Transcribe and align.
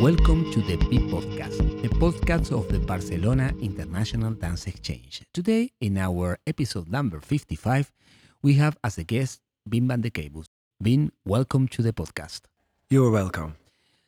Welcome 0.00 0.48
to 0.52 0.62
the 0.62 0.76
B 0.76 1.00
Podcast, 1.10 1.58
the 1.82 1.88
podcast 1.88 2.52
of 2.52 2.68
the 2.68 2.78
Barcelona 2.78 3.52
International 3.60 4.30
Dance 4.32 4.68
Exchange. 4.68 5.22
Today, 5.34 5.72
in 5.80 5.98
our 5.98 6.38
episode 6.46 6.86
number 6.86 7.18
55, 7.18 7.90
we 8.40 8.54
have 8.54 8.76
as 8.84 8.96
a 8.98 9.02
guest 9.02 9.40
Bin 9.68 9.88
van 9.88 10.00
de 10.00 10.10
Keibus. 10.10 10.46
Wim, 10.80 11.10
welcome 11.24 11.66
to 11.66 11.82
the 11.82 11.92
podcast. 11.92 12.42
You're 12.88 13.10
welcome. 13.10 13.56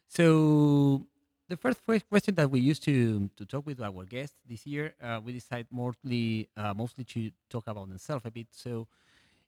So, 0.07 1.07
the 1.49 1.57
first 1.57 1.81
first 1.85 2.09
question 2.09 2.37
that 2.37 2.49
we 2.49 2.61
used 2.61 2.85
to 2.85 3.29
to 3.37 3.45
talk 3.45 3.67
with 3.67 3.81
our 3.81 4.05
guests 4.05 4.37
this 4.49 4.65
year, 4.69 4.95
uh, 5.03 5.19
we 5.25 5.33
decided 5.33 5.67
mostly 5.73 6.49
uh, 6.57 6.73
mostly 6.73 7.03
to 7.03 7.33
talk 7.49 7.67
about 7.67 7.89
themselves 7.89 8.25
a 8.25 8.31
bit. 8.31 8.47
So, 8.53 8.87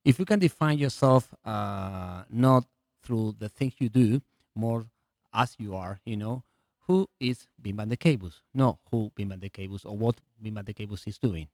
if 0.04 0.18
you 0.18 0.24
can 0.24 0.40
define 0.40 0.78
yourself 0.78 1.32
uh, 1.44 2.24
not 2.28 2.64
through 3.04 3.36
the 3.38 3.48
things 3.48 3.74
you 3.78 3.88
do, 3.88 4.20
more 4.56 4.86
as 5.32 5.54
you 5.58 5.74
are, 5.74 6.00
you 6.04 6.16
know, 6.16 6.42
who 6.86 7.08
is 7.20 7.46
Wim 7.62 7.76
Vandekeybus? 7.76 8.34
No, 8.54 8.78
who 8.90 9.10
Wim 9.18 9.28
Vandekeybus 9.32 9.84
or 9.86 9.96
what 9.96 10.16
Wim 10.42 10.54
Vandekeybus 10.54 11.06
is 11.06 11.18
doing. 11.18 11.48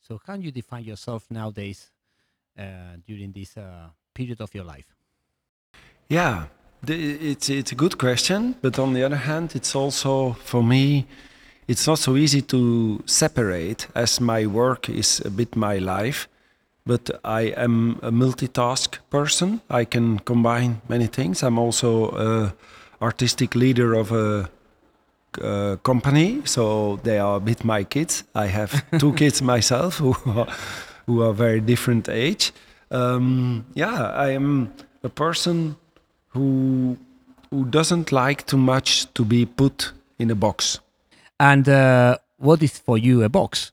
So, 0.00 0.20
how 0.26 0.32
can 0.34 0.42
you 0.42 0.50
define 0.50 0.84
yourself 0.84 1.26
nowadays 1.30 1.90
uh, 2.58 2.96
during 3.06 3.32
this 3.32 3.56
uh, 3.56 3.88
period 4.14 4.40
of 4.40 4.54
your 4.54 4.64
life? 4.64 4.86
Yeah, 6.08 6.46
the- 6.82 7.30
it's 7.30 7.48
it's 7.50 7.72
a 7.72 7.74
good 7.76 7.98
question, 7.98 8.54
but 8.62 8.78
on 8.78 8.94
the 8.94 9.04
other 9.04 9.16
hand, 9.16 9.54
it's 9.54 9.74
also 9.76 10.32
for 10.44 10.62
me, 10.62 11.06
it's 11.68 11.86
not 11.86 11.98
so 11.98 12.16
easy 12.16 12.42
to 12.42 13.02
separate 13.06 13.86
as 13.94 14.20
my 14.20 14.46
work 14.46 14.88
is 14.88 15.20
a 15.24 15.30
bit 15.30 15.54
my 15.56 15.78
life. 15.78 16.28
But 16.86 17.10
I 17.24 17.52
am 17.56 17.98
a 18.02 18.10
multitask 18.10 18.98
person. 19.10 19.60
I 19.68 19.84
can 19.84 20.18
combine 20.20 20.80
many 20.88 21.06
things. 21.06 21.42
I'm 21.42 21.58
also 21.58 22.08
a 22.16 22.54
artistic 23.00 23.54
leader 23.54 23.94
of 23.94 24.12
a 24.12 24.50
uh, 25.40 25.76
company, 25.82 26.42
so 26.44 26.96
they 27.02 27.18
are 27.18 27.36
a 27.36 27.40
bit 27.40 27.64
my 27.64 27.84
kids. 27.84 28.24
I 28.34 28.46
have 28.46 28.84
two 28.98 29.12
kids 29.12 29.42
myself 29.54 29.98
who 29.98 30.14
are, 30.26 30.48
who 31.06 31.22
are 31.22 31.32
very 31.32 31.60
different 31.60 32.08
age. 32.08 32.52
Um, 32.90 33.64
yeah, 33.74 34.10
I 34.10 34.30
am 34.30 34.72
a 35.02 35.08
person 35.08 35.76
who 36.28 36.98
who 37.50 37.64
doesn't 37.64 38.12
like 38.12 38.46
too 38.46 38.58
much 38.58 39.12
to 39.14 39.24
be 39.24 39.44
put 39.44 39.92
in 40.18 40.30
a 40.30 40.34
box. 40.34 40.80
And 41.38 41.68
uh, 41.68 42.18
what 42.38 42.62
is 42.62 42.78
for 42.78 42.96
you 42.96 43.22
a 43.24 43.28
box? 43.28 43.72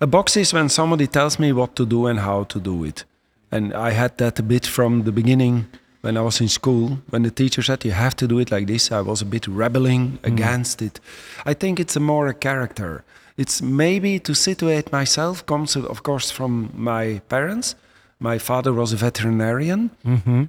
A 0.00 0.06
box 0.06 0.36
is 0.36 0.52
when 0.52 0.68
somebody 0.68 1.06
tells 1.06 1.38
me 1.38 1.52
what 1.52 1.76
to 1.76 1.86
do 1.86 2.06
and 2.06 2.20
how 2.20 2.44
to 2.44 2.60
do 2.60 2.84
it. 2.84 3.04
And 3.50 3.72
I 3.74 3.90
had 3.90 4.18
that 4.18 4.38
a 4.38 4.42
bit 4.42 4.66
from 4.66 5.04
the 5.04 5.12
beginning 5.12 5.66
when 6.02 6.16
I 6.16 6.20
was 6.22 6.40
in 6.40 6.48
school. 6.48 6.98
When 7.10 7.22
the 7.22 7.30
teacher 7.30 7.62
said 7.62 7.84
you 7.84 7.92
have 7.92 8.16
to 8.16 8.26
do 8.26 8.38
it 8.38 8.50
like 8.50 8.66
this, 8.66 8.90
I 8.90 9.00
was 9.00 9.22
a 9.22 9.26
bit 9.26 9.46
rebelling 9.46 10.18
against 10.22 10.82
it. 10.82 11.00
I 11.44 11.54
think 11.54 11.78
it's 11.78 11.96
a 11.96 12.00
more 12.00 12.26
a 12.28 12.34
character. 12.34 13.04
It's 13.36 13.62
maybe 13.62 14.18
to 14.20 14.34
situate 14.34 14.92
myself 14.92 15.44
comes 15.46 15.76
of 15.76 16.02
course 16.02 16.30
from 16.30 16.70
my 16.74 17.20
parents. 17.28 17.74
My 18.22 18.38
father 18.38 18.72
was 18.74 18.92
a 18.92 18.96
veterinarian. 18.96 19.90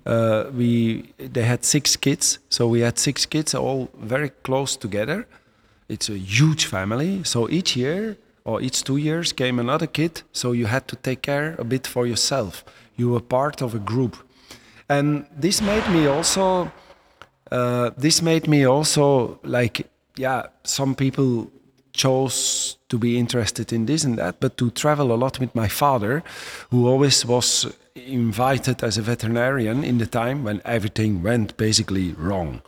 Uh, 0.05 0.43
we 0.53 1.13
they 1.17 1.43
had 1.43 1.63
six 1.63 1.95
kids, 1.95 2.39
so 2.49 2.67
we 2.67 2.81
had 2.81 2.97
six 2.99 3.25
kids 3.25 3.55
all 3.55 3.89
very 3.97 4.29
close 4.43 4.75
together. 4.77 5.25
It's 5.87 6.09
a 6.09 6.17
huge 6.17 6.65
family, 6.65 7.23
so 7.23 7.49
each 7.49 7.77
year 7.77 8.17
or 8.43 8.61
each 8.61 8.83
two 8.83 8.97
years 8.97 9.31
came 9.33 9.59
another 9.59 9.87
kid, 9.87 10.23
so 10.33 10.51
you 10.51 10.65
had 10.67 10.87
to 10.87 10.95
take 10.95 11.21
care 11.21 11.55
a 11.59 11.63
bit 11.63 11.87
for 11.87 12.05
yourself. 12.07 12.63
You 12.97 13.11
were 13.11 13.21
part 13.21 13.61
of 13.61 13.73
a 13.73 13.79
group, 13.79 14.17
and 14.91 15.25
this 15.39 15.61
made 15.61 15.87
me 15.89 16.07
also. 16.07 16.71
Uh, 17.49 17.91
this 17.97 18.21
made 18.21 18.47
me 18.47 18.65
also 18.65 19.39
like, 19.43 19.89
yeah, 20.15 20.47
some 20.63 20.95
people 20.95 21.51
chose 21.93 22.77
to 22.87 22.97
be 22.97 23.17
interested 23.17 23.73
in 23.73 23.85
this 23.85 24.03
and 24.03 24.17
that, 24.17 24.39
but 24.39 24.57
to 24.57 24.69
travel 24.71 25.11
a 25.11 25.15
lot 25.15 25.39
with 25.39 25.53
my 25.53 25.67
father, 25.67 26.23
who 26.69 26.87
always 26.87 27.25
was 27.25 27.67
invited 27.95 28.83
as 28.83 28.97
a 28.97 29.01
veterinarian 29.01 29.83
in 29.83 29.97
the 29.97 30.05
time 30.05 30.43
when 30.43 30.61
everything 30.63 31.21
went 31.23 31.57
basically 31.57 32.13
wrong. 32.13 32.61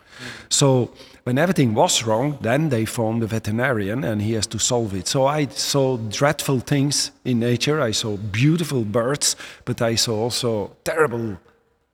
So 0.49 0.91
when 1.23 1.37
everything 1.37 1.73
was 1.73 2.03
wrong, 2.03 2.37
then 2.41 2.69
they 2.69 2.85
formed 2.85 3.23
a 3.23 3.27
veterinarian 3.27 4.03
and 4.03 4.21
he 4.21 4.33
has 4.33 4.47
to 4.47 4.59
solve 4.59 4.93
it. 4.93 5.07
So 5.07 5.25
I 5.25 5.47
saw 5.47 5.97
dreadful 5.97 6.59
things 6.59 7.11
in 7.23 7.39
nature. 7.39 7.81
I 7.81 7.91
saw 7.91 8.17
beautiful 8.17 8.83
birds, 8.83 9.35
but 9.65 9.81
I 9.81 9.95
saw 9.95 10.23
also 10.23 10.75
terrible 10.83 11.37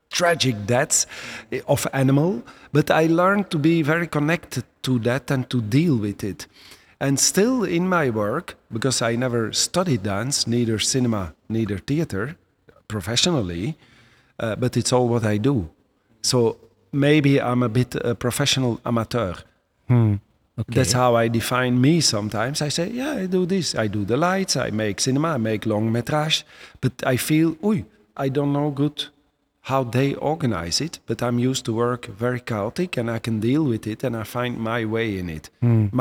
tragic 0.09 0.55
deaths 0.65 1.05
eh, 1.51 1.61
of 1.67 1.87
animal 1.93 2.41
but 2.73 2.89
i 2.91 3.05
learned 3.05 3.49
to 3.49 3.57
be 3.59 3.81
very 3.81 4.07
connected 4.07 4.63
to 4.81 4.99
that 4.99 5.31
and 5.31 5.49
to 5.49 5.61
deal 5.61 5.95
with 5.97 6.23
it 6.23 6.47
and 6.99 7.19
still 7.19 7.63
in 7.63 7.87
my 7.87 8.09
work 8.09 8.55
because 8.71 9.01
i 9.01 9.15
never 9.15 9.53
studied 9.53 10.03
dance 10.03 10.47
neither 10.47 10.79
cinema 10.79 11.33
neither 11.47 11.77
theater 11.77 12.35
professionally 12.87 13.75
uh, 14.39 14.55
but 14.55 14.75
it's 14.75 14.91
all 14.91 15.07
what 15.07 15.23
i 15.25 15.37
do 15.37 15.69
so 16.21 16.57
maybe 16.91 17.39
i'm 17.39 17.63
a 17.63 17.69
bit 17.69 17.95
a 17.95 18.15
professional 18.15 18.79
amateur 18.85 19.33
Okay. 20.59 20.75
that's 20.75 20.91
how 20.91 21.15
I 21.15 21.29
define 21.29 21.79
me 21.79 22.01
sometimes. 22.01 22.61
I 22.61 22.67
say, 22.67 22.89
yeah, 22.89 23.11
I 23.11 23.27
do 23.27 23.45
this. 23.45 23.75
I 23.75 23.87
do 23.87 24.03
the 24.03 24.17
lights, 24.17 24.57
I 24.57 24.71
make 24.71 24.99
cinema, 24.99 25.29
I 25.35 25.37
make 25.37 25.65
long 25.65 25.89
metrage. 25.89 26.43
But 26.81 26.91
I 27.05 27.15
feel, 27.15 27.55
oei, 27.63 27.85
I 28.17 28.27
don't 28.27 28.51
know 28.51 28.69
good 28.69 29.05
how 29.69 29.84
they 29.84 30.16
organize 30.16 30.81
it, 30.81 31.00
but 31.06 31.22
I'm 31.22 31.38
used 31.40 31.63
to 31.66 31.74
work 31.74 32.07
very 32.07 32.41
chaotic 32.41 32.97
and 32.97 33.09
I 33.09 33.19
can 33.19 33.40
deal 33.40 33.63
with 33.63 33.85
it 33.88 34.03
and 34.03 34.16
I 34.18 34.24
find 34.24 34.57
my 34.57 34.84
way 34.85 35.18
in 35.19 35.30
it. 35.30 35.50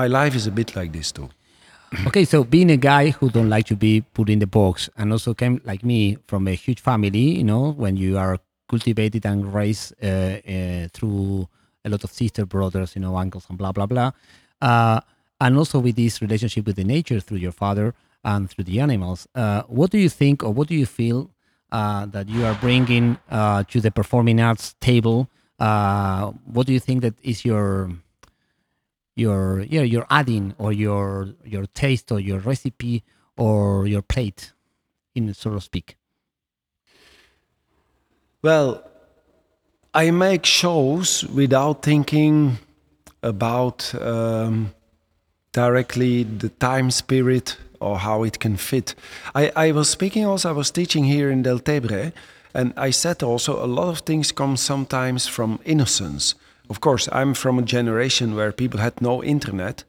My 0.00 0.06
life 0.06 0.34
is 0.34 0.46
a 0.46 0.50
bit 0.50 0.74
like 0.74 0.92
this 0.92 1.12
too. 1.12 1.28
okay, 2.06 2.24
so 2.24 2.44
being 2.44 2.70
a 2.70 2.76
guy 2.76 3.10
who 3.10 3.30
don't 3.30 3.48
like 3.48 3.66
to 3.66 3.76
be 3.76 4.00
put 4.00 4.28
in 4.28 4.38
the 4.40 4.46
box, 4.46 4.90
and 4.96 5.12
also 5.12 5.32
came 5.34 5.60
like 5.64 5.82
me 5.84 6.18
from 6.26 6.46
a 6.48 6.54
huge 6.54 6.80
family, 6.80 7.26
you 7.40 7.44
know, 7.44 7.72
when 7.72 7.96
you 7.96 8.18
are 8.18 8.38
cultivated 8.68 9.24
and 9.24 9.54
raised 9.54 9.94
uh, 10.02 10.06
uh, 10.06 10.88
through 10.92 11.48
a 11.84 11.88
lot 11.88 12.04
of 12.04 12.10
sister 12.12 12.44
brothers, 12.44 12.94
you 12.94 13.00
know, 13.00 13.16
uncles 13.16 13.46
and 13.48 13.56
blah 13.56 13.72
blah 13.72 13.86
blah, 13.86 14.10
uh, 14.60 15.00
and 15.40 15.56
also 15.56 15.78
with 15.78 15.96
this 15.96 16.20
relationship 16.20 16.66
with 16.66 16.76
the 16.76 16.84
nature 16.84 17.20
through 17.20 17.38
your 17.38 17.52
father 17.52 17.94
and 18.22 18.50
through 18.50 18.64
the 18.64 18.80
animals. 18.80 19.26
Uh, 19.34 19.62
what 19.62 19.90
do 19.90 19.98
you 19.98 20.10
think, 20.10 20.42
or 20.44 20.52
what 20.52 20.68
do 20.68 20.74
you 20.74 20.86
feel 20.86 21.30
uh, 21.72 22.06
that 22.06 22.28
you 22.28 22.44
are 22.44 22.54
bringing 22.54 23.18
uh, 23.30 23.64
to 23.64 23.80
the 23.80 23.90
performing 23.90 24.40
arts 24.40 24.74
table? 24.80 25.28
Uh, 25.58 26.32
what 26.44 26.66
do 26.66 26.72
you 26.72 26.80
think 26.80 27.02
that 27.02 27.14
is 27.22 27.44
your 27.44 27.90
your 29.16 29.60
yeah 29.68 29.82
your 29.82 30.06
adding 30.10 30.54
or 30.58 30.72
your 30.72 31.34
your 31.44 31.66
taste 31.66 32.12
or 32.12 32.20
your 32.20 32.38
recipe 32.38 33.02
or 33.36 33.86
your 33.86 34.02
plate 34.02 34.52
in 35.14 35.34
so 35.34 35.50
to 35.50 35.60
speak 35.60 35.96
Well, 38.40 38.84
I 39.92 40.12
make 40.12 40.46
shows 40.46 41.24
without 41.24 41.82
thinking 41.82 42.58
about 43.20 43.92
um, 44.00 44.72
directly 45.50 46.22
the 46.22 46.48
time 46.48 46.92
spirit 46.92 47.56
or 47.80 47.98
how 47.98 48.22
it 48.22 48.38
can 48.38 48.56
fit. 48.56 48.94
I, 49.34 49.50
I 49.56 49.72
was 49.72 49.88
speaking 49.88 50.24
also, 50.24 50.50
I 50.50 50.52
was 50.52 50.70
teaching 50.70 51.04
here 51.04 51.30
in 51.30 51.42
Deltebre, 51.42 52.12
and 52.54 52.72
I 52.76 52.90
said 52.90 53.22
also 53.22 53.64
a 53.64 53.66
lot 53.66 53.88
of 53.88 54.00
things 54.00 54.32
come 54.32 54.56
sometimes 54.56 55.26
from 55.26 55.60
innocence. 55.64 56.34
Of 56.70 56.80
course, 56.80 57.08
I'm 57.12 57.34
from 57.34 57.58
a 57.58 57.62
generation 57.62 58.34
where 58.34 58.52
people 58.52 58.80
had 58.80 59.00
no 59.00 59.22
internet. 59.22 59.84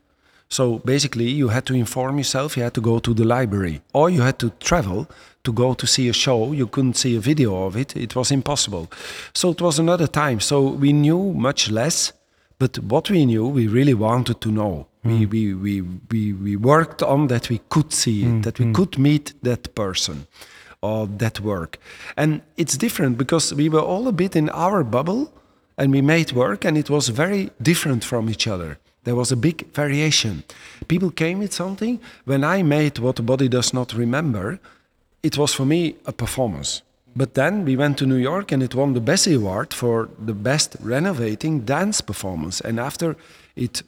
So 0.49 0.79
basically, 0.79 1.29
you 1.29 1.49
had 1.49 1.65
to 1.67 1.73
inform 1.73 2.17
yourself, 2.17 2.57
you 2.57 2.63
had 2.63 2.73
to 2.73 2.81
go 2.81 2.99
to 2.99 3.13
the 3.13 3.23
library, 3.25 3.81
or 3.93 4.09
you 4.09 4.21
had 4.21 4.39
to 4.39 4.49
travel 4.59 5.07
to 5.43 5.53
go 5.53 5.73
to 5.73 5.85
see 5.85 6.09
a 6.09 6.13
show. 6.13 6.51
You 6.51 6.67
couldn't 6.67 6.97
see 6.97 7.15
a 7.15 7.19
video 7.19 7.65
of 7.65 7.75
it, 7.75 7.95
it 7.95 8.15
was 8.15 8.31
impossible. 8.31 8.89
So 9.33 9.51
it 9.51 9.61
was 9.61 9.79
another 9.79 10.07
time. 10.07 10.39
So 10.39 10.61
we 10.61 10.91
knew 10.91 11.33
much 11.33 11.69
less, 11.69 12.13
but 12.57 12.79
what 12.79 13.09
we 13.09 13.25
knew, 13.25 13.47
we 13.47 13.67
really 13.67 13.93
wanted 13.93 14.41
to 14.41 14.51
know. 14.51 14.88
We, 15.03 15.23
hmm. 15.23 15.29
we, 15.29 15.53
we, 15.53 15.81
we, 15.81 16.33
we 16.33 16.55
worked 16.55 17.01
on 17.01 17.27
that 17.27 17.49
we 17.49 17.61
could 17.69 17.93
see 17.93 18.23
it, 18.23 18.27
hmm, 18.27 18.41
that 18.41 18.59
we 18.59 18.65
hmm. 18.65 18.73
could 18.73 18.97
meet 18.97 19.33
that 19.43 19.73
person 19.75 20.27
or 20.81 21.07
that 21.07 21.39
work. 21.39 21.77
And 22.17 22.41
it's 22.57 22.77
different 22.77 23.17
because 23.17 23.53
we 23.53 23.69
were 23.69 23.81
all 23.81 24.07
a 24.07 24.11
bit 24.11 24.35
in 24.35 24.49
our 24.49 24.83
bubble 24.83 25.33
and 25.77 25.91
we 25.91 26.01
made 26.01 26.33
work 26.33 26.65
and 26.65 26.77
it 26.77 26.89
was 26.89 27.09
very 27.09 27.51
different 27.61 28.03
from 28.03 28.29
each 28.29 28.47
other. 28.47 28.77
There 29.05 29.15
was 29.15 29.31
a 29.31 29.37
big 29.37 29.73
variation. 29.73 30.43
People 30.87 31.09
came 31.11 31.39
with 31.39 31.53
something. 31.53 31.99
When 32.25 32.43
I 32.43 32.63
made 32.63 32.99
What 32.99 33.15
the 33.15 33.23
Body 33.23 33.47
Does 33.47 33.73
Not 33.73 33.93
Remember, 33.93 34.59
it 35.23 35.37
was 35.37 35.53
for 35.53 35.65
me 35.65 35.95
a 36.05 36.11
performance. 36.11 36.81
But 37.15 37.33
then 37.33 37.65
we 37.65 37.75
went 37.75 37.97
to 37.97 38.05
New 38.05 38.17
York 38.17 38.51
and 38.51 38.61
it 38.61 38.75
won 38.75 38.93
the 38.93 39.01
Bessie 39.01 39.35
Award 39.35 39.73
for 39.73 40.09
the 40.19 40.33
best 40.33 40.75
renovating 40.81 41.61
dance 41.61 42.01
performance. 42.01 42.61
And 42.61 42.79
after 42.79 43.15
it 43.55 43.81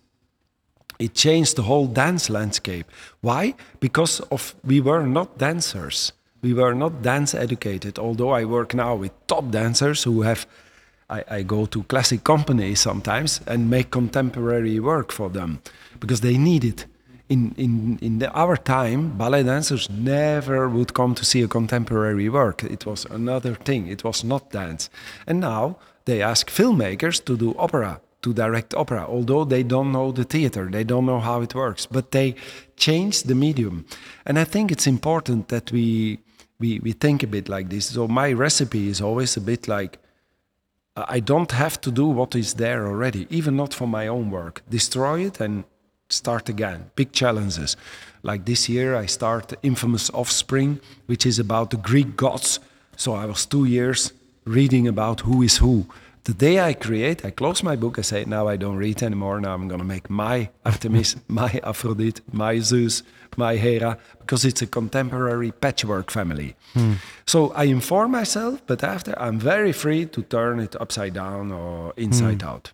it 1.02 1.16
changed 1.16 1.56
the 1.56 1.64
whole 1.64 1.88
dance 1.88 2.30
landscape. 2.30 2.86
Why? 3.22 3.56
Because 3.80 4.20
of 4.32 4.56
we 4.64 4.80
were 4.82 5.06
not 5.08 5.38
dancers. 5.38 6.14
We 6.42 6.54
were 6.54 6.76
not 6.76 7.02
dance 7.02 7.34
educated. 7.34 8.00
Although 8.00 8.30
I 8.30 8.46
work 8.46 8.74
now 8.74 8.96
with 8.96 9.12
top 9.28 9.50
dancers 9.50 10.04
who 10.04 10.22
have 10.22 10.46
I, 11.10 11.24
I 11.30 11.44
go 11.44 11.66
to 11.66 11.84
classic 11.84 12.24
companies 12.24 12.80
sometimes 12.80 13.42
and 13.46 13.70
make 13.70 13.92
contemporary 13.92 14.80
work 14.80 15.12
for 15.12 15.30
them 15.30 15.62
because 16.00 16.22
they 16.22 16.38
need 16.38 16.64
it. 16.64 16.86
In, 17.28 17.54
in, 17.58 17.98
in 18.02 18.20
the, 18.20 18.30
our 18.32 18.58
time, 18.58 19.18
ballet 19.18 19.44
dancers 19.44 19.90
never 19.90 20.70
would 20.70 20.94
come 20.94 21.16
to 21.16 21.26
see 21.26 21.42
a 21.42 21.48
contemporary 21.48 22.30
work. 22.30 22.64
It 22.64 22.86
was 22.86 23.06
another 23.06 23.56
thing, 23.56 23.88
it 23.88 24.04
was 24.04 24.24
not 24.24 24.52
dance. 24.52 24.90
And 25.26 25.40
now 25.40 25.78
they 26.06 26.22
ask 26.22 26.50
filmmakers 26.50 27.24
to 27.26 27.38
do 27.38 27.56
opera, 27.58 28.02
to 28.22 28.34
direct 28.34 28.74
opera, 28.74 29.06
although 29.08 29.44
they 29.44 29.64
don't 29.64 29.92
know 29.92 30.12
the 30.12 30.24
theater, 30.24 30.70
they 30.70 30.84
don't 30.84 31.06
know 31.06 31.20
how 31.20 31.42
it 31.42 31.56
works, 31.56 31.86
but 31.86 32.12
they 32.12 32.36
change 32.76 33.24
the 33.24 33.36
medium. 33.36 33.86
And 34.26 34.38
I 34.38 34.44
think 34.44 34.72
it's 34.72 34.88
important 34.88 35.48
that 35.48 35.72
we, 35.72 36.20
we, 36.60 36.80
we 36.80 36.92
think 36.92 37.24
a 37.24 37.28
bit 37.28 37.50
like 37.50 37.70
this. 37.70 37.88
So 37.88 38.08
my 38.08 38.32
recipe 38.32 38.88
is 38.88 39.02
always 39.02 39.38
a 39.38 39.42
bit 39.42 39.68
like, 39.68 39.98
I 40.96 41.20
don't 41.20 41.52
have 41.52 41.80
to 41.82 41.92
do 41.92 42.06
what 42.08 42.36
is 42.36 42.56
there 42.56 42.86
already, 42.86 43.26
even 43.30 43.56
not 43.56 43.74
for 43.74 43.88
my 43.88 44.08
own 44.08 44.30
work. 44.30 44.62
Destroy 44.70 45.22
it 45.22 45.40
and 45.40 45.64
start 46.10 46.50
again. 46.50 46.92
Big 46.96 47.14
challenges. 47.14 47.78
Like 48.24 48.46
this 48.46 48.68
year, 48.68 48.96
I 48.96 49.06
start 49.06 49.54
Infamous 49.64 50.10
Offspring, 50.12 50.80
which 51.08 51.26
is 51.26 51.40
about 51.40 51.72
the 51.72 51.78
Greek 51.78 52.18
gods. 52.18 52.60
So 52.98 53.14
I 53.14 53.26
was 53.26 53.46
two 53.46 53.66
years 53.66 54.12
reading 54.46 54.88
about 54.88 55.22
who 55.22 55.42
is 55.42 55.58
who. 55.58 55.88
The 56.24 56.36
day 56.36 56.60
I 56.60 56.74
create, 56.74 57.26
I 57.26 57.32
close 57.32 57.64
my 57.64 57.76
book, 57.76 57.98
I 57.98 58.04
say, 58.04 58.26
now 58.26 58.48
I 58.48 58.56
don't 58.56 58.76
read 58.76 59.02
anymore. 59.02 59.42
Now 59.42 59.56
I'm 59.56 59.68
going 59.68 59.80
to 59.80 59.86
make 59.86 60.08
my 60.08 60.50
Artemis, 60.66 61.16
my 61.28 61.60
Aphrodite, 61.64 62.22
my 62.32 62.60
Zeus, 62.60 63.02
my 63.38 63.56
Hera, 63.56 63.98
because 64.20 64.46
it's 64.46 64.62
a 64.62 64.68
contemporary 64.68 65.52
patchwork 65.52 66.12
family. 66.12 66.56
Hmm. 66.74 66.94
So 67.26 67.52
I 67.54 67.64
inform 67.64 68.12
myself, 68.12 68.62
but 68.68 68.84
after 68.84 69.20
I'm 69.20 69.40
very 69.40 69.72
free 69.72 70.06
to 70.06 70.22
turn 70.22 70.60
it 70.60 70.76
upside 70.80 71.16
down 71.16 71.52
or 71.52 71.94
inside 71.98 72.44
hmm. 72.44 72.50
out. 72.50 72.74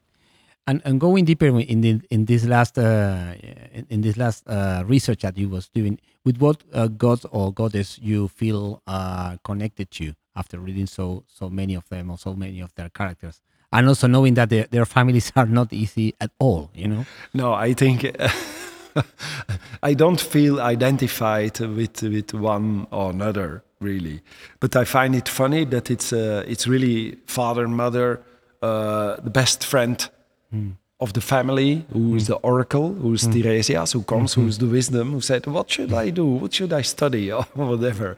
And, 0.69 0.81
and 0.83 0.99
going 0.99 1.23
deeper 1.23 1.47
in 1.47 1.79
the, 1.79 2.01
in 2.09 2.25
this 2.25 2.43
last 2.43 2.77
uh, 2.77 3.35
in, 3.71 3.87
in, 3.89 4.01
this 4.01 4.17
last 4.17 4.45
uh, 4.49 4.83
research 4.85 5.21
that 5.21 5.37
you 5.37 5.47
was 5.47 5.69
doing, 5.69 5.97
with 6.25 6.39
what 6.39 6.61
uh, 6.73 6.87
god 6.87 7.21
or 7.31 7.53
goddess 7.53 7.97
you 8.01 8.27
feel 8.27 8.81
uh, 8.85 9.37
connected 9.45 9.89
to 9.91 10.13
after 10.37 10.59
reading 10.59 10.87
so 10.87 11.23
so 11.27 11.49
many 11.49 11.75
of 11.75 11.87
them 11.89 12.11
or 12.11 12.17
so 12.17 12.33
many 12.33 12.61
of 12.61 12.73
their 12.75 12.89
characters, 12.89 13.41
and 13.71 13.87
also 13.87 14.07
knowing 14.07 14.35
that 14.35 14.49
their, 14.49 14.67
their 14.69 14.85
families 14.85 15.31
are 15.35 15.45
not 15.45 15.73
easy 15.73 16.13
at 16.21 16.31
all, 16.39 16.69
you 16.73 16.87
know. 16.87 17.05
No, 17.33 17.53
I 17.53 17.73
think. 17.73 18.05
I 19.83 19.93
don't 19.93 20.19
feel 20.19 20.59
identified 20.59 21.59
with 21.59 22.01
with 22.01 22.33
one 22.33 22.87
or 22.91 23.11
another 23.11 23.63
really, 23.79 24.21
but 24.59 24.75
I 24.75 24.85
find 24.85 25.15
it 25.15 25.29
funny 25.29 25.65
that 25.65 25.91
it's 25.91 26.11
uh, 26.11 26.43
it's 26.47 26.67
really 26.67 27.17
father, 27.27 27.67
mother, 27.67 28.21
uh, 28.61 29.17
the 29.17 29.29
best 29.29 29.63
friend, 29.63 30.09
mm. 30.53 30.73
Of 30.99 31.13
the 31.13 31.21
family, 31.21 31.85
who 31.93 32.15
is 32.15 32.23
mm. 32.23 32.27
the 32.27 32.35
oracle, 32.35 32.93
who 32.93 33.13
is 33.13 33.27
mm. 33.27 33.33
Tiresias, 33.33 33.93
who 33.93 34.03
comes, 34.03 34.33
-hmm. 34.33 34.41
who 34.41 34.47
is 34.47 34.57
the 34.57 34.65
wisdom, 34.65 35.11
who 35.11 35.21
said, 35.21 35.45
What 35.45 35.71
should 35.71 35.91
I 35.93 36.11
do? 36.11 36.25
What 36.39 36.53
should 36.53 36.73
I 36.73 36.83
study? 36.83 37.31
Or 37.33 37.45
whatever. 37.53 38.17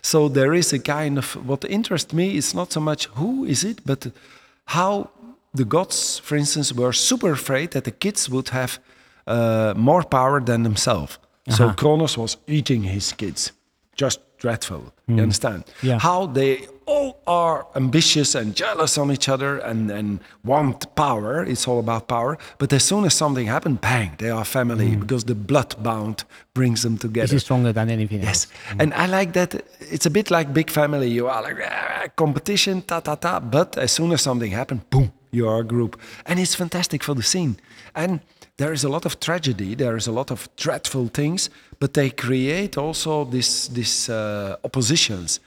So 0.00 0.30
there 0.30 0.56
is 0.56 0.72
a 0.72 0.78
kind 0.78 1.18
of 1.18 1.36
what 1.46 1.64
interests 1.64 2.12
me 2.12 2.24
is 2.24 2.52
not 2.52 2.72
so 2.72 2.80
much 2.80 3.08
who 3.14 3.44
is 3.44 3.62
it, 3.62 3.78
but 3.84 4.06
how 4.64 5.10
the 5.56 5.64
gods, 5.64 6.20
for 6.24 6.36
instance, 6.36 6.74
were 6.74 6.92
super 6.92 7.32
afraid 7.32 7.70
that 7.70 7.82
the 7.82 7.94
kids 7.98 8.28
would 8.28 8.48
have 8.50 8.78
uh, 9.26 9.72
more 9.76 10.04
power 10.08 10.44
than 10.44 10.62
themselves. 10.62 11.18
Uh 11.18 11.22
-huh. 11.44 11.56
So 11.56 11.74
Kronos 11.74 12.16
was 12.16 12.38
eating 12.46 12.84
his 12.84 13.14
kids. 13.16 13.52
Just 13.94 14.20
dreadful. 14.38 14.80
Mm. 15.04 15.14
You 15.14 15.22
understand? 15.22 15.62
Yeah. 15.80 16.02
How 16.02 16.32
they 16.32 16.68
all 16.90 17.22
are 17.26 17.66
ambitious 17.74 18.34
and 18.34 18.54
jealous 18.54 18.98
on 18.98 19.12
each 19.12 19.28
other 19.28 19.58
and, 19.58 19.90
and 19.90 20.20
want 20.44 20.94
power. 20.94 21.44
It's 21.44 21.66
all 21.68 21.78
about 21.78 22.08
power. 22.08 22.36
But 22.58 22.72
as 22.72 22.82
soon 22.84 23.04
as 23.04 23.14
something 23.14 23.46
happens, 23.46 23.78
bang, 23.80 24.10
they 24.18 24.30
are 24.30 24.44
family 24.44 24.90
mm. 24.90 25.00
because 25.00 25.24
the 25.24 25.34
blood 25.34 25.70
bound 25.82 26.24
brings 26.54 26.82
them 26.82 26.98
together. 26.98 27.28
This 27.28 27.42
is 27.42 27.42
stronger 27.42 27.72
than 27.72 27.88
anything 27.90 28.22
yes. 28.22 28.28
else. 28.28 28.46
Mm. 28.46 28.82
And 28.82 28.94
I 28.94 29.06
like 29.06 29.32
that. 29.34 29.54
It's 29.80 30.06
a 30.06 30.10
bit 30.10 30.30
like 30.30 30.52
big 30.52 30.70
family. 30.70 31.08
You 31.08 31.28
are 31.28 31.42
like 31.42 31.58
ah, 31.64 32.06
competition, 32.16 32.82
ta 32.82 33.00
ta 33.00 33.14
ta. 33.14 33.40
But 33.40 33.78
as 33.78 33.92
soon 33.92 34.12
as 34.12 34.20
something 34.22 34.50
happens, 34.50 34.82
boom, 34.90 35.12
you 35.30 35.48
are 35.48 35.60
a 35.60 35.64
group. 35.64 36.00
And 36.26 36.40
it's 36.40 36.54
fantastic 36.54 37.02
for 37.02 37.14
the 37.14 37.22
scene. 37.22 37.56
And 37.94 38.20
there 38.56 38.72
is 38.72 38.84
a 38.84 38.88
lot 38.88 39.06
of 39.06 39.18
tragedy, 39.20 39.74
there 39.74 39.96
is 39.96 40.06
a 40.06 40.12
lot 40.12 40.30
of 40.30 40.48
dreadful 40.56 41.08
things, 41.08 41.48
but 41.78 41.94
they 41.94 42.10
create 42.10 42.76
also 42.76 43.24
this, 43.24 43.68
this 43.68 44.10
uh, 44.10 44.56
oppositions. 44.64 45.40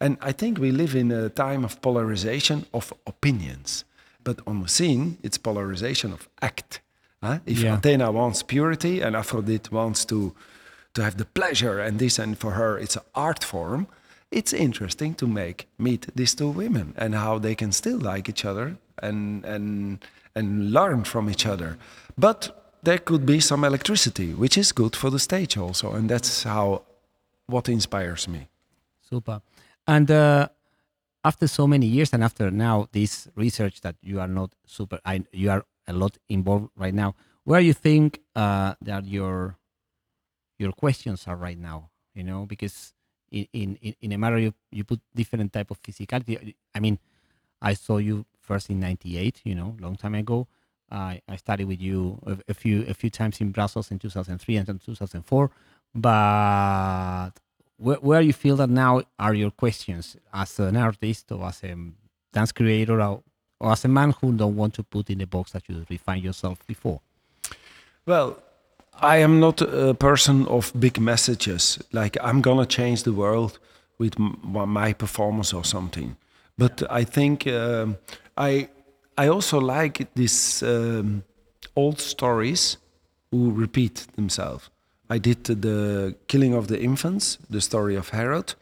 And 0.00 0.16
I 0.20 0.32
think 0.32 0.58
we 0.58 0.70
live 0.72 0.94
in 0.94 1.12
a 1.12 1.28
time 1.28 1.64
of 1.64 1.80
polarization 1.82 2.66
of 2.72 2.92
opinions. 3.06 3.84
But 4.24 4.40
on 4.46 4.62
the 4.62 4.68
scene, 4.68 5.18
it's 5.22 5.38
polarization 5.38 6.12
of 6.12 6.28
act. 6.40 6.80
Huh? 7.22 7.38
If 7.44 7.60
yeah. 7.60 7.76
Athena 7.76 8.10
wants 8.12 8.42
purity 8.42 9.02
and 9.02 9.14
Aphrodite 9.14 9.70
wants 9.70 10.04
to, 10.06 10.34
to 10.94 11.02
have 11.02 11.18
the 11.18 11.26
pleasure 11.26 11.78
and 11.78 11.98
this, 11.98 12.18
and 12.18 12.38
for 12.38 12.52
her 12.52 12.78
it's 12.78 12.96
an 12.96 13.02
art 13.14 13.44
form, 13.44 13.86
it's 14.30 14.52
interesting 14.52 15.14
to 15.14 15.26
make 15.26 15.66
meet 15.78 16.06
these 16.14 16.34
two 16.34 16.48
women 16.48 16.94
and 16.96 17.14
how 17.14 17.38
they 17.38 17.54
can 17.54 17.72
still 17.72 17.98
like 17.98 18.28
each 18.28 18.44
other 18.44 18.76
and, 19.02 19.44
and, 19.44 20.04
and 20.34 20.72
learn 20.72 21.04
from 21.04 21.28
each 21.28 21.44
other. 21.46 21.76
But 22.16 22.56
there 22.82 22.98
could 22.98 23.26
be 23.26 23.40
some 23.40 23.64
electricity, 23.64 24.32
which 24.32 24.56
is 24.56 24.72
good 24.72 24.96
for 24.96 25.10
the 25.10 25.18
stage 25.18 25.58
also, 25.58 25.92
and 25.92 26.08
that's 26.08 26.44
how 26.44 26.82
what 27.46 27.68
inspires 27.68 28.28
me. 28.28 28.48
Super. 29.08 29.42
And 29.90 30.08
uh, 30.08 30.48
after 31.24 31.48
so 31.48 31.66
many 31.66 31.86
years, 31.86 32.12
and 32.12 32.22
after 32.22 32.48
now 32.52 32.86
this 32.92 33.26
research 33.34 33.80
that 33.80 33.96
you 34.00 34.20
are 34.20 34.28
not 34.28 34.54
super, 34.64 35.00
I, 35.04 35.24
you 35.32 35.50
are 35.50 35.64
a 35.88 35.92
lot 35.92 36.16
involved 36.28 36.70
right 36.76 36.94
now. 36.94 37.16
Where 37.42 37.58
you 37.58 37.72
think 37.72 38.20
uh, 38.36 38.74
that 38.82 39.04
your 39.06 39.58
your 40.60 40.70
questions 40.70 41.26
are 41.26 41.34
right 41.34 41.58
now? 41.58 41.90
You 42.14 42.22
know, 42.22 42.46
because 42.46 42.94
in 43.32 43.48
in 43.52 43.96
in 44.00 44.12
a 44.12 44.18
matter 44.18 44.38
you 44.38 44.54
you 44.70 44.84
put 44.84 45.00
different 45.12 45.52
type 45.52 45.72
of 45.72 45.82
physicality. 45.82 46.54
I 46.72 46.78
mean, 46.78 47.00
I 47.60 47.74
saw 47.74 47.96
you 47.98 48.26
first 48.38 48.70
in 48.70 48.78
'98. 48.78 49.40
You 49.42 49.56
know, 49.56 49.76
long 49.80 49.96
time 49.96 50.14
ago 50.14 50.46
I, 50.90 51.20
I 51.28 51.34
studied 51.34 51.66
with 51.66 51.80
you 51.80 52.20
a, 52.26 52.38
a, 52.50 52.54
few 52.54 52.84
a 52.86 52.94
few 52.94 53.10
times 53.10 53.40
in 53.40 53.50
Brussels 53.50 53.90
in 53.90 53.98
2003 53.98 54.56
and 54.56 54.66
2004. 54.66 55.50
But 55.94 57.32
where, 57.80 57.96
where 57.96 58.20
you 58.20 58.32
feel 58.32 58.56
that 58.56 58.70
now 58.70 59.02
are 59.18 59.34
your 59.34 59.50
questions 59.50 60.16
as 60.32 60.58
an 60.60 60.76
artist 60.76 61.32
or 61.32 61.46
as 61.46 61.64
a 61.64 61.74
dance 62.32 62.52
creator 62.52 63.00
or, 63.00 63.22
or 63.58 63.72
as 63.72 63.84
a 63.84 63.88
man 63.88 64.14
who 64.20 64.32
don't 64.32 64.56
want 64.56 64.74
to 64.74 64.82
put 64.82 65.10
in 65.10 65.18
the 65.18 65.26
box 65.26 65.52
that 65.52 65.68
you 65.68 65.84
refine 65.88 66.22
yourself 66.22 66.64
before? 66.66 67.00
Well, 68.06 68.42
I 69.00 69.16
am 69.18 69.40
not 69.40 69.62
a 69.62 69.94
person 69.94 70.46
of 70.46 70.72
big 70.78 71.00
messages. 71.00 71.78
Like 71.92 72.18
I'm 72.22 72.42
gonna 72.42 72.66
change 72.66 73.02
the 73.04 73.12
world 73.12 73.58
with 73.98 74.18
my 74.18 74.92
performance 74.92 75.54
or 75.54 75.64
something. 75.64 76.16
But 76.58 76.82
I 76.90 77.04
think 77.04 77.46
um, 77.46 77.96
I 78.36 78.68
I 79.16 79.28
also 79.28 79.58
like 79.58 80.06
these 80.14 80.62
um, 80.62 81.24
old 81.76 82.00
stories 82.00 82.76
who 83.30 83.50
repeat 83.50 84.06
themselves. 84.16 84.70
I 85.12 85.18
did 85.18 85.44
the 85.44 86.14
killing 86.28 86.54
of 86.54 86.68
the 86.68 86.80
infants, 86.80 87.36
the 87.50 87.60
story 87.60 87.96
of 87.96 88.10
Herod, 88.10 88.54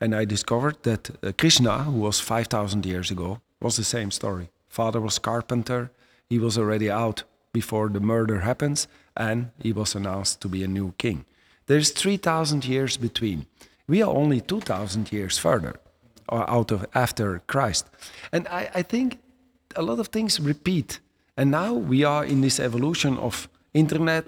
and 0.00 0.14
I 0.14 0.24
discovered 0.24 0.82
that 0.84 1.10
uh, 1.22 1.32
Krishna, 1.36 1.84
who 1.84 2.00
was 2.00 2.18
5,000 2.18 2.86
years 2.86 3.10
ago, 3.10 3.40
was 3.60 3.76
the 3.76 3.84
same 3.84 4.10
story. 4.10 4.48
Father 4.68 5.00
was 5.02 5.18
carpenter, 5.18 5.90
he 6.30 6.38
was 6.38 6.56
already 6.56 6.90
out 6.90 7.24
before 7.52 7.90
the 7.90 8.00
murder 8.00 8.40
happens, 8.40 8.88
and 9.14 9.50
he 9.62 9.70
was 9.70 9.94
announced 9.94 10.40
to 10.40 10.48
be 10.48 10.64
a 10.64 10.68
new 10.68 10.94
king. 10.96 11.26
There's 11.66 11.90
3,000 11.90 12.64
years 12.64 12.96
between. 12.96 13.44
We 13.86 14.02
are 14.02 14.10
only 14.10 14.40
2,000 14.40 15.12
years 15.12 15.36
further, 15.36 15.74
or 16.26 16.48
out 16.48 16.72
of 16.72 16.86
after 16.94 17.42
Christ. 17.46 17.86
And 18.32 18.48
I, 18.48 18.70
I 18.74 18.82
think 18.82 19.18
a 19.76 19.82
lot 19.82 19.98
of 19.98 20.08
things 20.08 20.40
repeat. 20.40 21.00
And 21.36 21.50
now 21.50 21.74
we 21.74 22.02
are 22.02 22.24
in 22.24 22.40
this 22.40 22.58
evolution 22.58 23.18
of 23.18 23.46
internet, 23.74 24.24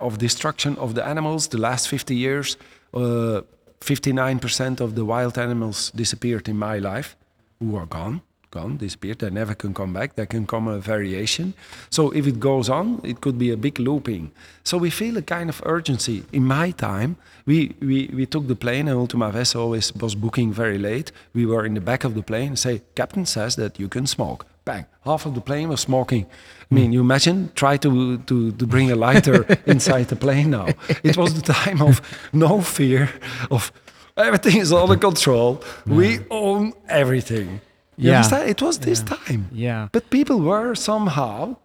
of 0.00 0.18
destruction 0.18 0.76
of 0.76 0.94
the 0.94 1.04
animals. 1.04 1.48
The 1.48 1.58
last 1.58 1.88
50 1.88 2.14
years, 2.14 2.56
59% 2.92 4.80
uh, 4.80 4.84
of 4.84 4.94
the 4.94 5.04
wild 5.04 5.38
animals 5.38 5.90
disappeared 5.94 6.48
in 6.48 6.56
my 6.56 6.78
life, 6.78 7.16
who 7.58 7.76
are 7.76 7.86
gone, 7.86 8.20
gone, 8.50 8.76
disappeared. 8.76 9.18
They 9.18 9.30
never 9.30 9.54
can 9.54 9.74
come 9.74 9.92
back. 9.92 10.14
There 10.14 10.26
can 10.26 10.46
come 10.46 10.68
a 10.68 10.78
variation. 10.78 11.54
So 11.90 12.10
if 12.10 12.26
it 12.26 12.38
goes 12.38 12.68
on, 12.68 13.00
it 13.02 13.20
could 13.20 13.38
be 13.38 13.50
a 13.50 13.56
big 13.56 13.78
looping. 13.78 14.30
So 14.64 14.78
we 14.78 14.90
feel 14.90 15.16
a 15.16 15.22
kind 15.22 15.48
of 15.48 15.62
urgency. 15.64 16.24
In 16.32 16.44
my 16.44 16.70
time, 16.70 17.16
we, 17.44 17.74
we, 17.80 18.10
we 18.12 18.26
took 18.26 18.46
the 18.48 18.56
plane, 18.56 18.88
and 18.88 18.98
Ultima 18.98 19.30
Vez 19.30 19.54
always 19.54 19.94
was 19.94 20.14
booking 20.14 20.52
very 20.52 20.78
late. 20.78 21.12
We 21.34 21.46
were 21.46 21.64
in 21.64 21.74
the 21.74 21.80
back 21.80 22.04
of 22.04 22.14
the 22.14 22.22
plane, 22.22 22.56
say, 22.56 22.82
Captain 22.94 23.26
says 23.26 23.56
that 23.56 23.78
you 23.78 23.88
can 23.88 24.06
smoke 24.06 24.46
bang, 24.66 24.84
half 25.04 25.24
of 25.26 25.32
the 25.34 25.40
plane 25.40 25.68
was 25.70 25.80
smoking. 25.80 26.26
I 26.70 26.74
mean, 26.74 26.92
you 26.92 27.00
imagine, 27.00 27.50
try 27.54 27.76
to, 27.78 28.18
to, 28.18 28.52
to 28.52 28.66
bring 28.66 28.90
a 28.90 28.96
lighter 28.96 29.46
inside 29.66 30.08
the 30.08 30.16
plane 30.16 30.50
now. 30.50 30.66
It 31.02 31.16
was 31.16 31.32
the 31.40 31.52
time 31.52 31.80
of 31.80 32.00
no 32.32 32.60
fear, 32.60 33.08
of 33.50 33.72
everything 34.16 34.56
is 34.58 34.72
under 34.72 34.96
control. 34.96 35.62
We 35.86 36.18
own 36.30 36.72
everything. 36.88 37.60
You 37.96 38.10
Yeah. 38.10 38.16
understand? 38.16 38.50
It 38.50 38.60
was 38.60 38.78
this 38.80 39.00
time. 39.02 39.48
Yeah. 39.52 39.88
But 39.92 40.10
people 40.10 40.38
were 40.40 40.74
somehow 40.74 41.56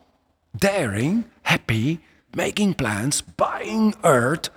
daring, 0.55 1.25
happy, 1.43 1.99
making 2.35 2.75
plans, 2.75 3.21
buying 3.21 3.95
earth, 4.03 4.49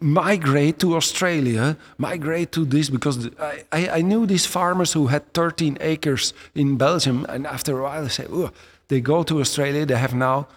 migrate 0.00 0.78
to 0.80 0.96
Australia, 0.96 1.76
migrate 1.98 2.52
to 2.52 2.64
this 2.64 2.90
because 2.90 3.28
I, 3.38 3.64
I, 3.72 3.88
I 3.88 4.00
knew 4.02 4.26
these 4.26 4.46
farmers 4.46 4.92
who 4.92 5.06
had 5.08 5.32
13 5.34 5.78
acres 5.80 6.32
in 6.54 6.76
Belgium, 6.76 7.26
and 7.28 7.46
after 7.46 7.78
a 7.78 7.82
while 7.82 8.02
they 8.02 8.08
say, 8.08 8.26
oh, 8.30 8.50
they 8.88 9.00
go 9.00 9.22
to 9.22 9.40
Australia, 9.40 9.86
they 9.86 9.96
have 9.96 10.14
now 10.14 10.48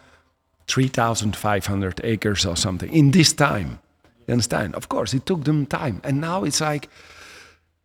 3,500 0.67 2.01
acres 2.03 2.45
or 2.45 2.55
something 2.55 2.91
in 2.93 3.11
this 3.11 3.33
time. 3.33 3.79
You 4.27 4.33
understand? 4.33 4.75
Of 4.75 4.89
course, 4.89 5.13
it 5.13 5.25
took 5.25 5.43
them 5.43 5.65
time. 5.65 6.01
And 6.03 6.21
now 6.21 6.43
it's 6.43 6.61
like 6.61 6.89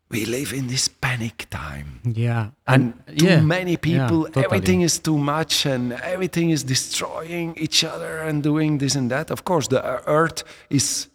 we 0.08 0.24
live 0.24 0.52
in 0.52 0.68
this 0.68 0.88
panic 0.88 1.46
time. 1.50 2.00
Yeah. 2.04 2.50
and 2.66 2.94
too 3.18 3.26
yeah, 3.26 3.40
many 3.40 3.72
yeah, 3.72 3.76
people 3.76 4.24
totally. 4.24 4.44
everything 4.44 4.82
is 4.82 4.98
too 4.98 5.18
much 5.18 5.66
and 5.66 5.92
everything 5.92 6.50
is 6.50 6.62
destroying 6.62 7.56
each 7.56 7.82
other 7.82 8.18
and 8.18 8.42
doing 8.42 8.78
this 8.78 8.94
and 8.94 9.10
that. 9.10 9.30
Of 9.30 9.44
course 9.44 9.68
the 9.68 9.82
earth 10.06 10.44
is 10.70 11.08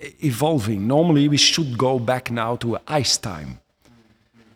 evolving. 0.00 0.86
Normally 0.86 1.28
we 1.28 1.36
should 1.36 1.76
go 1.76 1.98
back 1.98 2.30
now 2.30 2.56
to 2.56 2.78
ice 2.86 3.16
time. 3.16 3.58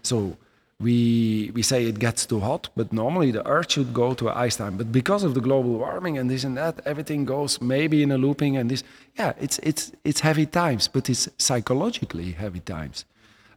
So 0.03 0.37
we 0.79 1.51
we 1.55 1.63
say 1.63 1.85
it 1.87 1.99
gets 1.99 2.27
too 2.27 2.41
hot 2.41 2.69
but 2.75 2.93
normally 2.93 3.31
the 3.31 3.47
earth 3.47 3.73
should 3.73 3.93
go 3.93 4.15
to 4.15 4.31
ice 4.31 4.57
time. 4.57 4.77
But 4.77 4.93
because 4.93 5.25
of 5.25 5.35
the 5.35 5.41
global 5.41 5.79
warming 5.79 6.17
and 6.17 6.31
this 6.31 6.45
and 6.45 6.57
that 6.57 6.81
everything 6.87 7.25
goes 7.25 7.61
maybe 7.61 8.05
in 8.05 8.13
a 8.13 8.19
looping 8.19 8.57
and 8.57 8.71
this. 8.71 8.85
Yeah 9.19 9.33
it's 9.41 9.59
it's 9.65 9.91
it's 10.05 10.21
heavy 10.21 10.47
times 10.47 10.87
but 10.87 11.11
it's 11.11 11.29
psychologically 11.39 12.33
heavy 12.33 12.61
times 12.61 13.05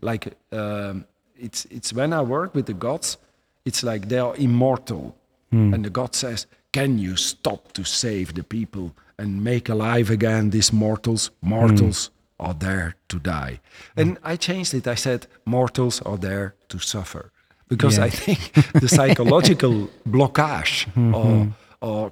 like 0.02 0.34
um, 0.52 1.06
it's 1.38 1.66
it's 1.66 1.94
when 1.94 2.14
I 2.14 2.22
work 2.22 2.56
with 2.56 2.66
the 2.66 2.74
gods, 2.74 3.18
it's 3.66 3.84
like 3.84 4.08
they 4.08 4.20
are 4.20 4.36
immortal, 4.36 5.16
hmm. 5.52 5.74
and 5.74 5.84
the 5.86 5.90
god 5.90 6.16
says, 6.16 6.48
"Can 6.72 6.98
you 6.98 7.16
stop 7.16 7.72
to 7.74 7.84
save 7.84 8.34
the 8.34 8.44
people 8.44 8.92
and 9.18 9.44
make 9.44 9.70
alive 9.70 10.10
again 10.10 10.50
these 10.50 10.74
mortals? 10.74 11.32
Mortals 11.42 12.10
hmm. 12.40 12.46
are 12.46 12.54
there 12.54 12.96
to 13.08 13.20
die." 13.20 13.60
And 13.96 14.18
I 14.24 14.38
changed 14.38 14.74
it. 14.74 14.88
I 14.88 14.96
said, 14.96 15.28
"Mortals 15.46 16.02
are 16.02 16.18
there 16.18 16.56
to 16.68 16.80
suffer," 16.80 17.32
because 17.68 17.98
Yeah. 17.98 18.06
I 18.06 18.10
think 18.10 18.52
the 18.74 18.88
psychological 18.88 19.90
blockage 20.10 20.88
or 21.14 21.25
mm-hmm. 21.25 21.50
or 21.82 22.12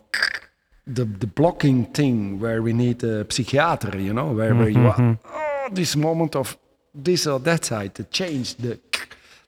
the 0.86 1.06
the 1.06 1.28
blocking 1.28 1.86
thing 1.86 2.40
where 2.40 2.62
we 2.62 2.74
need 2.74 3.04
a 3.04 3.24
psychiater, 3.26 3.96
you 4.04 4.14
know, 4.14 4.34
where, 4.34 4.54
where 4.56 4.70
you 4.70 4.78
mm-hmm. 4.78 5.02
are 5.02 5.18
oh, 5.26 5.70
this 5.72 5.96
moment 5.96 6.36
of 6.36 6.58
this 6.94 7.28
or 7.28 7.40
that 7.40 7.66
side, 7.66 7.96
to 7.96 8.04
change, 8.06 8.56
the 8.56 8.80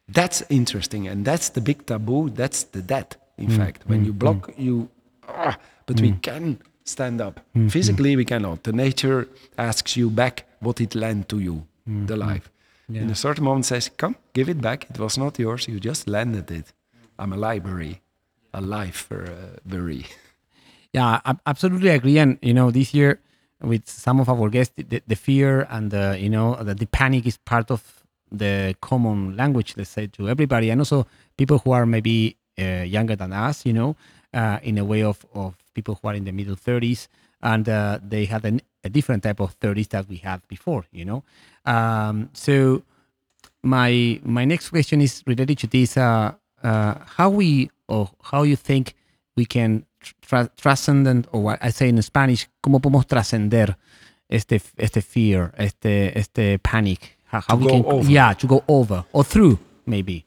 that's 0.07 0.43
interesting, 0.49 1.07
and 1.07 1.25
that's 1.25 1.49
the 1.49 1.61
big 1.61 1.85
taboo. 1.85 2.29
That's 2.29 2.63
the 2.63 2.81
death. 2.81 3.17
In 3.37 3.47
mm, 3.47 3.57
fact, 3.57 3.83
when 3.87 4.01
mm, 4.01 4.05
you 4.05 4.13
block, 4.13 4.47
mm. 4.51 4.59
you, 4.59 4.89
ah, 5.27 5.57
but 5.85 5.99
we 5.99 6.13
can 6.13 6.59
stand 6.83 7.21
up. 7.21 7.39
Physically, 7.69 8.15
we 8.15 8.23
cannot. 8.23 8.63
The 8.63 8.71
nature 8.71 9.27
asks 9.57 9.97
you 9.97 10.09
back 10.09 10.45
what 10.59 10.79
it 10.79 10.95
lent 10.95 11.29
to 11.29 11.39
you, 11.39 11.65
the 11.85 12.15
life. 12.15 12.51
In 12.87 13.09
a 13.09 13.15
certain 13.15 13.43
moment, 13.43 13.65
says, 13.65 13.89
"Come, 13.97 14.15
give 14.33 14.47
it 14.47 14.61
back. 14.61 14.87
It 14.89 14.99
was 14.99 15.17
not 15.17 15.39
yours. 15.39 15.67
You 15.67 15.79
just 15.79 16.07
landed 16.07 16.51
it. 16.51 16.71
I'm 17.17 17.33
a 17.33 17.37
library, 17.37 18.01
a 18.53 18.61
life 18.61 19.11
uh, 19.11 19.57
library." 19.65 20.05
Yeah, 20.93 21.19
I 21.25 21.35
absolutely 21.45 21.89
agree. 21.89 22.19
And 22.19 22.37
you 22.41 22.53
know, 22.53 22.71
this 22.71 22.93
year 22.93 23.19
with 23.62 23.88
some 23.89 24.19
of 24.19 24.29
our 24.29 24.50
guests, 24.50 24.74
the, 24.77 25.01
the 25.07 25.15
fear 25.15 25.67
and 25.69 25.91
the 25.91 26.17
you 26.19 26.29
know 26.29 26.55
the, 26.55 26.75
the 26.75 26.88
panic 26.88 27.25
is 27.25 27.38
part 27.38 27.71
of 27.71 28.03
the 28.31 28.75
common 28.81 29.35
language. 29.35 29.74
Let's 29.77 29.89
say 29.89 30.07
to 30.07 30.29
everybody, 30.29 30.69
and 30.69 30.81
also 30.81 31.07
people 31.38 31.59
who 31.59 31.71
are 31.71 31.85
maybe 31.85 32.38
uh, 32.59 32.83
younger 32.85 33.15
than 33.15 33.33
us. 33.33 33.65
You 33.65 33.74
know, 33.74 33.95
uh, 34.33 34.59
in 34.62 34.77
a 34.77 34.85
way 34.85 35.03
of 35.03 35.25
of 35.33 35.55
people 35.74 36.00
who 36.01 36.07
are 36.07 36.15
in 36.15 36.25
the 36.25 36.31
middle 36.31 36.55
thirties, 36.55 37.07
and 37.41 37.67
uh, 37.67 38.00
they 38.07 38.25
had 38.25 38.45
an, 38.45 38.62
a 38.83 38.89
different 38.89 39.24
type 39.24 39.39
of 39.39 39.53
thirties 39.53 39.88
that 39.89 40.07
we 40.07 40.17
had 40.17 40.45
before. 40.47 40.85
You 40.91 41.05
know, 41.05 41.24
um, 41.65 42.29
so 42.33 42.83
my 43.63 44.19
my 44.24 44.45
next 44.45 44.69
question 44.69 45.01
is 45.01 45.24
related 45.25 45.57
to 45.59 45.67
this 45.67 45.97
uh, 45.97 46.33
uh, 46.63 46.95
how 47.05 47.29
we 47.29 47.69
or 47.88 48.09
how 48.24 48.43
you 48.43 48.55
think 48.55 48.95
we 49.35 49.45
can 49.45 49.85
tra- 50.21 50.50
transcend 50.57 51.27
or 51.31 51.57
I 51.62 51.71
say 51.71 51.89
in 51.89 52.01
Spanish 52.01 52.47
cómo 52.62 52.79
podemos 52.79 53.05
trascender 53.07 53.77
este 54.29 54.62
este 54.77 55.01
fear 55.01 55.53
este 55.57 56.17
este 56.17 56.59
panic 56.59 57.17
how, 57.31 57.41
how 57.47 57.57
we 57.57 57.65
go 57.65 57.69
can 57.83 57.85
over. 57.85 58.09
yeah 58.12 58.33
to 58.33 58.47
go 58.47 58.63
over 58.67 59.05
or 59.13 59.24
through 59.24 59.57
maybe 59.85 60.25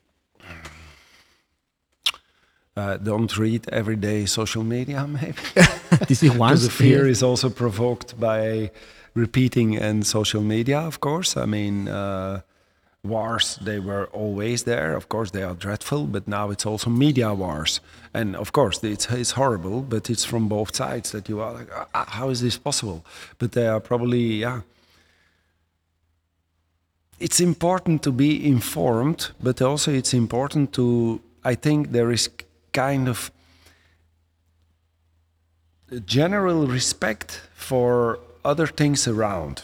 Uh, 2.77 2.97
don't 2.97 3.37
read 3.37 3.69
every 3.73 3.97
day 3.97 4.25
social 4.25 4.63
media, 4.63 5.05
maybe. 5.21 5.35
this 6.07 6.23
is 6.23 6.31
one 6.31 6.51
Because 6.55 6.63
the 6.63 6.71
fear 6.71 7.09
is 7.09 7.25
also 7.25 7.51
provoked 7.51 8.19
by 8.21 8.71
repeating 9.15 9.77
and 9.77 10.07
social 10.07 10.41
media, 10.43 10.79
of 10.79 11.01
course. 11.01 11.37
I 11.37 11.45
mean, 11.47 11.89
uh, 11.89 12.43
wars, 13.05 13.59
they 13.63 13.79
were 13.79 14.07
always 14.07 14.65
there. 14.65 14.95
Of 14.95 15.09
course, 15.09 15.31
they 15.31 15.43
are 15.43 15.55
dreadful, 15.55 16.07
but 16.07 16.27
now 16.27 16.51
it's 16.51 16.67
also 16.67 16.91
media 16.91 17.33
wars. 17.33 17.81
And 18.13 18.37
of 18.37 18.53
course, 18.53 18.83
it's, 18.83 19.11
it's 19.11 19.33
horrible, 19.33 19.83
but 19.83 20.11
it's 20.11 20.25
from 20.25 20.49
both 20.49 20.75
sides 20.75 21.13
that 21.13 21.29
you 21.29 21.41
are 21.41 21.53
like, 21.53 21.69
"Ah, 21.95 22.07
how 22.09 22.31
is 22.31 22.41
this 22.41 22.59
possible? 22.59 23.05
But 23.39 23.53
they 23.53 23.67
are 23.67 23.81
probably, 23.81 24.41
yeah. 24.41 24.63
It's 27.19 27.41
important 27.41 28.03
to 28.03 28.13
be 28.13 28.47
informed, 28.47 29.31
but 29.43 29.61
also 29.61 29.93
it's 29.93 30.15
important 30.15 30.73
to, 30.75 31.21
I 31.45 31.55
think 31.55 31.93
there 31.93 32.13
is 32.13 32.29
kind 32.73 33.09
of 33.09 33.31
a 35.91 36.01
general 36.01 36.67
respect 36.67 37.41
for 37.55 38.19
other 38.45 38.67
things 38.67 39.09
around. 39.09 39.63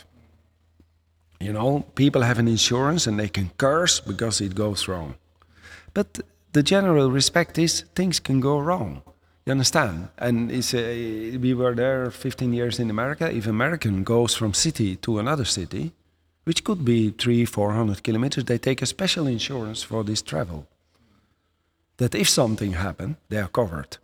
You 1.40 1.52
know, 1.52 1.84
people 1.94 2.22
have 2.22 2.38
an 2.38 2.48
insurance 2.48 3.06
and 3.06 3.18
they 3.18 3.28
can 3.28 3.50
curse 3.58 4.00
because 4.00 4.40
it 4.40 4.54
goes 4.54 4.88
wrong. 4.88 5.14
But 5.92 6.20
the 6.52 6.62
general 6.62 7.10
respect 7.10 7.58
is 7.58 7.84
things 7.94 8.20
can 8.20 8.40
go 8.40 8.58
wrong. 8.58 9.02
You 9.44 9.50
understand? 9.52 10.08
And 10.16 10.50
it's, 10.50 10.72
uh, 10.72 11.38
we 11.40 11.52
were 11.52 11.74
there 11.74 12.10
15 12.10 12.52
years 12.52 12.78
in 12.78 12.88
America. 12.88 13.30
If 13.30 13.46
American 13.46 14.02
goes 14.04 14.34
from 14.34 14.54
city 14.54 14.96
to 14.96 15.18
another 15.18 15.44
city, 15.44 15.92
which 16.44 16.64
could 16.64 16.84
be 16.84 17.10
three, 17.10 17.44
400 17.44 18.02
kilometers, 18.02 18.44
they 18.44 18.58
take 18.58 18.80
a 18.80 18.86
special 18.86 19.26
insurance 19.26 19.82
for 19.82 20.02
this 20.02 20.22
travel. 20.22 20.66
That 21.98 22.14
if 22.14 22.28
something 22.28 22.72
happened, 22.72 23.16
they 23.28 23.38
are 23.38 23.48
covered 23.48 23.98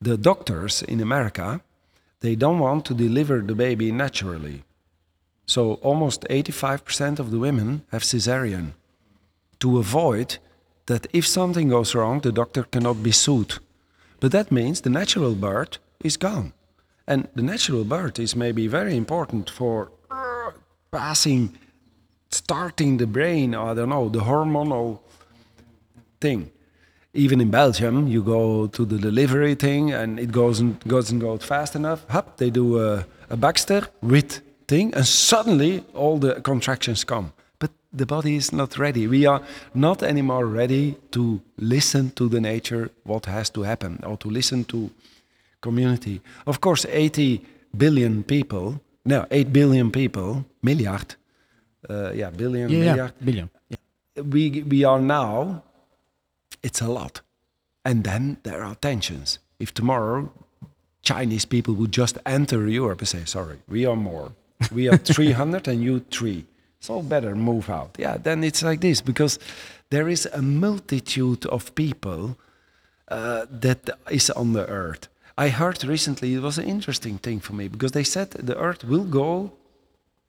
the 0.00 0.16
doctors 0.16 0.82
in 0.82 1.00
America, 1.00 1.60
they 2.20 2.34
don't 2.34 2.58
want 2.58 2.84
to 2.86 2.94
deliver 2.94 3.40
the 3.40 3.54
baby 3.54 3.92
naturally. 3.92 4.62
So 5.46 5.74
almost 5.74 6.22
85% 6.28 7.18
of 7.18 7.30
the 7.30 7.38
women 7.38 7.82
have 7.92 8.02
cesarean 8.02 8.72
to 9.60 9.78
avoid 9.78 10.38
that 10.86 11.06
if 11.12 11.26
something 11.26 11.68
goes 11.68 11.94
wrong, 11.94 12.20
the 12.20 12.32
doctor 12.32 12.64
cannot 12.64 13.02
be 13.02 13.12
sued. 13.12 13.54
But 14.20 14.32
that 14.32 14.50
means 14.50 14.80
the 14.80 14.90
natural 14.90 15.34
birth 15.34 15.78
is 16.02 16.16
gone. 16.16 16.52
And 17.06 17.28
the 17.34 17.42
natural 17.42 17.84
birth 17.84 18.18
is 18.18 18.34
maybe 18.34 18.66
very 18.66 18.96
important 18.96 19.48
for 19.50 19.92
uh, 20.10 20.50
passing, 20.90 21.56
starting 22.30 22.96
the 22.96 23.06
brain, 23.06 23.54
I 23.54 23.74
don't 23.74 23.90
know, 23.90 24.08
the 24.08 24.20
hormonal 24.20 25.00
thing 26.20 26.50
even 27.16 27.40
in 27.40 27.50
Belgium, 27.50 28.06
you 28.06 28.22
go 28.22 28.66
to 28.68 28.84
the 28.84 28.98
delivery 28.98 29.54
thing 29.54 29.92
and 29.92 30.20
it 30.20 30.30
goes 30.30 30.60
and 30.60 30.78
doesn't 30.80 31.18
go 31.18 31.38
fast 31.38 31.74
enough. 31.74 32.06
Hup, 32.08 32.36
they 32.36 32.50
do 32.50 32.78
a, 32.78 33.06
a 33.30 33.36
Baxter 33.36 33.88
with 34.02 34.42
thing, 34.68 34.94
and 34.94 35.06
suddenly 35.06 35.84
all 35.94 36.18
the 36.18 36.40
contractions 36.40 37.04
come. 37.04 37.32
But 37.58 37.70
the 37.92 38.06
body 38.06 38.36
is 38.36 38.52
not 38.52 38.78
ready. 38.78 39.06
We 39.06 39.26
are 39.26 39.42
not 39.74 40.02
anymore 40.02 40.46
ready 40.46 40.96
to 41.10 41.40
listen 41.58 42.10
to 42.10 42.28
the 42.28 42.40
nature, 42.40 42.90
what 43.04 43.26
has 43.26 43.50
to 43.50 43.62
happen, 43.62 44.00
or 44.02 44.16
to 44.18 44.28
listen 44.30 44.64
to 44.64 44.90
community. 45.60 46.20
Of 46.46 46.60
course, 46.60 46.86
80 46.88 47.40
billion 47.76 48.22
people, 48.24 48.80
no, 49.04 49.26
8 49.30 49.52
billion 49.52 49.90
people, 49.90 50.44
milliard, 50.62 51.16
uh, 51.88 52.12
yeah, 52.12 52.30
billion, 52.30 52.70
yeah, 52.70 52.96
yeah 52.96 53.10
billion 53.24 53.50
yeah. 53.68 53.76
we 54.22 54.62
we 54.62 54.84
are 54.84 55.00
now 55.00 55.62
it's 56.62 56.80
a 56.80 56.88
lot 56.88 57.20
and 57.84 58.04
then 58.04 58.38
there 58.42 58.62
are 58.62 58.74
tensions 58.74 59.38
if 59.58 59.72
tomorrow 59.72 60.32
chinese 61.02 61.44
people 61.44 61.74
would 61.74 61.92
just 61.92 62.18
enter 62.26 62.66
europe 62.68 63.00
and 63.00 63.08
say 63.08 63.24
sorry 63.24 63.58
we 63.68 63.86
are 63.86 63.96
more 63.96 64.32
we 64.72 64.88
are 64.88 64.96
300 64.96 65.68
and 65.68 65.82
you 65.82 66.00
3 66.10 66.44
so 66.80 67.02
better 67.02 67.34
move 67.34 67.68
out. 67.70 67.96
Yeah 67.98 68.16
then 68.16 68.44
it's 68.44 68.62
like 68.62 68.80
this 68.80 69.00
because 69.00 69.38
there 69.90 70.08
is 70.08 70.26
a 70.32 70.42
multitude 70.42 71.46
of 71.46 71.74
people 71.74 72.36
uh, 73.08 73.46
that 73.50 73.90
is 74.10 74.30
on 74.30 74.52
the 74.52 74.66
earth. 74.66 75.08
I 75.38 75.48
heard 75.48 75.84
recently 75.84 76.34
it 76.34 76.40
was 76.40 76.58
an 76.58 76.64
interesting 76.64 77.18
thing 77.18 77.40
for 77.40 77.52
me 77.52 77.68
because 77.68 77.92
they 77.92 78.04
said 78.04 78.30
the 78.30 78.56
earth 78.56 78.84
will 78.84 79.04
go 79.04 79.52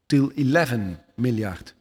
till 0.09 0.29
11 0.35 0.99
milliard 1.17 1.71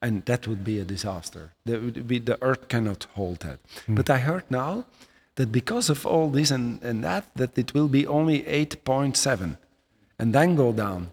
and 0.00 0.24
that 0.26 0.46
would 0.46 0.64
be 0.64 0.78
a 0.78 0.84
disaster. 0.84 1.52
Be, 1.64 2.18
the 2.18 2.38
earth 2.40 2.68
cannot 2.68 3.06
hold 3.14 3.40
that. 3.40 3.58
But 3.88 4.08
I 4.08 4.18
heard 4.18 4.44
now 4.50 4.86
that 5.34 5.50
because 5.50 5.90
of 5.90 6.06
all 6.06 6.30
this 6.30 6.50
and, 6.50 6.82
and 6.82 7.02
that, 7.04 7.24
that 7.34 7.58
it 7.58 7.74
will 7.74 7.88
be 7.88 8.06
only 8.06 8.42
8.7 8.42 9.56
and 10.18 10.34
then 10.34 10.54
go 10.54 10.72
down, 10.72 11.10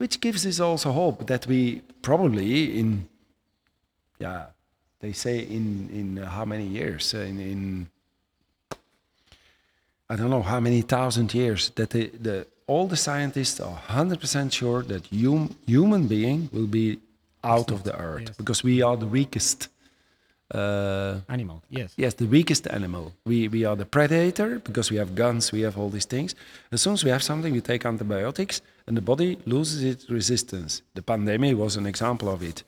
which 0.00 0.18
gives 0.20 0.46
us 0.46 0.58
also 0.60 0.92
hope 0.92 1.26
that 1.26 1.46
we 1.46 1.82
probably 2.00 2.78
in, 2.80 3.06
yeah, 4.18 4.46
they 5.00 5.12
say 5.12 5.40
in, 5.40 5.90
in 5.92 6.16
how 6.16 6.46
many 6.46 6.66
years? 6.66 7.12
Uh, 7.12 7.18
in, 7.18 7.38
in, 7.38 7.86
I 10.08 10.16
don't 10.16 10.30
know 10.30 10.40
how 10.40 10.58
many 10.58 10.80
thousand 10.80 11.34
years, 11.34 11.70
that 11.74 11.90
the, 11.90 12.06
the, 12.18 12.46
all 12.66 12.86
the 12.86 12.96
scientists 12.96 13.60
are 13.60 13.78
100% 13.88 14.50
sure 14.52 14.82
that 14.84 15.06
hum, 15.08 15.54
human 15.66 16.06
being 16.06 16.48
will 16.50 16.66
be 16.66 16.98
out 17.44 17.70
of 17.70 17.82
the 17.84 17.94
earth 17.94 18.28
Yes. 18.28 18.36
because 18.38 18.64
we 18.64 18.80
are 18.80 18.96
the 18.96 19.06
weakest. 19.06 19.68
Uh, 20.54 21.20
Animal, 21.28 21.62
yes. 21.70 21.92
Yes, 21.96 22.14
the 22.14 22.26
weakest 22.26 22.66
animal. 22.68 23.12
We, 23.24 23.48
we 23.48 23.64
are 23.64 23.76
the 23.76 23.84
predator 23.86 24.58
because 24.58 24.90
we 24.90 24.96
have 24.98 25.14
guns, 25.14 25.52
we 25.52 25.60
have 25.60 25.78
all 25.78 25.90
these 25.90 26.06
things. 26.06 26.34
As 26.72 26.80
soon 26.82 26.94
as 26.94 27.04
we 27.04 27.10
have 27.10 27.22
something, 27.22 27.52
we 27.52 27.60
take 27.60 27.84
antibiotics 27.86 28.60
and 28.86 28.96
the 28.96 29.00
body 29.02 29.38
loses 29.46 29.82
its 29.84 30.10
resistance. 30.10 30.82
The 30.94 31.02
pandemic 31.02 31.56
was 31.56 31.76
an 31.76 31.86
example 31.86 32.28
of 32.28 32.42
it. 32.42 32.64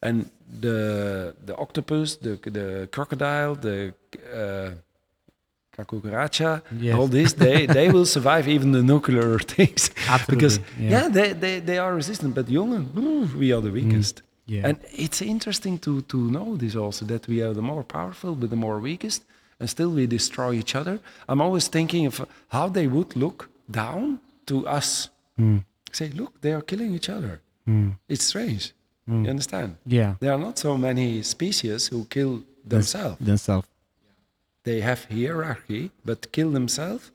And 0.00 0.30
the, 0.60 1.34
the 1.44 1.54
octopus, 1.56 2.16
the, 2.16 2.38
the 2.50 2.88
crocodile, 2.92 3.56
the 3.56 3.92
uh, 4.34 4.70
cucaracha, 5.84 6.62
Yes. 6.80 6.94
all 6.96 7.08
this, 7.08 7.34
they, 7.34 7.66
they 7.78 7.90
will 7.90 8.06
survive 8.06 8.48
even 8.48 8.72
the 8.72 8.82
nuclear 8.82 9.38
things. 9.56 9.90
because, 10.28 10.58
yeah. 10.78 10.90
yeah, 10.90 11.08
they, 11.08 11.32
they, 11.34 11.60
they 11.60 11.78
are 11.78 11.94
resistant, 11.94 12.34
but 12.34 12.48
human, 12.48 12.88
we 13.38 13.52
are 13.52 13.60
the 13.60 13.70
weakest. 13.70 14.16
Mm, 14.16 14.22
Yeah. 14.48 14.68
And 14.68 14.78
it's 15.04 15.20
interesting 15.22 15.78
to, 15.80 16.00
to 16.12 16.16
know 16.16 16.56
this 16.56 16.74
also 16.74 17.04
that 17.04 17.28
we 17.28 17.42
are 17.42 17.54
the 17.54 17.62
more 17.62 17.84
powerful 17.84 18.34
but 18.34 18.48
the 18.50 18.56
more 18.56 18.78
weakest, 18.80 19.20
and 19.60 19.68
still 19.68 19.90
we 19.90 20.06
destroy 20.06 20.52
each 20.54 20.74
other. 20.74 21.00
I'm 21.28 21.40
always 21.40 21.68
thinking 21.68 22.06
of 22.06 22.26
how 22.48 22.68
they 22.70 22.86
would 22.86 23.14
look 23.14 23.48
down 23.70 24.20
to 24.46 24.66
us. 24.66 25.10
Mm. 25.38 25.64
Say, 25.92 26.08
look, 26.20 26.32
they 26.40 26.52
are 26.52 26.62
killing 26.62 26.94
each 26.94 27.08
other. 27.10 27.40
It's 28.08 28.24
strange. 28.24 28.72
You 29.06 29.30
understand? 29.30 29.76
Yeah. 29.86 30.14
There 30.20 30.32
are 30.32 30.38
not 30.38 30.58
so 30.58 30.76
many 30.78 31.22
species 31.22 31.88
who 31.90 32.04
kill 32.06 32.42
themselves. 32.66 33.16
Themselves. 33.20 33.68
They 34.64 34.80
have 34.80 35.06
hierarchy, 35.10 35.90
but 36.04 36.30
kill 36.32 36.50
themselves. 36.52 37.10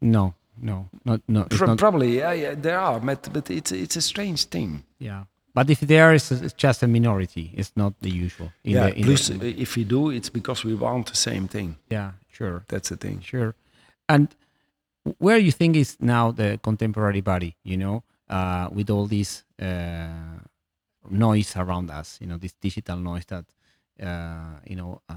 No, 0.00 0.34
no, 0.60 0.88
not 1.04 1.20
no. 1.28 1.44
Pro- 1.44 1.66
not, 1.68 1.78
probably, 1.78 2.18
yeah, 2.18 2.32
yeah, 2.32 2.54
there 2.54 2.78
are, 2.78 2.98
but, 3.00 3.28
but 3.32 3.50
it's 3.50 3.72
it's 3.72 3.96
a 3.96 4.00
strange 4.00 4.44
thing. 4.46 4.84
yeah. 4.98 5.24
But 5.54 5.68
if 5.68 5.80
there 5.80 6.14
is, 6.14 6.30
it's 6.32 6.54
just 6.54 6.82
a 6.82 6.88
minority. 6.88 7.52
It's 7.54 7.72
not 7.76 7.92
the 8.00 8.10
usual. 8.10 8.52
In 8.64 8.72
yeah. 8.72 8.86
the, 8.86 8.98
in 8.98 9.04
Plus, 9.04 9.28
the, 9.28 9.60
if 9.60 9.76
we 9.76 9.84
do, 9.84 10.10
it's 10.10 10.30
because 10.30 10.64
we 10.64 10.74
want 10.74 11.08
the 11.08 11.16
same 11.16 11.46
thing. 11.46 11.76
yeah, 11.90 12.12
sure. 12.30 12.64
That's 12.68 12.88
the 12.88 12.96
thing. 12.96 13.20
Sure. 13.20 13.54
And 14.08 14.34
where 15.18 15.38
you 15.38 15.52
think 15.52 15.76
is 15.76 15.96
now 16.00 16.30
the 16.30 16.58
contemporary 16.62 17.20
body, 17.20 17.56
you 17.64 17.76
know, 17.76 18.02
uh, 18.28 18.68
with 18.72 18.88
all 18.88 19.06
this 19.06 19.44
uh, 19.60 20.08
noise 21.10 21.56
around 21.56 21.90
us, 21.90 22.18
you 22.20 22.26
know, 22.26 22.38
this 22.38 22.52
digital 22.60 22.96
noise 22.96 23.24
that, 23.26 23.44
uh, 24.02 24.58
you 24.66 24.76
know, 24.76 25.02
uh, 25.08 25.14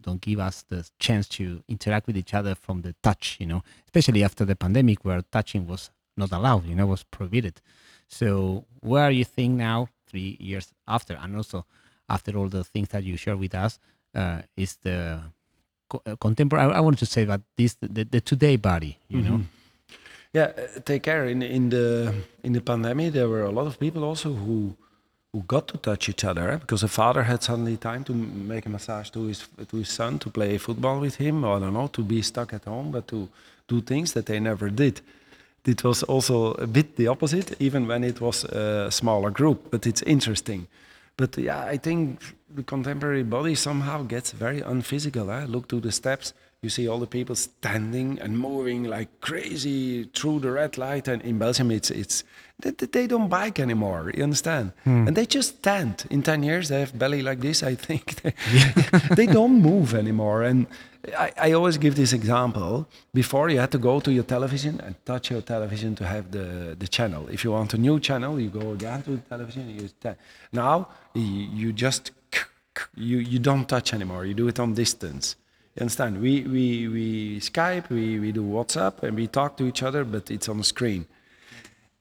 don't 0.00 0.20
give 0.20 0.38
us 0.38 0.64
the 0.68 0.88
chance 0.98 1.28
to 1.28 1.62
interact 1.68 2.06
with 2.06 2.16
each 2.16 2.32
other 2.32 2.54
from 2.54 2.80
the 2.80 2.94
touch, 3.02 3.36
you 3.38 3.46
know, 3.46 3.62
especially 3.84 4.24
after 4.24 4.44
the 4.44 4.56
pandemic 4.56 5.04
where 5.04 5.22
touching 5.30 5.66
was 5.66 5.90
not 6.16 6.32
allowed, 6.32 6.66
you 6.66 6.74
know, 6.74 6.86
was 6.86 7.02
prohibited. 7.02 7.60
So 8.08 8.64
where 8.80 9.04
are 9.04 9.10
you 9.10 9.24
think 9.24 9.56
now, 9.56 9.88
three 10.06 10.36
years 10.40 10.72
after, 10.86 11.14
and 11.14 11.36
also 11.36 11.64
after 12.08 12.36
all 12.36 12.48
the 12.48 12.64
things 12.64 12.88
that 12.88 13.04
you 13.04 13.16
share 13.16 13.36
with 13.36 13.54
us, 13.54 13.78
uh, 14.14 14.42
is 14.56 14.76
the 14.82 15.20
co- 15.88 16.02
uh, 16.06 16.16
contemporary. 16.16 16.72
I, 16.72 16.80
wanted 16.80 16.98
to 16.98 17.06
say 17.06 17.24
that 17.24 17.40
this 17.56 17.76
the, 17.80 18.04
the 18.04 18.20
today 18.20 18.56
body, 18.56 18.98
you 19.08 19.22
know. 19.22 19.40
Yeah, 20.32 20.52
uh, 20.56 20.80
take 20.84 21.02
care. 21.02 21.26
In 21.26 21.42
in 21.42 21.70
the 21.70 22.14
in 22.42 22.52
the 22.52 22.60
pandemic, 22.60 23.12
there 23.12 23.28
were 23.28 23.42
a 23.42 23.50
lot 23.50 23.66
of 23.66 23.78
people 23.78 24.04
also 24.04 24.32
who 24.32 24.76
who 25.32 25.42
got 25.42 25.68
to 25.68 25.78
touch 25.78 26.08
each 26.08 26.24
other 26.24 26.50
eh, 26.50 26.56
because 26.56 26.82
a 26.82 26.88
father 26.88 27.22
had 27.22 27.42
suddenly 27.42 27.76
time 27.76 28.04
to 28.04 28.12
make 28.14 28.66
a 28.66 28.68
massage 28.68 29.10
to 29.10 29.26
his 29.26 29.48
to 29.68 29.76
his 29.76 29.88
son 29.88 30.18
to 30.18 30.30
play 30.30 30.58
football 30.58 31.00
with 31.00 31.16
him, 31.16 31.44
or 31.44 31.56
I 31.56 31.60
don't 31.60 31.74
know, 31.74 31.88
to 31.88 32.02
be 32.02 32.22
stuck 32.22 32.52
at 32.52 32.64
home, 32.64 32.90
but 32.90 33.06
to 33.08 33.28
do 33.68 33.80
things 33.80 34.12
that 34.12 34.26
they 34.26 34.40
never 34.40 34.70
did. 34.70 35.00
It 35.66 35.84
was 35.84 36.02
also 36.02 36.54
a 36.54 36.66
bit 36.66 36.96
the 36.96 37.08
opposite, 37.08 37.54
even 37.60 37.86
when 37.86 38.04
it 38.04 38.20
was 38.20 38.44
a 38.44 38.90
smaller 38.90 39.30
group. 39.30 39.70
But 39.70 39.86
it's 39.86 40.02
interesting. 40.02 40.66
But 41.16 41.36
yeah, 41.36 41.64
I 41.64 41.76
think 41.76 42.20
the 42.54 42.62
contemporary 42.62 43.22
body 43.22 43.54
somehow 43.54 44.02
gets 44.02 44.32
very 44.32 44.60
unphysical. 44.60 45.30
Eh? 45.30 45.44
Look 45.46 45.68
to 45.68 45.80
the 45.80 45.92
steps. 45.92 46.32
You 46.62 46.68
see 46.68 46.86
all 46.86 46.98
the 46.98 47.06
people 47.06 47.34
standing 47.36 48.18
and 48.20 48.38
moving 48.38 48.84
like 48.84 49.08
crazy 49.22 50.04
through 50.04 50.40
the 50.40 50.50
red 50.50 50.76
light. 50.76 51.08
And 51.08 51.22
in 51.22 51.38
Belgium, 51.38 51.70
it's 51.70 51.90
it's 51.90 52.22
they, 52.58 52.72
they- 52.72 53.06
don't 53.06 53.30
bike 53.30 53.58
anymore. 53.58 54.12
You 54.14 54.24
understand? 54.24 54.72
Hmm. 54.84 55.06
And 55.08 55.16
they 55.16 55.24
just 55.24 55.56
stand. 55.56 56.04
In 56.10 56.22
ten 56.22 56.42
years, 56.42 56.68
they 56.68 56.80
have 56.80 56.98
belly 56.98 57.22
like 57.22 57.40
this. 57.40 57.62
I 57.62 57.74
think 57.76 58.04
they, 58.22 58.34
they 59.16 59.26
don't 59.26 59.62
move 59.62 59.94
anymore. 59.94 60.42
And 60.42 60.66
I, 61.16 61.32
I 61.46 61.52
always 61.52 61.78
give 61.78 61.94
this 61.94 62.12
example. 62.12 62.86
Before 63.14 63.48
you 63.48 63.58
had 63.58 63.70
to 63.70 63.78
go 63.78 63.98
to 64.00 64.12
your 64.12 64.24
television 64.24 64.80
and 64.84 64.94
touch 65.06 65.30
your 65.30 65.40
television 65.40 65.94
to 65.94 66.04
have 66.06 66.30
the, 66.30 66.76
the 66.78 66.88
channel. 66.88 67.26
If 67.30 67.42
you 67.42 67.52
want 67.52 67.72
a 67.72 67.78
new 67.78 67.98
channel, 68.00 68.38
you 68.38 68.50
go 68.50 68.72
again 68.72 69.02
to 69.04 69.12
the 69.12 69.22
television. 69.30 69.62
You 69.70 69.88
now 70.52 70.88
you, 71.14 71.22
you 71.60 71.72
just 71.72 72.10
you 72.96 73.16
you 73.16 73.38
don't 73.38 73.66
touch 73.66 73.94
anymore. 73.94 74.26
You 74.26 74.34
do 74.34 74.48
it 74.48 74.60
on 74.60 74.74
distance. 74.74 75.36
You 75.76 75.82
understand? 75.82 76.20
We 76.20 76.42
we 76.42 76.88
we 76.88 77.40
Skype, 77.40 77.88
we 77.90 78.18
we 78.18 78.32
do 78.32 78.42
WhatsApp, 78.42 79.02
and 79.02 79.16
we 79.16 79.26
talk 79.28 79.56
to 79.58 79.66
each 79.66 79.82
other, 79.82 80.04
but 80.04 80.30
it's 80.30 80.48
on 80.48 80.58
the 80.58 80.64
screen. 80.64 81.06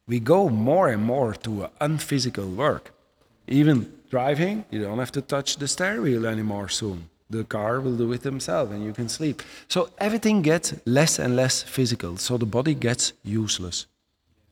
We 0.08 0.20
go 0.20 0.50
more 0.50 0.90
and 0.90 1.04
more 1.04 1.34
to 1.46 1.70
unphysical 1.80 2.48
work. 2.50 2.92
Even 3.48 3.94
driving, 4.10 4.66
you 4.72 4.82
don't 4.82 4.98
have 4.98 5.12
to 5.12 5.22
touch 5.22 5.58
the 5.58 5.68
steering 5.68 6.02
wheel 6.02 6.26
anymore 6.26 6.68
soon. 6.70 7.10
The 7.30 7.44
car 7.44 7.80
will 7.80 7.96
do 7.96 8.12
it 8.14 8.24
themselves 8.24 8.72
and 8.72 8.84
you 8.84 8.92
can 8.92 9.08
sleep. 9.08 9.44
So 9.68 9.90
everything 10.00 10.42
gets 10.42 10.74
less 10.86 11.20
and 11.20 11.36
less 11.36 11.62
physical. 11.62 12.18
So 12.18 12.38
the 12.38 12.48
body 12.48 12.74
gets 12.74 13.14
useless. 13.24 13.86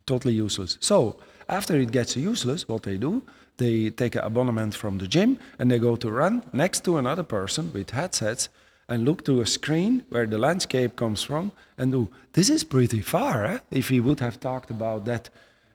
Totally 0.05 0.35
useless. 0.35 0.77
So 0.79 1.17
after 1.49 1.75
it 1.75 1.91
gets 1.91 2.15
useless, 2.15 2.67
what 2.67 2.83
they 2.83 2.97
do, 2.97 3.23
they 3.57 3.89
take 3.89 4.13
an 4.13 4.21
abonnement 4.21 4.75
from 4.75 4.99
the 4.99 5.07
gym 5.07 5.39
and 5.57 5.71
they 5.71 5.79
go 5.79 5.95
to 5.95 6.11
run 6.11 6.43
next 6.53 6.85
to 6.85 6.97
another 6.97 7.23
person 7.23 7.73
with 7.73 7.89
headsets 7.89 8.49
and 8.89 9.05
look 9.05 9.25
to 9.25 9.41
a 9.41 9.45
screen 9.45 10.03
where 10.09 10.25
the 10.25 10.37
landscape 10.37 10.95
comes 10.95 11.23
from 11.23 11.51
and 11.77 11.91
do 11.91 12.09
this 12.33 12.49
is 12.49 12.63
pretty 12.63 13.01
far. 13.01 13.45
Eh? 13.45 13.59
If 13.71 13.89
we 13.89 13.99
would 13.99 14.19
have 14.19 14.39
talked 14.39 14.69
about 14.69 15.05
that 15.05 15.29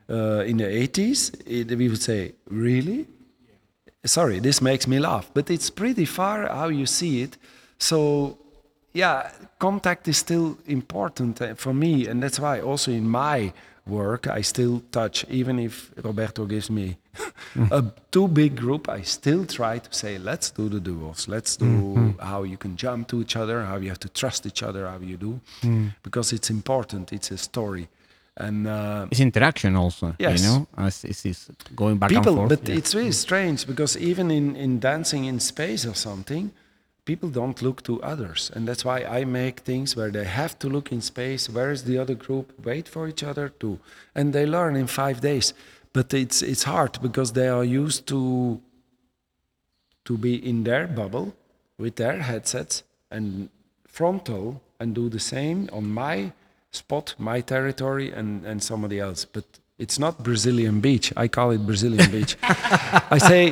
uh, 0.09 0.44
in 0.46 0.57
the 0.59 0.64
80s, 0.64 1.42
it, 1.46 1.77
we 1.77 1.88
would 1.88 2.03
say, 2.03 2.33
really? 2.48 3.07
sorry, 4.05 4.40
this 4.40 4.61
makes 4.61 4.87
me 4.87 4.98
laugh, 4.98 5.31
but 5.33 5.51
it's 5.51 5.70
pretty 5.70 6.05
far 6.05 6.48
how 6.48 6.68
you 6.68 6.87
see 6.87 7.22
it. 7.22 7.37
So, 7.79 8.38
yeah, 8.92 9.31
contact 9.59 10.09
is 10.09 10.18
still 10.18 10.59
important 10.66 11.40
uh, 11.40 11.55
for 11.55 11.72
me, 11.72 12.07
and 12.09 12.22
that's 12.22 12.40
why 12.40 12.61
also 12.61 12.90
in 12.90 13.09
my 13.09 13.53
work 13.86 14.26
I 14.28 14.42
still 14.42 14.82
touch, 14.90 15.24
even 15.28 15.58
if 15.58 15.90
Roberto 16.02 16.46
gives 16.46 16.70
me 16.70 16.96
a 17.70 17.84
too 18.10 18.28
big 18.28 18.56
group, 18.56 18.88
I 18.88 19.02
still 19.02 19.44
try 19.44 19.78
to 19.78 19.92
say, 19.92 20.18
let's 20.18 20.50
do 20.50 20.68
the 20.68 20.80
duos, 20.80 21.26
let's 21.28 21.56
do 21.56 22.14
how 22.20 22.44
you 22.44 22.56
can 22.56 22.76
jump 22.76 23.08
to 23.08 23.20
each 23.20 23.36
other, 23.36 23.62
how 23.64 23.76
you 23.76 23.88
have 23.88 23.98
to 24.00 24.08
trust 24.08 24.46
each 24.46 24.62
other, 24.62 24.86
how 24.86 24.98
you 24.98 25.16
do, 25.16 25.40
because 26.02 26.32
it's 26.32 26.50
important. 26.50 27.12
It's 27.12 27.30
a 27.32 27.36
story, 27.38 27.88
and. 28.36 28.66
Uh, 28.66 29.06
It's 29.10 29.20
interaction 29.20 29.76
also, 29.76 30.14
Yes. 30.18 30.40
you 30.40 30.46
know. 30.48 30.66
As 30.76 31.04
it's, 31.04 31.50
going 31.74 31.98
back 31.98 32.08
people 32.10 32.38
and 32.38 32.48
forth. 32.48 32.60
but 32.60 32.68
it's 32.68 32.94
really 32.94 33.12
strange 33.12 33.66
because 33.66 33.98
even 33.98 34.30
in, 34.30 34.56
in 34.56 34.78
dancing 34.80 35.24
in 35.26 35.40
space 35.40 35.84
or 35.88 35.94
something 35.94 36.50
people 37.04 37.28
don't 37.28 37.62
look 37.62 37.82
to 37.82 38.02
others 38.02 38.50
and 38.54 38.66
that's 38.66 38.84
why 38.84 39.02
i 39.04 39.24
make 39.24 39.60
things 39.60 39.96
where 39.96 40.10
they 40.10 40.24
have 40.24 40.58
to 40.58 40.68
look 40.68 40.92
in 40.92 41.00
space 41.00 41.48
where 41.48 41.70
is 41.70 41.84
the 41.84 41.98
other 41.98 42.14
group 42.14 42.52
wait 42.64 42.88
for 42.88 43.08
each 43.08 43.22
other 43.22 43.48
to 43.48 43.78
and 44.14 44.32
they 44.32 44.46
learn 44.46 44.76
in 44.76 44.86
five 44.86 45.20
days 45.20 45.54
but 45.92 46.14
it's 46.14 46.42
it's 46.42 46.64
hard 46.64 46.98
because 47.02 47.32
they 47.32 47.48
are 47.48 47.64
used 47.64 48.06
to 48.06 48.60
to 50.04 50.18
be 50.18 50.34
in 50.34 50.64
their 50.64 50.86
bubble 50.86 51.34
with 51.78 51.96
their 51.96 52.18
headsets 52.18 52.82
and 53.10 53.48
frontal 53.86 54.60
and 54.80 54.94
do 54.94 55.08
the 55.08 55.20
same 55.20 55.68
on 55.72 55.86
my 55.86 56.32
spot, 56.70 57.14
my 57.18 57.40
territory, 57.40 58.10
and, 58.10 58.44
and 58.44 58.62
somebody 58.62 58.98
else. 58.98 59.24
But 59.24 59.44
it's 59.78 59.98
not 59.98 60.22
Brazilian 60.22 60.80
beach. 60.80 61.12
I 61.16 61.28
call 61.28 61.50
it 61.50 61.64
Brazilian 61.66 62.10
beach. 62.10 62.36
I 62.42 63.18
say 63.18 63.48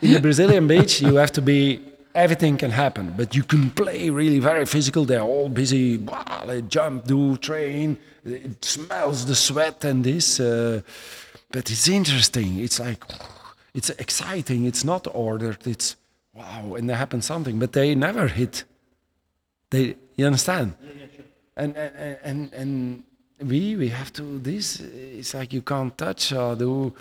in 0.00 0.12
the 0.12 0.20
Brazilian 0.20 0.66
beach, 0.66 1.02
you 1.02 1.16
have 1.16 1.32
to 1.32 1.42
be, 1.42 1.80
everything 2.14 2.56
can 2.56 2.70
happen, 2.70 3.14
but 3.16 3.34
you 3.34 3.42
can 3.42 3.70
play 3.70 4.10
really 4.10 4.38
very 4.38 4.66
physical. 4.66 5.04
They're 5.04 5.22
all 5.22 5.48
busy, 5.48 5.96
blah, 5.96 6.44
they 6.46 6.62
jump, 6.62 7.06
do, 7.06 7.36
train. 7.36 7.98
It 8.24 8.64
smells 8.64 9.26
the 9.26 9.34
sweat 9.34 9.84
and 9.84 10.04
this. 10.04 10.40
Uh, 10.40 10.82
but 11.50 11.70
it's 11.70 11.88
interesting. 11.88 12.58
It's 12.58 12.78
like, 12.80 13.02
It's 13.74 13.90
exciting. 13.90 14.64
It's 14.66 14.84
not 14.84 15.06
ordered. 15.14 15.66
It's 15.66 15.96
wow, 16.34 16.74
and 16.74 16.88
there 16.88 16.96
happens 16.96 17.24
something, 17.26 17.58
but 17.58 17.72
they 17.72 17.94
never 17.94 18.26
hit. 18.28 18.64
They, 19.70 19.96
you 20.16 20.26
understand? 20.26 20.74
Yeah, 20.82 20.90
yeah, 20.98 21.06
sure. 21.14 21.24
And 21.56 21.76
and 21.76 22.18
and 22.22 22.52
and 22.52 23.04
we 23.40 23.76
we 23.76 23.88
have 23.88 24.12
to. 24.14 24.38
This 24.40 24.80
it's 24.80 25.34
like 25.34 25.52
you 25.52 25.62
can't 25.62 25.96
touch 25.96 26.32
or 26.32 26.56
do. 26.56 26.92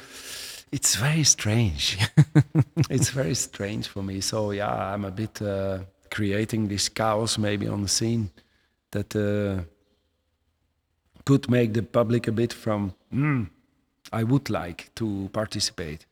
It's 0.72 0.96
very 0.96 1.24
strange. 1.24 1.98
it's 2.90 3.10
very 3.10 3.36
strange 3.36 3.88
for 3.88 4.04
me. 4.04 4.22
So 4.22 4.52
yeah, 4.52 4.94
I'm 4.94 5.06
a 5.06 5.12
bit 5.12 5.42
uh, 5.42 5.80
creating 6.12 6.68
this 6.68 6.90
chaos 6.90 7.38
maybe 7.38 7.68
on 7.68 7.82
the 7.82 7.88
scene 7.88 8.30
that 8.92 9.16
uh, 9.16 9.64
could 11.26 11.50
make 11.50 11.74
the 11.74 11.84
public 11.84 12.28
a 12.28 12.32
bit 12.32 12.54
from. 12.54 12.94
Mm, 13.14 13.50
I 14.14 14.24
would 14.24 14.50
like 14.50 14.92
to 14.96 15.30
participate. 15.34 16.06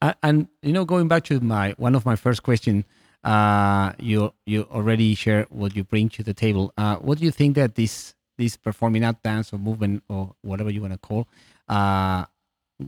Uh, 0.00 0.14
and 0.22 0.48
you 0.62 0.72
know, 0.72 0.84
going 0.84 1.08
back 1.08 1.24
to 1.24 1.40
my 1.40 1.74
one 1.78 1.94
of 1.94 2.04
my 2.04 2.16
first 2.16 2.42
question, 2.42 2.84
uh, 3.24 3.92
you 3.98 4.32
you 4.44 4.62
already 4.70 5.14
share 5.14 5.46
what 5.50 5.74
you 5.74 5.82
bring 5.82 6.08
to 6.10 6.22
the 6.22 6.34
table. 6.34 6.72
Uh, 6.76 6.96
what 6.96 7.18
do 7.18 7.24
you 7.24 7.32
think 7.32 7.56
that 7.56 7.74
this 7.74 8.14
this 8.38 8.56
performing 8.56 9.04
art 9.04 9.22
dance 9.22 9.52
or 9.52 9.58
movement 9.58 10.04
or 10.08 10.34
whatever 10.42 10.70
you 10.70 10.80
want 10.80 10.92
to 10.92 10.98
call 10.98 11.26
uh, 11.68 12.24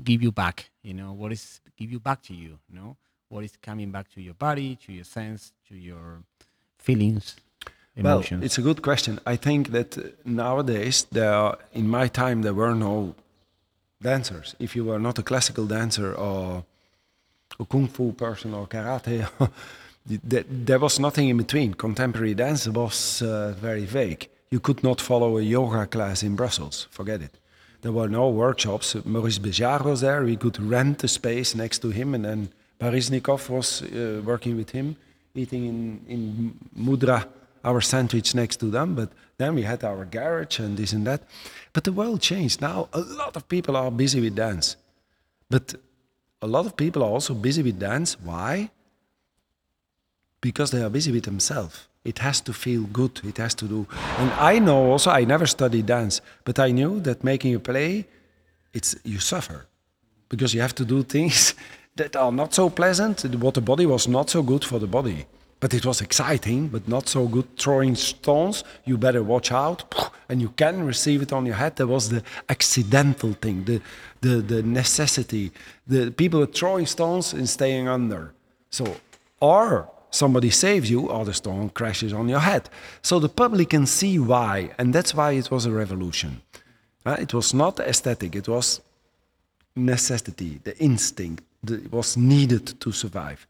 give 0.04 0.22
you 0.22 0.32
back? 0.32 0.70
You 0.82 0.94
know, 0.94 1.12
what 1.12 1.32
is 1.32 1.60
give 1.76 1.90
you 1.90 2.00
back 2.00 2.22
to 2.22 2.34
you? 2.34 2.58
You 2.68 2.78
know, 2.78 2.96
what 3.28 3.44
is 3.44 3.56
coming 3.62 3.90
back 3.90 4.10
to 4.14 4.20
your 4.20 4.34
body, 4.34 4.76
to 4.86 4.92
your 4.92 5.04
sense, 5.04 5.52
to 5.68 5.74
your 5.76 6.22
feelings, 6.78 7.36
emotions? 7.96 8.40
Well, 8.40 8.44
it's 8.44 8.58
a 8.58 8.62
good 8.62 8.82
question. 8.82 9.20
I 9.26 9.36
think 9.36 9.72
that 9.72 10.26
nowadays 10.26 11.06
there, 11.12 11.32
are, 11.32 11.58
in 11.72 11.88
my 11.88 12.08
time, 12.08 12.42
there 12.42 12.54
were 12.54 12.74
no 12.74 13.14
dancers. 14.00 14.54
If 14.58 14.76
you 14.76 14.84
were 14.84 14.98
not 14.98 15.18
a 15.18 15.22
classical 15.22 15.66
dancer 15.66 16.14
or 16.14 16.64
a 17.58 17.64
kung 17.64 17.88
fu 17.88 18.12
person 18.12 18.54
or 18.54 18.66
karate, 18.66 19.26
there 20.06 20.78
was 20.78 20.98
nothing 20.98 21.28
in 21.28 21.36
between. 21.36 21.74
Contemporary 21.74 22.34
dance 22.34 22.68
was 22.68 23.22
uh, 23.22 23.54
very 23.60 23.84
vague. 23.84 24.28
You 24.50 24.60
could 24.60 24.82
not 24.82 25.00
follow 25.00 25.36
a 25.36 25.42
yoga 25.42 25.86
class 25.86 26.22
in 26.22 26.36
Brussels. 26.36 26.88
Forget 26.90 27.22
it. 27.22 27.38
There 27.82 27.92
were 27.92 28.08
no 28.08 28.28
workshops. 28.28 28.96
Maurice 29.04 29.38
Béjart 29.38 29.84
was 29.84 30.00
there. 30.00 30.24
We 30.24 30.36
could 30.36 30.60
rent 30.60 31.04
a 31.04 31.08
space 31.08 31.54
next 31.54 31.78
to 31.80 31.90
him, 31.90 32.14
and 32.14 32.24
then 32.24 32.48
Baryshnikov 32.80 33.48
was 33.48 33.82
uh, 33.82 34.20
working 34.24 34.56
with 34.56 34.70
him, 34.70 34.96
eating 35.34 35.64
in, 35.66 36.00
in 36.08 36.54
Mudra, 36.76 37.26
our 37.64 37.80
sandwich 37.80 38.34
next 38.34 38.56
to 38.60 38.66
them. 38.66 38.94
But 38.94 39.10
then 39.36 39.54
we 39.54 39.62
had 39.62 39.84
our 39.84 40.04
garage 40.04 40.58
and 40.58 40.76
this 40.76 40.92
and 40.92 41.06
that. 41.06 41.22
But 41.72 41.84
the 41.84 41.92
world 41.92 42.20
changed. 42.20 42.60
Now 42.60 42.88
a 42.92 43.00
lot 43.00 43.36
of 43.36 43.48
people 43.48 43.76
are 43.76 43.90
busy 43.90 44.20
with 44.20 44.34
dance. 44.34 44.76
But 45.50 45.74
a 46.42 46.46
lot 46.46 46.66
of 46.66 46.76
people 46.76 47.02
are 47.02 47.10
also 47.10 47.34
busy 47.34 47.62
with 47.62 47.78
dance. 47.78 48.16
Why? 48.20 48.70
Because 50.40 50.70
they 50.70 50.82
are 50.82 50.90
busy 50.90 51.10
with 51.10 51.24
themselves. 51.24 51.87
It 52.08 52.18
has 52.20 52.40
to 52.42 52.52
feel 52.54 52.84
good. 52.84 53.20
It 53.22 53.36
has 53.36 53.54
to 53.56 53.66
do. 53.66 53.86
And 54.18 54.30
I 54.52 54.58
know 54.58 54.92
also, 54.92 55.10
I 55.10 55.24
never 55.24 55.46
studied 55.46 55.86
dance, 55.86 56.22
but 56.44 56.58
I 56.58 56.70
knew 56.70 57.00
that 57.00 57.22
making 57.22 57.54
a 57.54 57.60
play, 57.60 58.06
it's 58.72 58.96
you 59.04 59.18
suffer 59.18 59.66
because 60.30 60.54
you 60.54 60.62
have 60.62 60.74
to 60.76 60.86
do 60.86 61.02
things 61.02 61.54
that 61.96 62.16
are 62.16 62.32
not 62.32 62.54
so 62.54 62.70
pleasant. 62.70 63.24
What 63.44 63.54
the 63.54 63.60
body 63.60 63.84
was 63.84 64.08
not 64.08 64.30
so 64.30 64.42
good 64.42 64.64
for 64.64 64.78
the 64.78 64.86
body. 64.86 65.26
But 65.60 65.74
it 65.74 65.84
was 65.84 66.00
exciting, 66.00 66.68
but 66.68 66.88
not 66.88 67.08
so 67.08 67.26
good. 67.26 67.58
Throwing 67.58 67.94
stones, 67.96 68.64
you 68.84 68.96
better 68.96 69.22
watch 69.22 69.50
out, 69.52 69.80
and 70.28 70.40
you 70.40 70.50
can 70.50 70.86
receive 70.86 71.20
it 71.20 71.32
on 71.32 71.44
your 71.44 71.56
head. 71.56 71.76
There 71.76 71.88
was 71.88 72.08
the 72.08 72.22
accidental 72.48 73.32
thing, 73.34 73.64
the, 73.64 73.82
the, 74.20 74.40
the 74.52 74.62
necessity. 74.62 75.52
The 75.86 76.10
people 76.12 76.46
throwing 76.46 76.86
stones 76.86 77.34
and 77.34 77.46
staying 77.48 77.88
under. 77.88 78.32
So, 78.70 78.96
or 79.40 79.90
somebody 80.10 80.50
saves 80.50 80.90
you, 80.90 81.08
or 81.08 81.24
the 81.24 81.34
stone 81.34 81.70
crashes 81.70 82.12
on 82.12 82.28
your 82.28 82.40
head. 82.40 82.68
So 83.02 83.18
the 83.18 83.28
public 83.28 83.70
can 83.70 83.86
see 83.86 84.18
why, 84.18 84.70
and 84.78 84.94
that's 84.94 85.14
why 85.14 85.32
it 85.32 85.50
was 85.50 85.66
a 85.66 85.70
revolution. 85.72 86.42
Uh, 87.04 87.16
it 87.18 87.32
was 87.34 87.54
not 87.54 87.80
aesthetic; 87.80 88.36
it 88.36 88.48
was 88.48 88.80
necessity, 89.76 90.60
the 90.64 90.76
instinct. 90.78 91.44
that 91.62 91.92
was 91.92 92.16
needed 92.16 92.80
to 92.80 92.92
survive. 92.92 93.46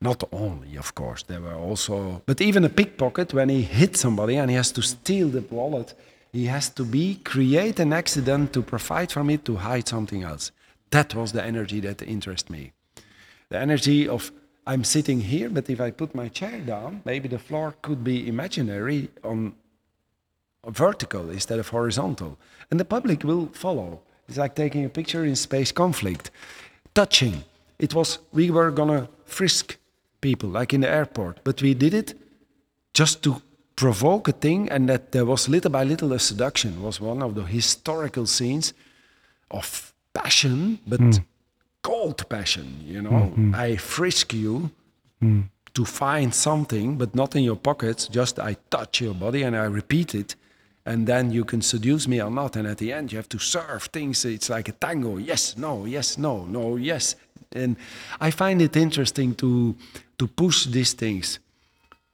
Not 0.00 0.24
only, 0.32 0.76
of 0.76 0.94
course, 0.94 1.22
there 1.22 1.40
were 1.40 1.54
also, 1.54 2.22
but 2.26 2.40
even 2.40 2.64
a 2.64 2.68
pickpocket, 2.68 3.32
when 3.32 3.48
he 3.48 3.62
hits 3.62 4.00
somebody 4.00 4.36
and 4.36 4.50
he 4.50 4.56
has 4.56 4.72
to 4.72 4.82
steal 4.82 5.28
the 5.28 5.42
wallet, 5.50 5.94
he 6.32 6.46
has 6.46 6.68
to 6.70 6.84
be 6.84 7.20
create 7.24 7.78
an 7.78 7.92
accident 7.92 8.52
to 8.52 8.62
profit 8.62 9.12
from 9.12 9.30
it 9.30 9.44
to 9.44 9.56
hide 9.56 9.88
something 9.88 10.22
else. 10.22 10.52
That 10.90 11.14
was 11.14 11.32
the 11.32 11.44
energy 11.44 11.80
that 11.80 12.02
interested 12.02 12.50
me. 12.50 12.72
The 13.48 13.58
energy 13.58 14.08
of 14.08 14.32
I'm 14.66 14.84
sitting 14.84 15.20
here, 15.20 15.50
but 15.50 15.68
if 15.68 15.80
I 15.80 15.90
put 15.90 16.14
my 16.14 16.28
chair 16.28 16.58
down, 16.60 17.02
maybe 17.04 17.28
the 17.28 17.38
floor 17.38 17.74
could 17.82 18.02
be 18.02 18.26
imaginary 18.26 19.10
on 19.22 19.54
vertical 20.66 21.30
instead 21.30 21.58
of 21.58 21.68
horizontal, 21.68 22.38
and 22.70 22.80
the 22.80 22.84
public 22.84 23.24
will 23.24 23.46
follow. 23.52 24.00
It's 24.28 24.38
like 24.38 24.54
taking 24.54 24.84
a 24.84 24.88
picture 24.88 25.24
in 25.24 25.36
space 25.36 25.72
conflict. 25.72 26.30
Touching. 26.94 27.44
It 27.78 27.92
was 27.92 28.18
we 28.32 28.50
were 28.50 28.70
gonna 28.70 29.08
frisk 29.26 29.76
people, 30.20 30.48
like 30.48 30.72
in 30.72 30.80
the 30.80 30.88
airport. 30.88 31.40
But 31.44 31.60
we 31.60 31.74
did 31.74 31.92
it 31.92 32.14
just 32.94 33.22
to 33.24 33.42
provoke 33.76 34.28
a 34.28 34.32
thing, 34.32 34.70
and 34.70 34.88
that 34.88 35.12
there 35.12 35.26
was 35.26 35.48
little 35.48 35.70
by 35.70 35.84
little 35.84 36.12
a 36.12 36.18
seduction 36.18 36.82
was 36.82 37.00
one 37.00 37.22
of 37.22 37.34
the 37.34 37.42
historical 37.42 38.26
scenes 38.26 38.72
of 39.50 39.92
passion, 40.14 40.78
but 40.86 41.00
mm. 41.00 41.24
Cold 41.84 42.28
passion. 42.28 42.66
You 42.84 43.00
know, 43.02 43.10
mm-hmm. 43.10 43.54
I 43.54 43.76
frisk 43.76 44.32
you 44.32 44.70
mm. 45.22 45.44
to 45.74 45.84
find 45.84 46.34
something, 46.34 46.98
but 46.98 47.14
not 47.14 47.36
in 47.36 47.44
your 47.44 47.56
pockets. 47.56 48.08
Just 48.08 48.38
I 48.38 48.56
touch 48.70 49.00
your 49.00 49.14
body 49.14 49.44
and 49.44 49.54
I 49.54 49.66
repeat 49.66 50.14
it. 50.14 50.34
And 50.86 51.06
then 51.06 51.30
you 51.30 51.44
can 51.44 51.62
seduce 51.62 52.08
me 52.08 52.20
or 52.20 52.30
not. 52.30 52.56
And 52.56 52.66
at 52.66 52.78
the 52.78 52.92
end, 52.92 53.12
you 53.12 53.18
have 53.18 53.28
to 53.28 53.38
serve 53.38 53.84
things. 53.92 54.24
It's 54.24 54.50
like 54.50 54.68
a 54.68 54.72
tango. 54.72 55.16
Yes, 55.16 55.56
no, 55.56 55.86
yes, 55.86 56.18
no, 56.18 56.44
no, 56.44 56.76
yes. 56.76 57.16
And 57.52 57.76
I 58.20 58.30
find 58.30 58.60
it 58.60 58.76
interesting 58.76 59.34
to 59.36 59.74
to 60.18 60.26
push 60.26 60.66
these 60.66 60.94
things. 60.96 61.40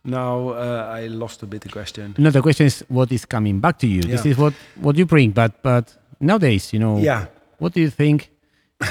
Now 0.05 0.51
uh, 0.51 1.01
I 1.01 1.09
lost 1.09 1.43
a 1.43 1.47
bit 1.47 1.63
the 1.63 1.69
question. 1.69 2.15
No, 2.19 2.31
the 2.31 2.43
question 2.43 2.67
is 2.67 2.85
what 2.89 3.11
is 3.13 3.27
coming 3.27 3.61
back 3.61 3.79
to 3.79 3.87
you. 3.87 4.03
Yeah. 4.03 4.13
This 4.13 4.27
is 4.27 4.37
what 4.37 4.55
what 4.81 4.97
you 4.97 5.07
bring, 5.07 5.33
but 5.33 5.63
but 5.63 5.97
nowadays, 6.19 6.73
you 6.73 6.79
know, 6.79 6.99
yeah. 6.99 7.27
What 7.59 7.75
do 7.75 7.81
you 7.81 7.91
think? 7.91 8.31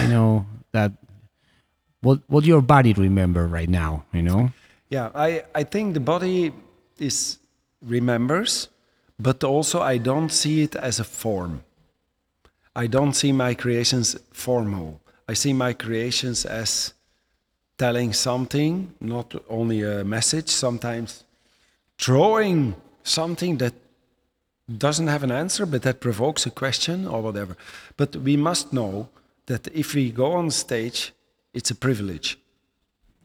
You 0.02 0.08
know 0.08 0.46
that 0.72 0.92
what 2.02 2.20
what 2.28 2.46
your 2.46 2.62
body 2.62 2.94
remember 2.94 3.48
right 3.48 3.70
now? 3.70 4.06
You 4.14 4.24
know. 4.24 4.52
Yeah, 4.90 5.10
I 5.14 5.44
I 5.54 5.64
think 5.64 5.94
the 5.94 6.00
body 6.00 6.54
is 6.98 7.40
remembers, 7.82 8.70
but 9.20 9.44
also 9.44 9.82
I 9.82 9.98
don't 9.98 10.30
see 10.30 10.64
it 10.64 10.76
as 10.76 11.00
a 11.00 11.04
form. 11.04 11.64
I 12.76 12.88
don't 12.88 13.14
see 13.14 13.32
my 13.32 13.54
creations 13.54 14.18
formal. 14.32 15.02
I 15.28 15.34
see 15.34 15.54
my 15.54 15.74
creations 15.74 16.46
as 16.46 16.94
telling 17.78 18.14
something, 18.14 18.94
not 19.00 19.36
only 19.50 19.84
a 19.84 20.04
message, 20.04 20.50
sometimes 20.50 21.24
drawing 21.98 22.76
something 23.04 23.58
that 23.58 23.74
doesn't 24.78 25.08
have 25.08 25.24
an 25.24 25.32
answer, 25.32 25.66
but 25.66 25.82
that 25.82 26.00
provokes 26.00 26.46
a 26.46 26.52
question 26.52 27.08
or 27.08 27.22
whatever. 27.22 27.58
But 27.98 28.16
we 28.16 28.38
must 28.38 28.72
know 28.72 29.10
that 29.50 29.68
if 29.74 29.94
we 29.96 30.12
go 30.12 30.32
on 30.34 30.52
stage, 30.52 31.14
it's 31.54 31.72
a 31.72 31.76
privilege. 31.76 32.38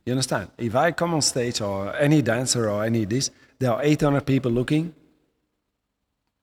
You 0.04 0.12
understand? 0.12 0.48
If 0.58 0.74
I 0.74 0.90
come 0.92 1.14
on 1.14 1.22
stage, 1.22 1.60
or 1.60 1.94
any 1.96 2.20
dancer, 2.22 2.68
or 2.68 2.84
any 2.84 3.04
this, 3.04 3.30
there 3.58 3.72
are 3.72 3.82
800 3.82 4.26
people 4.26 4.50
looking 4.50 4.94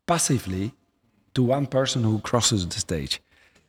passively 0.08 0.72
to 1.34 1.44
one 1.44 1.66
person 1.68 2.04
who 2.04 2.20
crosses 2.20 2.68
the 2.68 2.80
stage. 2.80 3.22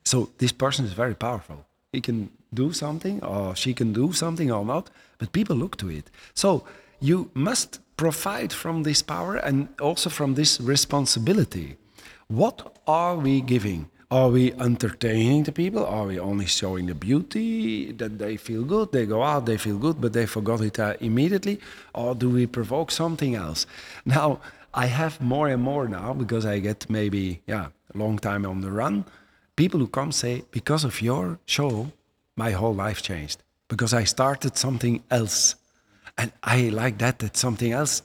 So 0.04 0.30
this 0.38 0.52
person 0.52 0.84
is 0.84 0.92
very 0.92 1.14
powerful. 1.14 1.64
He 1.92 2.00
can 2.00 2.30
do 2.52 2.72
something 2.72 3.22
or 3.22 3.54
she 3.56 3.72
can 3.74 3.92
do 3.92 4.12
something 4.12 4.50
or 4.50 4.64
not, 4.64 4.90
but 5.18 5.32
people 5.32 5.56
look 5.56 5.76
to 5.78 5.88
it. 5.90 6.10
So 6.34 6.64
you 7.00 7.30
must 7.34 7.80
provide 7.96 8.52
from 8.52 8.82
this 8.82 9.02
power 9.02 9.36
and 9.36 9.68
also 9.80 10.10
from 10.10 10.34
this 10.34 10.60
responsibility. 10.60 11.76
What 12.28 12.78
are 12.86 13.16
we 13.16 13.40
giving? 13.40 13.90
Are 14.12 14.28
we 14.28 14.52
entertaining 14.52 15.44
the 15.44 15.52
people? 15.52 15.86
Are 15.86 16.04
we 16.04 16.20
only 16.20 16.44
showing 16.44 16.84
the 16.84 16.94
beauty 16.94 17.92
that 17.92 18.18
they 18.18 18.36
feel 18.36 18.62
good? 18.62 18.92
They 18.92 19.06
go 19.06 19.22
out, 19.22 19.46
they 19.46 19.56
feel 19.56 19.78
good, 19.78 20.02
but 20.02 20.12
they 20.12 20.26
forgot 20.26 20.60
it 20.60 20.78
uh, 20.78 20.96
immediately? 21.00 21.58
Or 21.94 22.14
do 22.14 22.28
we 22.28 22.46
provoke 22.46 22.90
something 22.90 23.34
else? 23.34 23.66
Now, 24.04 24.40
I 24.74 24.84
have 24.84 25.18
more 25.22 25.48
and 25.48 25.62
more 25.62 25.88
now 25.88 26.12
because 26.12 26.44
I 26.44 26.58
get 26.58 26.90
maybe, 26.90 27.40
yeah, 27.46 27.68
a 27.94 27.98
long 27.98 28.18
time 28.18 28.44
on 28.44 28.60
the 28.60 28.70
run. 28.70 29.06
People 29.56 29.80
who 29.80 29.88
come 29.88 30.12
say, 30.12 30.44
because 30.50 30.84
of 30.84 31.00
your 31.00 31.38
show, 31.46 31.90
my 32.36 32.50
whole 32.50 32.74
life 32.74 33.00
changed 33.00 33.42
because 33.68 33.94
I 33.94 34.04
started 34.04 34.58
something 34.58 35.02
else. 35.10 35.56
And 36.18 36.32
I 36.42 36.68
like 36.68 36.98
that, 36.98 37.18
that 37.20 37.38
something 37.38 37.72
else 37.72 38.02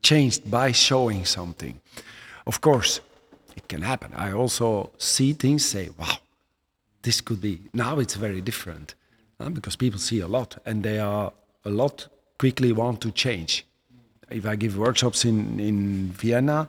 changed 0.00 0.50
by 0.50 0.72
showing 0.72 1.26
something. 1.26 1.78
Of 2.46 2.62
course, 2.62 3.00
it 3.56 3.68
can 3.68 3.82
happen. 3.82 4.12
I 4.14 4.32
also 4.32 4.90
see 4.98 5.32
things, 5.34 5.64
say, 5.64 5.90
wow, 5.98 6.16
this 7.02 7.20
could 7.20 7.40
be. 7.40 7.60
Now 7.72 7.98
it's 7.98 8.14
very 8.16 8.40
different. 8.40 8.94
uh, 9.40 9.48
because 9.50 9.76
people 9.76 9.98
see 10.00 10.20
a 10.22 10.28
lot 10.28 10.58
and 10.64 10.82
they 10.82 10.98
are 11.00 11.32
a 11.64 11.70
lot 11.70 12.08
quickly 12.38 12.72
want 12.72 13.00
to 13.00 13.10
change. 13.10 13.64
If 14.30 14.44
I 14.46 14.56
give 14.56 14.76
workshops 14.78 15.24
in 15.24 15.58
in 15.60 16.12
Vienna, 16.22 16.68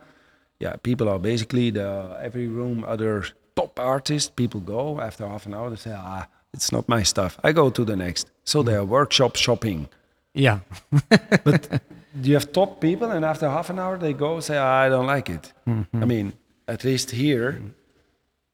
yeah, 0.59 0.75
people 0.81 1.07
are 1.13 1.19
basically 1.19 1.71
the 1.71 1.87
every 2.27 2.47
room 2.47 2.83
other 2.93 3.23
top 3.55 3.79
artists. 3.79 4.29
People 4.35 4.59
go 4.61 4.99
after 5.07 5.27
half 5.27 5.45
an 5.45 5.53
hour. 5.53 5.69
They 5.69 5.77
say, 5.81 5.93
ah, 5.95 6.25
it's 6.53 6.71
not 6.71 6.87
my 6.87 7.03
stuff. 7.03 7.37
I 7.47 7.53
go 7.53 7.69
to 7.69 7.83
the 7.85 7.95
next. 7.95 8.31
So 8.43 8.63
they 8.63 8.75
are 8.75 8.85
workshop 8.85 9.35
shopping. 9.35 9.87
Yeah. 10.33 10.59
But 11.43 11.81
you 12.23 12.33
have 12.35 12.47
top 12.51 12.79
people, 12.79 13.11
and 13.15 13.23
after 13.25 13.49
half 13.49 13.69
an 13.69 13.77
hour, 13.79 13.97
they 13.97 14.13
go 14.13 14.39
say, 14.41 14.57
I 14.57 14.89
don't 14.89 15.07
like 15.15 15.29
it. 15.33 15.53
I 16.01 16.05
mean, 16.05 16.33
at 16.67 16.83
least 16.83 17.11
here, 17.11 17.61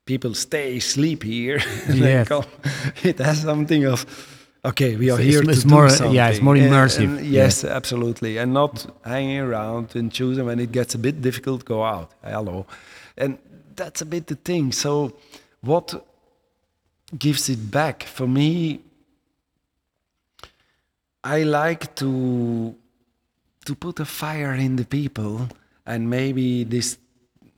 people 0.06 0.34
stay, 0.34 0.80
sleep 0.80 1.24
here. 1.24 1.60
Yes. 1.90 2.28
It 3.04 3.20
has 3.20 3.42
something 3.42 3.86
of, 3.86 4.06
okay, 4.66 4.96
we 4.96 5.10
are 5.12 5.20
It's- 5.20 5.34
here 5.34 5.44
it's 5.52 5.62
to 5.62 5.68
more- 5.68 5.88
do 5.90 5.96
something. 5.96 6.16
yeah, 6.16 6.30
it's 6.32 6.42
more 6.42 6.56
immersive. 6.58 7.18
and 7.20 7.26
yes, 7.26 7.64
absolutely, 7.64 8.38
and 8.40 8.54
not 8.54 8.86
hanging 9.04 9.40
around 9.40 9.96
and 9.96 10.12
choosing 10.12 10.46
when 10.46 10.60
it 10.60 10.72
gets 10.72 10.96
a 10.96 10.98
bit 10.98 11.22
difficult. 11.22 11.66
Go 11.66 11.84
out. 11.84 12.12
Hello, 12.24 12.66
and 13.18 13.38
that's 13.76 14.02
a 14.02 14.06
bit 14.06 14.26
the 14.28 14.36
thing. 14.36 14.72
So, 14.74 15.14
what 15.62 16.06
gives 17.18 17.50
it 17.50 17.72
back 17.72 18.04
for 18.04 18.28
me? 18.28 18.80
I 21.24 21.44
like 21.44 21.96
to 21.96 22.76
to 23.66 23.76
put 23.76 24.00
a 24.00 24.06
fire 24.06 24.54
in 24.56 24.76
the 24.78 24.86
people 24.86 25.48
and 25.86 26.10
maybe 26.10 26.64
this 26.64 26.98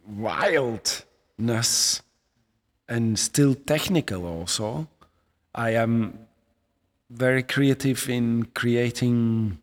wildness 0.08 2.02
and 2.88 3.18
still 3.18 3.56
technical 3.56 4.26
also. 4.26 4.88
I 5.54 5.72
am 5.72 6.28
very 7.10 7.44
creative 7.44 8.10
in 8.10 8.46
creating 8.54 9.58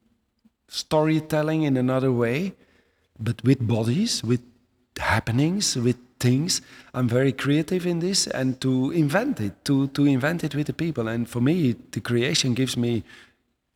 storytelling 0.68 1.62
in 1.62 1.77
another 1.77 2.12
way, 2.12 2.55
but 3.18 3.42
with 3.42 3.66
bodies, 3.66 4.22
with 4.22 4.42
happenings, 4.98 5.77
with 5.77 5.96
things. 6.20 6.61
I'm 6.94 7.09
very 7.09 7.33
creative 7.33 7.87
in 7.87 8.01
this 8.01 8.27
and 8.27 8.61
to 8.61 8.90
invent 8.90 9.40
it, 9.40 9.64
to, 9.64 9.88
to 9.88 10.05
invent 10.05 10.44
it 10.44 10.55
with 10.55 10.66
the 10.66 10.72
people. 10.72 11.09
And 11.09 11.29
for 11.29 11.40
me, 11.40 11.77
the 11.92 12.01
creation 12.01 12.55
gives 12.55 12.77
me 12.77 13.05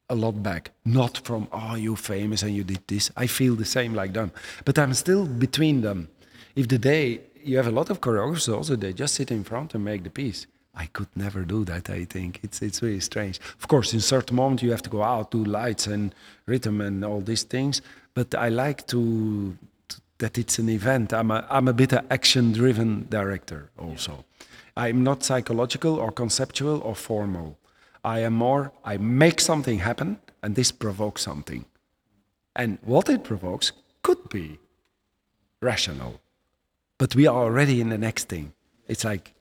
a 0.08 0.14
lot 0.14 0.42
back. 0.42 0.72
Not 0.84 1.18
from, 1.18 1.48
oh, 1.52 1.74
you're 1.74 1.96
famous 1.96 2.42
and 2.42 2.54
you 2.54 2.64
did 2.64 2.86
this. 2.86 3.10
I 3.16 3.26
feel 3.26 3.54
the 3.54 3.64
same 3.64 3.94
like 3.94 4.12
them. 4.12 4.32
But 4.64 4.78
I'm 4.78 4.94
still 4.94 5.26
between 5.26 5.80
them. 5.80 6.08
If 6.54 6.68
the 6.68 6.78
day 6.78 7.20
you 7.42 7.56
have 7.56 7.66
a 7.66 7.72
lot 7.72 7.90
of 7.90 8.00
choreographers 8.00 8.52
also, 8.52 8.76
they 8.76 8.92
just 8.92 9.14
sit 9.14 9.30
in 9.30 9.44
front 9.44 9.74
and 9.74 9.84
make 9.84 10.04
the 10.04 10.10
piece. 10.10 10.46
I 10.74 10.86
could 10.86 11.08
never 11.14 11.42
do 11.42 11.64
that, 11.66 11.90
I 11.90 12.04
think. 12.04 12.40
It's, 12.42 12.62
it's 12.62 12.82
really 12.82 13.00
strange. 13.00 13.40
Of 13.60 13.68
course, 13.68 13.92
in 13.92 14.00
certain 14.00 14.36
moment 14.36 14.62
you 14.62 14.70
have 14.70 14.82
to 14.82 14.90
go 14.90 15.02
out, 15.02 15.30
do 15.30 15.44
lights 15.44 15.86
and 15.86 16.14
rhythm 16.46 16.80
and 16.80 17.04
all 17.04 17.20
these 17.20 17.42
things. 17.42 17.82
But 18.14 18.34
I 18.34 18.48
like 18.48 18.86
to, 18.86 19.56
to 19.88 20.00
that 20.18 20.38
it's 20.38 20.58
an 20.58 20.70
event. 20.70 21.12
I'm 21.12 21.30
a, 21.30 21.46
I'm 21.50 21.68
a 21.68 21.72
bit 21.74 21.92
an 21.92 22.06
action-driven 22.10 23.08
director 23.10 23.70
also. 23.78 24.24
I'm 24.74 25.02
not 25.02 25.22
psychological 25.22 25.96
or 25.96 26.10
conceptual 26.10 26.80
or 26.80 26.94
formal. 26.94 27.58
I 28.02 28.20
am 28.20 28.32
more, 28.32 28.72
I 28.84 28.96
make 28.96 29.40
something 29.40 29.80
happen 29.80 30.18
and 30.42 30.54
this 30.54 30.72
provokes 30.72 31.22
something. 31.22 31.66
And 32.56 32.78
what 32.82 33.10
it 33.10 33.24
provokes 33.24 33.72
could 34.02 34.28
be 34.30 34.58
rational. 35.60 36.21
But 37.02 37.16
we 37.16 37.26
are 37.26 37.36
already 37.36 37.80
in 37.80 37.88
the 37.88 37.98
next 37.98 38.28
thing. 38.28 38.52
It's 38.86 39.02
like, 39.02 39.34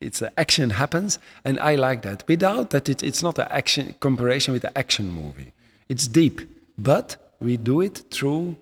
it's 0.00 0.22
a 0.22 0.36
action 0.36 0.70
happens, 0.70 1.20
and 1.44 1.56
I 1.60 1.76
like 1.76 2.02
that. 2.02 2.24
Without 2.26 2.70
that, 2.70 2.88
it, 2.88 3.00
it's 3.04 3.22
not 3.22 3.38
an 3.38 3.46
action 3.48 3.94
comparison 4.00 4.54
with 4.54 4.64
an 4.64 4.72
action 4.74 5.12
movie. 5.12 5.52
It's 5.88 6.08
deep, 6.08 6.40
but 6.76 7.16
we 7.38 7.58
do 7.58 7.80
it 7.80 7.96
through 8.10 8.56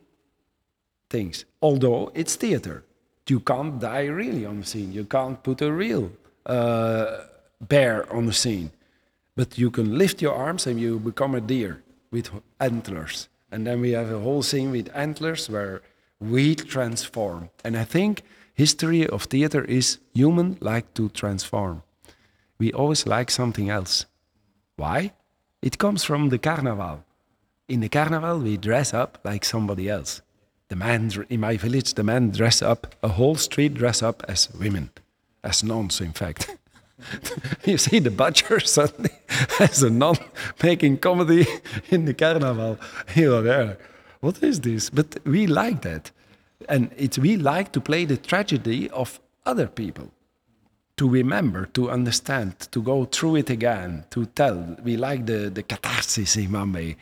things. 1.08 1.46
Although 1.62 2.12
it's 2.14 2.36
theater, 2.36 2.84
you 3.30 3.40
can't 3.40 3.80
die 3.80 4.08
really 4.08 4.44
on 4.44 4.60
the 4.60 4.66
scene. 4.66 4.92
You 4.92 5.06
can't 5.06 5.42
put 5.42 5.62
a 5.62 5.72
real 5.72 6.12
uh, 6.44 7.20
bear 7.62 8.12
on 8.12 8.26
the 8.26 8.34
scene, 8.34 8.72
but 9.36 9.56
you 9.56 9.70
can 9.70 9.96
lift 9.96 10.20
your 10.20 10.34
arms 10.34 10.66
and 10.66 10.78
you 10.78 10.98
become 10.98 11.34
a 11.34 11.40
deer 11.40 11.82
with 12.10 12.28
antlers. 12.60 13.30
And 13.50 13.66
then 13.66 13.80
we 13.80 13.92
have 13.92 14.10
a 14.10 14.20
whole 14.20 14.42
scene 14.42 14.70
with 14.70 14.94
antlers 14.94 15.48
where 15.48 15.80
we 16.20 16.54
transform. 16.54 17.50
And 17.64 17.76
I 17.76 17.84
think 17.84 18.22
history 18.54 19.06
of 19.06 19.24
theater 19.24 19.64
is 19.64 19.98
human 20.14 20.58
like 20.60 20.94
to 20.94 21.08
transform. 21.08 21.82
We 22.58 22.72
always 22.72 23.06
like 23.06 23.30
something 23.30 23.68
else. 23.68 24.06
Why? 24.76 25.12
It 25.62 25.78
comes 25.78 26.04
from 26.04 26.28
the 26.28 26.38
carnival. 26.38 27.04
In 27.68 27.80
the 27.80 27.88
carnival, 27.88 28.38
we 28.38 28.56
dress 28.56 28.92
up 28.92 29.18
like 29.24 29.44
somebody 29.44 29.88
else. 29.88 30.22
The 30.68 30.76
man 30.76 31.10
in 31.28 31.40
my 31.40 31.56
village, 31.56 31.94
the 31.94 32.02
men 32.02 32.30
dress 32.30 32.62
up, 32.62 32.94
a 33.02 33.08
whole 33.08 33.36
street 33.36 33.74
dress 33.74 34.02
up 34.02 34.22
as 34.28 34.48
women, 34.54 34.90
as 35.42 35.62
nuns, 35.62 36.00
in 36.00 36.12
fact. 36.12 36.50
you 37.64 37.78
see 37.78 37.98
the 37.98 38.10
butcher 38.10 38.60
suddenly 38.64 39.10
as 39.60 39.82
a 39.82 39.90
nun 39.90 40.16
making 40.62 40.98
comedy 40.98 41.46
in 41.90 42.04
the 42.04 42.14
carnival. 42.14 42.78
Are 43.16 43.42
there. 43.42 43.78
What 44.24 44.42
is 44.42 44.60
this? 44.60 44.88
But 44.88 45.18
we 45.26 45.46
like 45.46 45.82
that. 45.82 46.10
And 46.66 46.90
it's 46.96 47.18
we 47.18 47.36
like 47.36 47.72
to 47.72 47.80
play 47.80 48.06
the 48.06 48.16
tragedy 48.16 48.88
of 48.88 49.20
other 49.44 49.66
people 49.66 50.08
to 50.96 51.06
remember, 51.06 51.66
to 51.74 51.90
understand, 51.90 52.58
to 52.70 52.80
go 52.80 53.04
through 53.04 53.36
it 53.36 53.50
again, 53.50 54.04
to 54.12 54.24
tell. 54.24 54.76
We 54.82 54.96
like 54.96 55.26
the, 55.26 55.50
the 55.50 55.62
catharsis 55.62 56.38
in. 56.38 56.96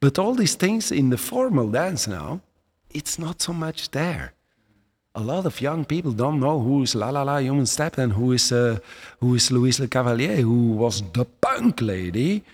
But 0.00 0.18
all 0.18 0.34
these 0.34 0.54
things 0.54 0.92
in 0.92 1.08
the 1.08 1.16
formal 1.16 1.70
dance 1.70 2.06
now, 2.06 2.42
it's 2.90 3.18
not 3.18 3.40
so 3.40 3.54
much 3.54 3.90
there. 3.92 4.34
A 5.14 5.22
lot 5.22 5.46
of 5.46 5.62
young 5.62 5.86
people 5.86 6.12
don't 6.12 6.40
know 6.40 6.60
who 6.60 6.82
is 6.82 6.94
La 6.94 7.08
La 7.08 7.22
La 7.22 7.38
Human 7.38 7.64
Step 7.64 7.96
and 7.96 8.12
who 8.12 8.32
is 8.32 8.52
uh, 8.52 8.78
who 9.20 9.34
is 9.34 9.50
Louise 9.50 9.80
Lecavalier, 9.80 10.40
who 10.42 10.72
was 10.72 11.02
the 11.14 11.24
punk 11.24 11.80
lady 11.80 12.44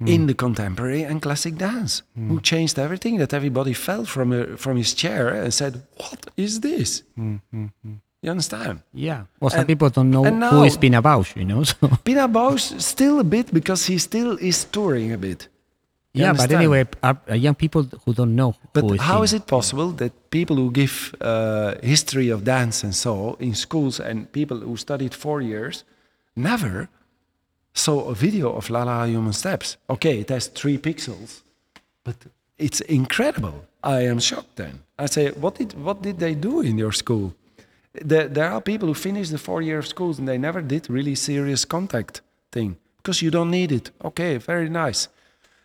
Hmm. 0.00 0.08
in 0.08 0.26
the 0.26 0.34
contemporary 0.34 1.04
and 1.04 1.22
classic 1.22 1.54
dance, 1.56 2.02
hmm. 2.16 2.28
who 2.28 2.40
changed 2.40 2.78
everything. 2.78 3.18
That 3.18 3.32
everybody 3.32 3.72
fell 3.74 4.04
from 4.04 4.32
her, 4.32 4.56
from 4.56 4.76
his 4.76 4.92
chair 4.92 5.28
and 5.28 5.54
said, 5.54 5.82
"What 5.98 6.20
is 6.36 6.60
this?" 6.60 7.04
Hmm, 7.14 7.36
you 8.22 8.30
understand? 8.30 8.80
Yeah. 8.92 9.20
Well, 9.38 9.50
some 9.50 9.60
And- 9.60 9.68
people 9.68 9.90
don't 9.90 10.10
know 10.10 10.24
and 10.24 10.42
who 10.42 10.64
is 10.64 10.74
now- 10.74 10.80
Pina 10.80 11.00
Bausch, 11.02 11.36
you 11.36 11.44
know. 11.44 11.62
So 11.70 11.88
Pina 12.04 12.26
Bausch 12.28 12.80
still 12.80 13.20
a 13.20 13.24
bit 13.24 13.52
because 13.52 13.86
he 13.86 13.98
still 13.98 14.36
is 14.40 14.64
touring 14.64 15.12
a 15.12 15.18
bit. 15.18 15.48
You 16.16 16.22
yeah, 16.24 16.32
but 16.32 16.50
anyway, 16.52 16.86
are, 17.02 17.18
are 17.28 17.36
young 17.36 17.54
people 17.56 17.82
who 18.04 18.12
don't 18.14 18.34
know 18.34 18.54
But 18.72 18.82
who 18.84 18.94
is 18.94 19.00
how 19.00 19.14
Pina. 19.14 19.24
is 19.24 19.32
it 19.32 19.46
possible 19.46 19.90
that 20.00 20.12
people 20.30 20.56
who 20.56 20.70
give 20.70 21.14
uh, 21.20 21.74
history 21.82 22.28
of 22.30 22.42
dance 22.44 22.82
and 22.86 22.94
so 22.94 23.36
in 23.40 23.54
schools 23.54 24.00
and 24.00 24.30
people 24.32 24.58
who 24.58 24.76
studied 24.76 25.12
four 25.14 25.40
years 25.42 25.84
never 26.36 26.88
saw 27.74 28.08
a 28.08 28.14
video 28.14 28.52
of 28.52 28.70
La 28.70 28.84
La 28.84 29.04
Human 29.04 29.32
Steps? 29.32 29.76
Okay, 29.90 30.20
it 30.20 30.30
has 30.30 30.46
three 30.46 30.78
pixels, 30.78 31.42
but 32.04 32.16
it's 32.56 32.80
incredible. 32.80 33.66
I 33.82 34.02
am 34.02 34.20
shocked. 34.20 34.56
Then 34.56 34.80
I 34.98 35.06
say, 35.06 35.30
what 35.32 35.56
did 35.56 35.74
what 35.74 36.02
did 36.02 36.18
they 36.18 36.34
do 36.34 36.60
in 36.60 36.78
your 36.78 36.92
school? 36.92 37.34
There, 37.92 38.28
there 38.28 38.50
are 38.50 38.60
people 38.60 38.88
who 38.88 38.94
finish 38.94 39.28
the 39.28 39.38
four 39.38 39.62
year 39.62 39.78
of 39.78 39.86
schools 39.86 40.18
and 40.18 40.26
they 40.26 40.38
never 40.38 40.62
did 40.62 40.90
really 40.90 41.14
serious 41.14 41.64
contact 41.64 42.22
thing 42.50 42.76
because 42.96 43.22
you 43.22 43.30
don't 43.30 43.50
need 43.50 43.70
it. 43.70 43.90
Okay, 44.02 44.38
very 44.38 44.68
nice. 44.68 45.08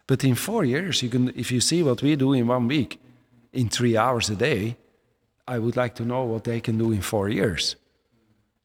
But 0.05 0.23
in 0.23 0.35
four 0.35 0.63
years, 0.65 1.01
you 1.01 1.09
can, 1.09 1.29
if 1.35 1.51
you 1.51 1.61
see 1.61 1.83
what 1.83 2.01
we 2.01 2.15
do 2.15 2.33
in 2.33 2.47
one 2.47 2.67
week, 2.67 2.99
in 3.53 3.69
three 3.69 3.95
hours 3.95 4.29
a 4.29 4.35
day, 4.35 4.75
I 5.47 5.59
would 5.59 5.75
like 5.75 5.95
to 5.95 6.05
know 6.05 6.23
what 6.23 6.43
they 6.43 6.59
can 6.59 6.77
do 6.77 6.91
in 6.91 7.01
four 7.01 7.29
years. 7.29 7.75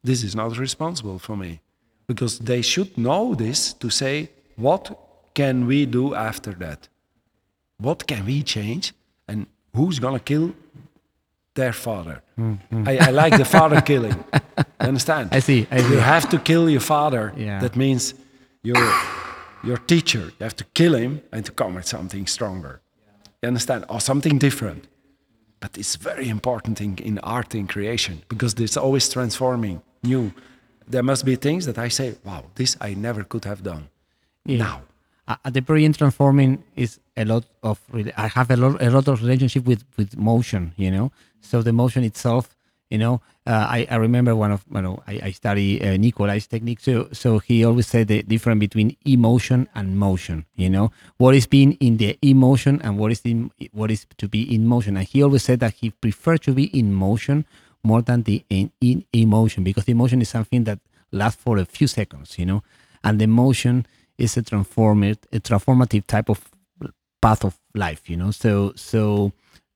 This 0.03 0.23
is 0.23 0.35
not 0.35 0.59
responsible 0.59 1.19
for 1.19 1.37
me 1.37 1.61
because 2.07 2.39
they 2.39 2.63
should 2.63 2.97
know 2.97 3.35
this 3.35 3.73
to 3.75 3.91
say, 3.91 4.31
what 4.57 4.99
can 5.35 5.67
we 5.67 5.87
do 5.87 6.15
after 6.15 6.53
that? 6.53 6.89
What 7.79 8.07
can 8.07 8.25
we 8.27 8.43
change? 8.43 8.93
And 9.29 9.47
who's 9.75 9.99
going 9.99 10.15
to 10.15 10.21
kill 10.25 10.55
their 11.55 11.73
father? 11.73 12.23
Mm-hmm. 12.39 12.89
I, 12.89 12.99
I 12.99 13.11
like 13.11 13.37
the 13.37 13.45
father 13.45 13.81
killing. 13.81 14.25
Understand? 14.81 15.29
I 15.33 15.41
see, 15.41 15.67
I 15.71 15.79
You 15.79 15.89
see. 15.89 15.97
have 15.97 16.29
to 16.31 16.39
kill 16.39 16.69
your 16.71 16.81
father. 16.81 17.33
Yeah. 17.37 17.61
That 17.61 17.77
means 17.77 18.15
your 18.63 18.77
your 19.65 19.79
teacher. 19.79 20.25
You 20.39 20.43
have 20.45 20.57
to 20.57 20.65
kill 20.75 20.95
him 20.95 21.23
and 21.33 21.45
to 21.47 21.53
come 21.53 21.75
with 21.75 21.87
something 21.87 22.27
stronger. 22.27 22.81
You 23.43 23.49
understand? 23.49 23.85
Or 23.89 24.01
something 24.01 24.39
different. 24.39 24.87
But 25.61 25.79
it's 25.79 25.97
very 25.97 26.29
important 26.29 26.81
in, 26.81 26.99
in 26.99 27.19
art 27.21 27.55
and 27.55 27.67
creation 27.69 28.23
because 28.29 28.53
it's 28.61 28.77
always 28.77 29.09
transforming, 29.09 29.81
new. 30.03 30.33
There 30.89 31.03
must 31.03 31.25
be 31.25 31.37
things 31.37 31.67
that 31.67 31.79
I 31.79 31.89
say, 31.89 32.17
wow, 32.25 32.45
this 32.55 32.77
I 32.81 32.95
never 32.95 33.25
could 33.25 33.45
have 33.45 33.63
done. 33.63 33.89
Yeah. 34.45 34.59
Now. 34.59 34.83
At 35.27 35.55
the 35.55 35.65
end, 35.83 35.97
transforming 35.97 36.63
is 36.77 37.01
a 37.17 37.25
lot 37.25 37.45
of. 37.63 37.81
I 38.15 38.27
have 38.27 38.51
a 38.51 38.57
lot, 38.57 38.83
a 38.83 38.91
lot 38.91 39.09
of 39.09 39.23
relationship 39.23 39.65
with 39.65 39.83
with 39.97 40.19
motion, 40.19 40.75
you 40.77 40.91
know. 40.91 41.13
So 41.41 41.63
the 41.63 41.73
motion 41.73 42.05
itself 42.05 42.55
You 42.91 42.99
know, 42.99 43.23
uh, 43.47 43.67
I, 43.69 43.87
I 43.91 43.97
remember 43.97 44.37
one 44.37 44.53
of 44.53 44.65
you 44.73 44.83
know 44.83 45.03
I, 45.07 45.21
I 45.25 45.31
study 45.33 45.83
uh, 45.83 45.97
Nikolais 45.97 46.47
technique. 46.49 46.81
So 46.81 47.09
so 47.13 47.39
he 47.39 47.65
always 47.65 47.87
said 47.87 48.09
the 48.09 48.23
difference 48.23 48.61
between 48.61 48.97
emotion 49.05 49.69
and 49.75 49.99
motion. 49.99 50.45
You 50.55 50.71
know, 50.71 50.93
what 51.17 51.35
is 51.35 51.47
being 51.47 51.73
in 51.81 51.97
the 51.97 52.19
emotion 52.23 52.81
and 52.83 52.99
what 52.99 53.11
is 53.11 53.23
in 53.25 53.51
what 53.73 53.91
is 53.91 54.07
to 54.19 54.29
be 54.29 54.43
in 54.55 54.67
motion. 54.67 54.97
And 54.97 55.07
he 55.09 55.23
always 55.23 55.43
said 55.43 55.61
that 55.61 55.75
he 55.75 55.91
preferred 55.91 56.43
to 56.43 56.53
be 56.53 56.65
in 56.79 56.93
motion 56.93 57.47
more 57.85 58.03
than 58.03 58.23
the 58.23 58.45
in, 58.51 58.73
in 58.81 59.05
emotion 59.13 59.63
because 59.63 59.85
emotion 59.89 60.21
is 60.21 60.29
something 60.29 60.65
that 60.65 60.81
lasts 61.13 61.41
for 61.41 61.59
a 61.59 61.65
few 61.65 61.87
seconds. 61.87 62.39
You 62.39 62.47
know, 62.47 62.63
and 63.03 63.21
the 63.21 63.27
motion 63.27 63.87
is 64.19 64.37
a 64.37 64.43
transformative 64.43 65.19
a 65.33 65.41
transformative 65.41 66.07
type 66.07 66.29
of 66.29 66.51
path 67.21 67.45
of 67.45 67.59
life. 67.75 68.09
You 68.11 68.17
know, 68.17 68.31
so 68.31 68.73
so 68.77 69.33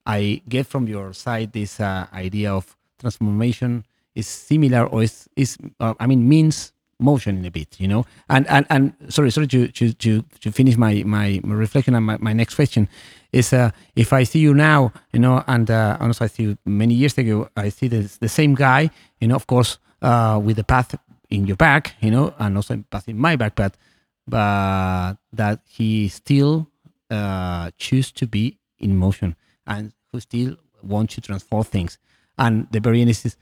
I 0.06 0.42
get 0.48 0.66
from 0.66 0.88
your 0.88 1.12
side 1.12 1.52
this 1.52 1.80
uh, 1.80 2.06
idea 2.12 2.52
of 2.52 2.76
transformation 2.98 3.84
is 4.14 4.26
similar 4.26 4.86
or 4.86 5.02
is, 5.02 5.28
is 5.36 5.58
uh, 5.78 5.94
I 6.00 6.06
mean 6.06 6.28
means 6.28 6.72
motion 6.98 7.38
in 7.38 7.44
a 7.44 7.50
bit, 7.50 7.80
you 7.80 7.88
know. 7.88 8.04
And 8.28 8.46
and, 8.48 8.66
and 8.70 8.92
sorry, 9.08 9.30
sorry 9.30 9.46
to 9.48 9.68
to, 9.68 9.92
to, 9.92 10.22
to 10.40 10.52
finish 10.52 10.76
my, 10.76 11.02
my, 11.04 11.40
reflection 11.44 11.94
and 11.94 12.04
my, 12.04 12.16
my 12.18 12.32
next 12.32 12.54
question 12.54 12.88
is 13.32 13.52
uh, 13.52 13.70
if 13.94 14.12
I 14.12 14.24
see 14.24 14.40
you 14.40 14.54
now, 14.54 14.92
you 15.12 15.20
know, 15.20 15.44
and 15.46 15.70
uh, 15.70 15.96
also 16.00 16.24
I 16.24 16.28
see 16.28 16.42
you 16.44 16.58
many 16.64 16.94
years 16.94 17.16
ago, 17.18 17.48
I 17.56 17.68
see 17.68 17.88
the 17.88 18.10
the 18.20 18.28
same 18.28 18.54
guy, 18.54 18.90
you 19.20 19.28
know, 19.28 19.36
of 19.36 19.46
course, 19.46 19.78
uh, 20.02 20.40
with 20.42 20.56
the 20.56 20.64
path 20.64 20.94
in 21.30 21.46
your 21.46 21.56
back, 21.56 21.94
you 22.00 22.10
know, 22.10 22.34
and 22.38 22.56
also 22.56 22.82
path 22.90 23.08
in 23.08 23.18
my 23.18 23.36
back, 23.36 23.54
but 23.54 23.76
but 24.26 25.16
that 25.32 25.60
he 25.66 26.08
still 26.08 26.68
uh, 27.10 27.70
choose 27.78 28.12
to 28.12 28.26
be 28.26 28.58
in 28.78 28.96
motion 28.96 29.34
and 29.66 29.92
who 30.12 30.20
still 30.20 30.56
want 30.82 31.10
to 31.10 31.20
transform 31.20 31.64
things. 31.64 31.98
And 32.38 32.68
the 32.70 32.80
very 32.80 33.00
end 33.00 33.10
is, 33.10 33.36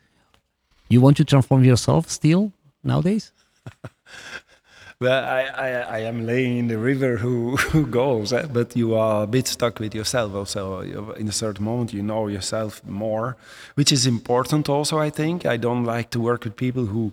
you 0.89 1.01
want 1.01 1.17
to 1.19 1.25
transform 1.25 1.65
yourself 1.65 2.09
still 2.09 2.53
nowadays? 2.83 3.33
well, 5.01 5.25
I, 5.25 5.43
I, 5.43 5.69
I, 5.69 5.99
am 6.01 6.27
laying 6.27 6.59
in 6.59 6.69
the 6.69 6.79
river 6.79 7.19
who, 7.19 7.57
who 7.73 7.87
goes, 7.87 8.33
eh? 8.33 8.47
but 8.53 8.77
you 8.77 8.95
are 8.95 9.25
a 9.25 9.27
bit 9.27 9.47
stuck 9.47 9.81
with 9.81 9.95
yourself 9.95 10.35
also. 10.35 10.81
In 11.15 11.29
a 11.29 11.33
certain 11.33 11.65
moment, 11.65 11.93
you 11.93 12.03
know 12.03 12.29
yourself 12.29 12.85
more, 12.85 13.37
which 13.75 13.93
is 13.93 14.07
important 14.07 14.69
also, 14.69 14.99
I 14.99 15.11
think. 15.11 15.47
I 15.47 15.57
don't 15.57 15.85
like 15.85 16.11
to 16.11 16.21
work 16.21 16.45
with 16.45 16.57
people 16.57 16.87
who 16.87 17.13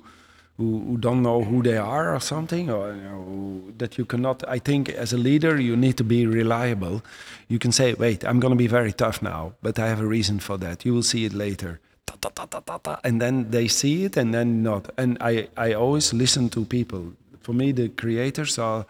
who, 0.58 0.80
who 0.86 0.98
don't 0.98 1.24
know 1.24 1.44
who 1.44 1.64
they 1.64 1.78
are 1.78 2.14
or 2.14 2.20
something, 2.20 2.70
or 2.70 2.94
you 2.94 3.02
know, 3.02 3.64
that 3.78 3.98
you 3.98 4.06
cannot. 4.06 4.48
I 4.48 4.60
think 4.60 4.90
as 4.90 5.12
a 5.12 5.18
leader, 5.18 5.60
you 5.60 5.76
need 5.76 5.98
to 5.98 6.04
be 6.04 6.28
reliable. 6.28 7.02
You 7.48 7.60
can 7.60 7.72
say, 7.72 7.94
"Wait, 7.94 8.24
I'm 8.24 8.40
going 8.40 8.52
to 8.52 8.58
be 8.58 8.68
very 8.68 8.94
tough 8.94 9.22
now, 9.22 9.54
but 9.62 9.80
I 9.80 9.88
have 9.88 10.00
a 10.00 10.06
reason 10.06 10.40
for 10.40 10.58
that. 10.60 10.86
You 10.86 10.94
will 10.94 11.04
see 11.04 11.26
it 11.26 11.34
later." 11.34 11.80
Ta, 12.06 12.30
ta, 12.30 12.78
ta, 12.80 13.00
and 13.04 13.22
then 13.22 13.50
they 13.50 13.68
see 13.68 14.06
it, 14.06 14.18
and 14.18 14.34
then 14.34 14.64
not. 14.64 14.92
And 14.98 15.18
I, 15.22 15.48
I 15.58 15.74
always 15.74 16.14
listen 16.14 16.50
to 16.50 16.66
people. 16.66 17.14
For 17.42 17.54
me, 17.54 17.72
the 17.72 17.90
creators 17.90 18.58
are, 18.60 18.86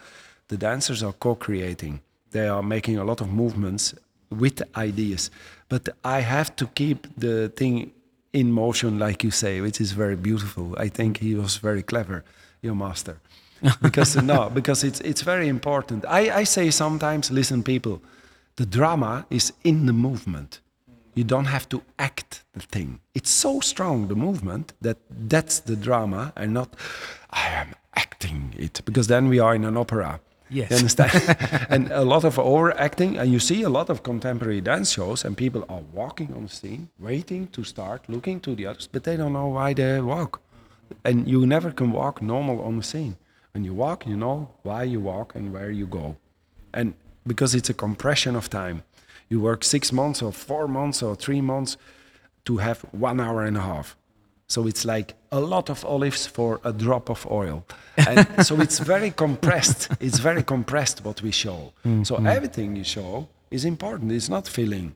the 0.47 0.57
dancers 0.57 1.01
are 1.03 1.13
co-creating. 1.13 2.01
They 2.31 2.47
are 2.47 2.63
making 2.63 2.97
a 2.97 3.03
lot 3.03 3.21
of 3.21 3.29
movements 3.29 3.93
with 4.29 4.61
ideas, 4.75 5.29
but 5.69 5.89
I 6.03 6.21
have 6.21 6.55
to 6.55 6.67
keep 6.67 7.07
the 7.15 7.49
thing 7.49 7.91
in 8.33 8.51
motion, 8.51 8.97
like 8.97 9.23
you 9.23 9.31
say, 9.31 9.61
which 9.61 9.79
is 9.79 9.91
very 9.91 10.15
beautiful. 10.15 10.75
I 10.77 10.89
think 10.89 11.19
he 11.19 11.35
was 11.35 11.57
very 11.57 11.83
clever, 11.83 12.23
your 12.61 12.75
master, 12.75 13.17
because 13.81 14.15
no, 14.15 14.49
because 14.49 14.83
it's 14.83 14.99
it's 15.01 15.21
very 15.21 15.47
important. 15.47 16.05
I, 16.07 16.41
I 16.41 16.43
say 16.43 16.71
sometimes, 16.71 17.31
listen, 17.31 17.63
people, 17.63 18.01
the 18.55 18.65
drama 18.65 19.25
is 19.29 19.53
in 19.63 19.85
the 19.85 19.93
movement. 19.93 20.59
You 21.13 21.23
don't 21.23 21.45
have 21.45 21.67
to 21.69 21.83
act 21.97 22.43
the 22.53 22.61
thing. 22.61 22.99
It's 23.13 23.29
so 23.29 23.59
strong 23.59 24.07
the 24.07 24.15
movement 24.15 24.73
that 24.81 24.97
that's 25.09 25.59
the 25.59 25.75
drama, 25.75 26.33
and 26.35 26.53
not 26.53 26.75
I 27.29 27.47
am 27.47 27.75
acting 27.95 28.55
it 28.57 28.81
because 28.85 29.07
then 29.07 29.27
we 29.29 29.39
are 29.39 29.55
in 29.55 29.65
an 29.65 29.77
opera 29.77 30.19
Yes. 30.53 30.69
You 30.69 30.77
understand? 30.77 31.37
and 31.69 31.91
a 31.91 32.03
lot 32.03 32.23
of 32.23 32.37
overacting, 32.37 33.17
and 33.17 33.31
you 33.31 33.39
see 33.39 33.63
a 33.63 33.69
lot 33.69 33.89
of 33.89 34.03
contemporary 34.03 34.61
dance 34.61 34.91
shows, 34.91 35.25
and 35.25 35.35
people 35.35 35.65
are 35.67 35.81
walking 35.91 36.33
on 36.35 36.43
the 36.43 36.49
scene, 36.49 36.89
waiting 36.99 37.47
to 37.47 37.63
start, 37.63 38.07
looking 38.07 38.39
to 38.41 38.55
the 38.55 38.67
others, 38.67 38.87
but 38.87 39.03
they 39.03 39.17
don't 39.17 39.33
know 39.33 39.47
why 39.47 39.73
they 39.73 39.99
walk. 39.99 40.41
And 41.03 41.27
you 41.27 41.45
never 41.47 41.71
can 41.71 41.91
walk 41.91 42.21
normal 42.21 42.61
on 42.61 42.77
the 42.77 42.83
scene. 42.83 43.17
When 43.53 43.63
you 43.63 43.73
walk, 43.73 44.05
you 44.05 44.15
know 44.15 44.49
why 44.63 44.83
you 44.83 44.99
walk 44.99 45.35
and 45.35 45.51
where 45.51 45.71
you 45.71 45.87
go. 45.87 46.17
And 46.73 46.93
because 47.25 47.55
it's 47.55 47.69
a 47.69 47.73
compression 47.73 48.35
of 48.35 48.49
time, 48.49 48.83
you 49.33 49.39
work 49.39 49.63
six 49.63 49.91
months 49.91 50.21
or 50.21 50.31
four 50.31 50.67
months 50.67 51.01
or 51.01 51.15
three 51.15 51.41
months 51.41 51.71
to 52.45 52.57
have 52.57 52.79
one 52.91 53.19
hour 53.19 53.43
and 53.43 53.57
a 53.57 53.65
half. 53.71 53.97
So 54.47 54.67
it's 54.67 54.85
like 54.85 55.15
a 55.31 55.39
lot 55.39 55.69
of 55.69 55.83
olives 55.83 56.27
for 56.27 56.59
a 56.63 56.71
drop 56.71 57.09
of 57.09 57.25
oil. 57.41 57.65
And 57.97 58.19
so 58.47 58.61
it's 58.61 58.79
very 58.93 59.11
compressed. 59.11 59.81
It's 59.99 60.19
very 60.19 60.43
compressed 60.43 61.03
what 61.03 61.21
we 61.25 61.31
show. 61.31 61.73
Mm, 61.85 62.05
so 62.05 62.15
everything 62.35 62.75
you 62.75 62.83
show 62.83 63.27
is 63.49 63.65
important. 63.65 64.11
It's 64.11 64.29
not 64.29 64.47
filling. 64.47 64.93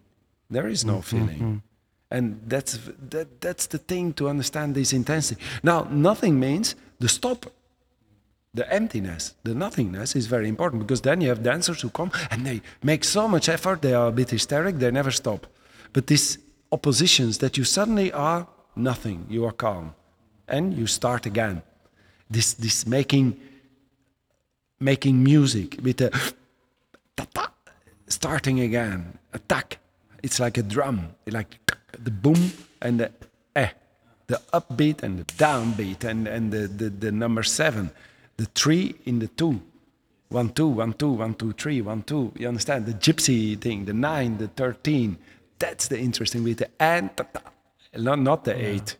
There 0.49 0.67
is 0.67 0.85
no 0.85 1.01
filling. 1.01 1.63
And 2.09 2.39
that's 2.47 2.79
that, 3.09 3.41
that's 3.41 3.65
the 3.67 3.79
thing 3.79 4.13
to 4.13 4.29
understand 4.29 4.75
this 4.75 4.93
intensity. 4.93 5.41
Now, 5.63 5.87
nothing 5.89 6.39
means 6.39 6.75
the 6.99 7.09
stop 7.09 7.47
the 8.53 8.71
emptiness, 8.73 9.35
the 9.43 9.53
nothingness 9.53 10.15
is 10.15 10.25
very 10.27 10.47
important 10.47 10.81
because 10.81 11.01
then 11.01 11.21
you 11.21 11.29
have 11.29 11.43
dancers 11.43 11.81
who 11.81 11.89
come 11.89 12.11
and 12.31 12.45
they 12.45 12.61
make 12.81 13.03
so 13.03 13.27
much 13.27 13.49
effort, 13.49 13.81
they 13.81 13.93
are 13.93 14.07
a 14.07 14.11
bit 14.11 14.29
hysteric, 14.29 14.77
they 14.77 14.91
never 14.91 15.11
stop. 15.11 15.47
But 15.93 16.07
these 16.07 16.37
oppositions 16.71 17.37
that 17.39 17.57
you 17.57 17.63
suddenly 17.63 18.11
are 18.11 18.47
nothing, 18.75 19.25
you 19.29 19.45
are 19.45 19.51
calm. 19.51 19.95
And 20.47 20.77
you 20.77 20.87
start 20.87 21.25
again. 21.25 21.61
This, 22.29 22.53
this 22.53 22.87
making, 22.87 23.39
making 24.79 25.23
music 25.23 25.77
with 25.83 26.01
a 26.01 26.11
starting 28.07 28.59
again, 28.61 29.17
attack. 29.33 29.79
It's 30.23 30.39
like 30.39 30.57
a 30.57 30.63
drum, 30.63 31.09
like 31.27 31.59
the 31.97 32.11
boom 32.11 32.51
and 32.81 32.99
the 32.99 33.11
eh, 33.55 33.69
the 34.27 34.41
upbeat 34.53 35.03
and 35.03 35.19
the 35.19 35.23
downbeat 35.33 36.03
and, 36.03 36.27
and 36.27 36.51
the, 36.51 36.67
the, 36.67 36.89
the 36.89 37.11
number 37.11 37.43
seven, 37.43 37.91
the 38.37 38.45
three 38.45 38.95
in 39.05 39.19
the 39.19 39.27
two. 39.27 39.61
One, 40.29 40.49
two, 40.49 40.67
one, 40.67 40.93
two, 40.93 41.11
one, 41.11 41.35
two, 41.35 41.53
three, 41.53 41.81
one, 41.81 42.03
two. 42.03 42.33
You 42.37 42.47
understand? 42.49 42.85
The 42.85 42.93
gypsy 42.93 43.59
thing, 43.59 43.85
the 43.85 43.93
nine, 43.93 44.37
the 44.37 44.47
13. 44.49 45.17
That's 45.57 45.87
the 45.87 45.97
interesting 45.97 46.43
bit. 46.43 46.57
The 46.57 46.69
and 46.79 47.09
not 47.95 48.19
not 48.19 48.43
the 48.43 48.55
eight. 48.55 48.97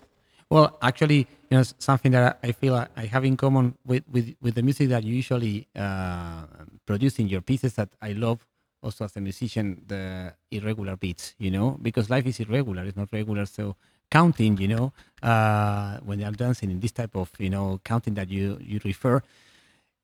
Well, 0.50 0.78
actually, 0.82 1.28
you 1.50 1.58
know, 1.58 1.64
something 1.78 2.12
that 2.14 2.40
I 2.42 2.52
feel 2.54 2.76
I 2.76 3.06
have 3.06 3.26
in 3.26 3.38
common 3.38 3.76
with 3.86 4.04
with, 4.10 4.36
with 4.42 4.56
the 4.56 4.64
music 4.64 4.90
that 4.90 5.04
you 5.04 5.14
usually 5.14 5.68
uh, 5.76 6.44
produce 6.86 7.20
in 7.20 7.28
your 7.28 7.42
pieces 7.42 7.74
that 7.74 7.90
I 8.02 8.14
love 8.14 8.40
also 8.82 9.06
as 9.06 9.16
a 9.18 9.22
musician 9.22 9.84
the 9.86 10.34
irregular 10.50 10.96
beats. 10.96 11.36
You 11.38 11.52
know, 11.52 11.78
because 11.82 12.10
life 12.10 12.26
is 12.26 12.40
irregular; 12.40 12.86
it's 12.86 12.98
not 12.98 13.10
regular. 13.12 13.46
So 13.46 13.76
counting, 14.10 14.58
you 14.58 14.68
know, 14.68 14.94
uh, 15.24 15.98
when 16.00 16.20
you're 16.20 16.32
dancing 16.32 16.72
in 16.72 16.80
this 16.80 16.92
type 16.92 17.16
of 17.16 17.32
you 17.40 17.50
know 17.50 17.80
counting 17.84 18.14
that 18.16 18.30
you 18.30 18.58
you 18.62 18.80
refer 18.84 19.22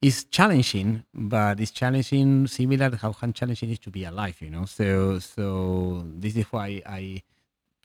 is 0.01 0.25
challenging, 0.25 1.03
but 1.13 1.59
it's 1.59 1.71
challenging 1.71 2.45
similar 2.47 2.89
to 2.89 2.97
how 2.97 3.13
challenging 3.31 3.69
it 3.69 3.73
is 3.73 3.79
to 3.79 3.89
be 3.89 4.03
alive, 4.03 4.35
you 4.41 4.49
know. 4.49 4.65
So 4.65 5.19
so 5.19 6.03
this 6.05 6.35
is 6.35 6.45
why 6.45 6.81
I 6.85 7.21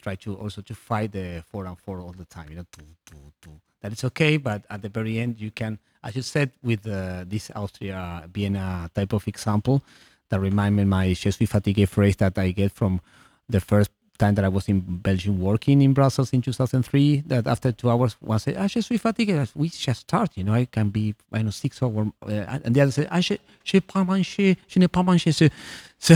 try 0.01 0.17
to 0.17 0.35
also 0.35 0.63
to 0.63 0.75
fight 0.75 1.13
the 1.13 1.45
four 1.47 1.67
and 1.67 1.79
four 1.79 2.01
all 2.01 2.13
the 2.13 2.25
time. 2.25 2.49
You 2.51 2.57
know, 2.57 2.67
that 3.81 3.93
it's 3.93 4.05
okay, 4.05 4.37
but 4.37 4.65
at 4.71 4.83
the 4.83 4.89
very 4.89 5.21
end 5.21 5.41
you 5.41 5.51
can, 5.51 5.79
as 6.03 6.17
you 6.17 6.23
said, 6.23 6.51
with 6.63 6.87
uh, 6.87 7.25
this 7.27 7.51
Austria 7.55 8.25
Vienna 8.33 8.91
type 8.95 9.13
of 9.13 9.29
example, 9.29 9.83
that 10.31 10.41
remind 10.41 10.77
me 10.77 10.85
my 10.85 11.13
je 11.13 11.31
fatigué 11.31 11.87
phrase 11.87 12.17
that 12.17 12.37
I 12.39 12.51
get 12.51 12.73
from 12.73 13.01
the 13.49 13.61
first 13.61 13.91
time 14.19 14.35
that 14.35 14.45
I 14.45 14.49
was 14.49 14.69
in 14.69 14.81
Belgium 14.81 15.41
working 15.41 15.81
in 15.81 15.93
Brussels 15.95 16.33
in 16.33 16.43
2003, 16.43 17.23
that 17.27 17.47
after 17.47 17.73
two 17.73 17.91
hours, 17.91 18.17
one 18.21 18.39
said, 18.39 18.57
ah, 18.59 18.67
je 18.67 18.81
suis 18.81 18.99
fatigué. 18.99 19.49
We 19.55 19.69
just 19.69 20.01
start, 20.01 20.33
you 20.37 20.45
know, 20.45 20.55
I 20.55 20.67
can 20.67 20.91
be, 20.91 21.15
I 21.33 21.43
know, 21.43 21.51
six 21.51 21.83
hours. 21.83 22.09
Uh, 22.23 22.59
and 22.65 22.75
the 22.75 22.81
other 22.81 22.93
said, 22.93 23.09
ah, 23.11 23.21
je, 23.21 23.37
je 23.65 23.81
pas 23.81 24.05
mangé, 24.05 24.57
je 24.67 24.79
n'ai 24.79 24.89
pas 24.89 25.03
mangé. 25.03 25.33
So, 25.33 25.49
so 25.99 26.15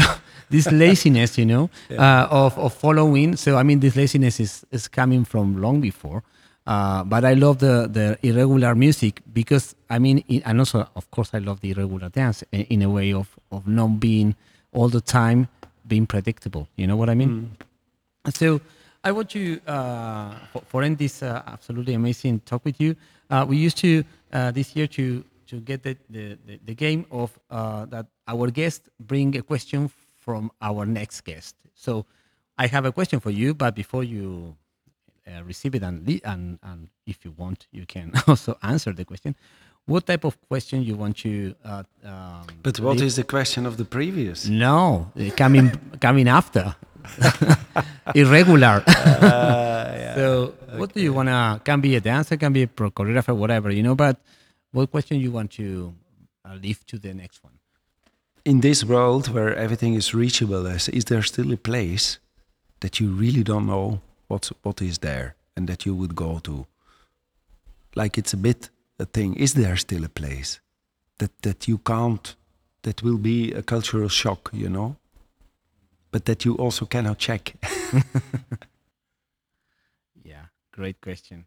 this 0.50 0.70
laziness, 0.70 1.38
you 1.38 1.46
know, 1.46 1.70
yeah. 1.88 2.24
uh, 2.24 2.28
of, 2.30 2.58
of 2.58 2.74
following. 2.74 3.36
So, 3.36 3.56
I 3.56 3.62
mean, 3.62 3.80
this 3.80 3.96
laziness 3.96 4.40
is, 4.40 4.66
is 4.70 4.88
coming 4.88 5.24
from 5.24 5.60
long 5.60 5.80
before. 5.80 6.22
Uh, 6.64 7.02
but 7.02 7.24
I 7.24 7.34
love 7.34 7.58
the, 7.58 7.88
the 7.90 8.18
irregular 8.22 8.74
music 8.74 9.20
because, 9.32 9.74
I 9.90 9.98
mean, 9.98 10.22
it, 10.28 10.42
and 10.44 10.60
also, 10.60 10.88
of 10.94 11.10
course, 11.10 11.30
I 11.32 11.38
love 11.38 11.60
the 11.60 11.72
irregular 11.72 12.08
dance 12.08 12.44
in, 12.52 12.62
in, 12.62 12.82
a 12.82 12.90
way 12.90 13.12
of, 13.12 13.36
of 13.50 13.66
not 13.66 13.98
being 13.98 14.36
all 14.72 14.88
the 14.88 15.00
time 15.00 15.48
being 15.88 16.06
predictable. 16.06 16.68
You 16.76 16.86
know 16.86 16.96
what 16.96 17.10
I 17.10 17.14
mean? 17.14 17.28
Mm. 17.60 17.66
So 18.30 18.60
I 19.02 19.10
want 19.12 19.30
to, 19.30 19.60
uh, 19.66 20.34
for, 20.52 20.62
for 20.68 20.82
end 20.82 20.98
this 20.98 21.22
uh, 21.22 21.42
absolutely 21.46 21.94
amazing 21.94 22.40
talk 22.40 22.64
with 22.64 22.80
you. 22.80 22.94
Uh, 23.28 23.44
we 23.48 23.56
used 23.56 23.78
to, 23.78 24.04
uh, 24.32 24.50
this 24.52 24.76
year, 24.76 24.86
to, 24.86 25.24
to 25.48 25.60
get 25.60 25.82
the, 25.82 25.96
the, 26.08 26.38
the 26.64 26.74
game 26.74 27.04
of 27.10 27.36
uh, 27.50 27.84
that 27.86 28.06
our 28.28 28.50
guest 28.50 28.88
bring 29.00 29.36
a 29.36 29.42
question 29.42 29.90
from 30.20 30.50
our 30.60 30.86
next 30.86 31.22
guest. 31.22 31.56
So 31.74 32.06
I 32.56 32.68
have 32.68 32.84
a 32.84 32.92
question 32.92 33.18
for 33.18 33.30
you, 33.30 33.54
but 33.54 33.74
before 33.74 34.04
you 34.04 34.56
uh, 35.26 35.42
receive 35.44 35.74
it 35.74 35.82
and, 35.82 36.08
and 36.24 36.58
and 36.62 36.88
if 37.06 37.24
you 37.24 37.32
want, 37.36 37.66
you 37.72 37.86
can 37.86 38.12
also 38.28 38.56
answer 38.62 38.92
the 38.92 39.04
question. 39.04 39.34
What 39.86 40.06
type 40.06 40.24
of 40.24 40.36
question 40.48 40.82
you 40.82 40.94
want 40.96 41.16
to? 41.18 41.54
Uh, 41.64 41.82
um, 42.04 42.46
But 42.62 42.78
what 42.78 42.96
leave? 42.98 43.06
is 43.06 43.16
the 43.16 43.24
question 43.24 43.66
of 43.66 43.76
the 43.78 43.84
previous? 43.84 44.46
No, 44.46 45.10
coming 45.36 45.72
coming 46.00 46.28
after. 46.28 46.76
Irregular. 48.14 48.82
So, 50.14 50.54
what 50.76 50.92
do 50.92 51.00
you 51.00 51.12
wanna? 51.12 51.60
Can 51.64 51.80
be 51.80 51.96
a 51.96 52.00
dancer, 52.00 52.36
can 52.36 52.52
be 52.52 52.62
a 52.62 52.66
pro 52.66 52.90
choreographer, 52.90 53.34
whatever 53.34 53.70
you 53.70 53.82
know. 53.82 53.94
But 53.94 54.20
what 54.72 54.90
question 54.90 55.20
you 55.20 55.30
want 55.30 55.52
to 55.52 55.94
uh, 56.44 56.54
leave 56.62 56.84
to 56.86 56.98
the 56.98 57.14
next 57.14 57.42
one? 57.42 57.54
In 58.44 58.60
this 58.60 58.84
world 58.84 59.28
where 59.28 59.54
everything 59.56 59.94
is 59.94 60.12
reachable, 60.12 60.66
is, 60.66 60.88
is 60.88 61.04
there 61.06 61.22
still 61.22 61.52
a 61.52 61.56
place 61.56 62.18
that 62.80 63.00
you 63.00 63.10
really 63.10 63.42
don't 63.42 63.66
know 63.66 64.00
what's 64.28 64.52
what 64.62 64.82
is 64.82 64.98
there 64.98 65.34
and 65.56 65.68
that 65.68 65.86
you 65.86 65.94
would 65.94 66.14
go 66.14 66.40
to? 66.40 66.66
Like 67.94 68.18
it's 68.18 68.32
a 68.32 68.36
bit 68.36 68.70
a 68.98 69.06
thing. 69.06 69.34
Is 69.34 69.54
there 69.54 69.76
still 69.76 70.04
a 70.04 70.08
place 70.08 70.60
that 71.18 71.30
that 71.42 71.68
you 71.68 71.78
can't? 71.78 72.34
That 72.82 73.00
will 73.02 73.18
be 73.18 73.52
a 73.52 73.62
cultural 73.62 74.08
shock, 74.08 74.50
you 74.52 74.68
know. 74.68 74.96
But 76.12 76.26
that 76.26 76.44
you 76.44 76.54
also 76.54 76.86
cannot 76.86 77.18
check. 77.18 77.56
Yeah, 80.24 80.46
great 80.72 81.00
question. 81.00 81.46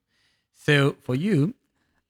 So 0.54 0.96
for 1.04 1.16
you, 1.16 1.54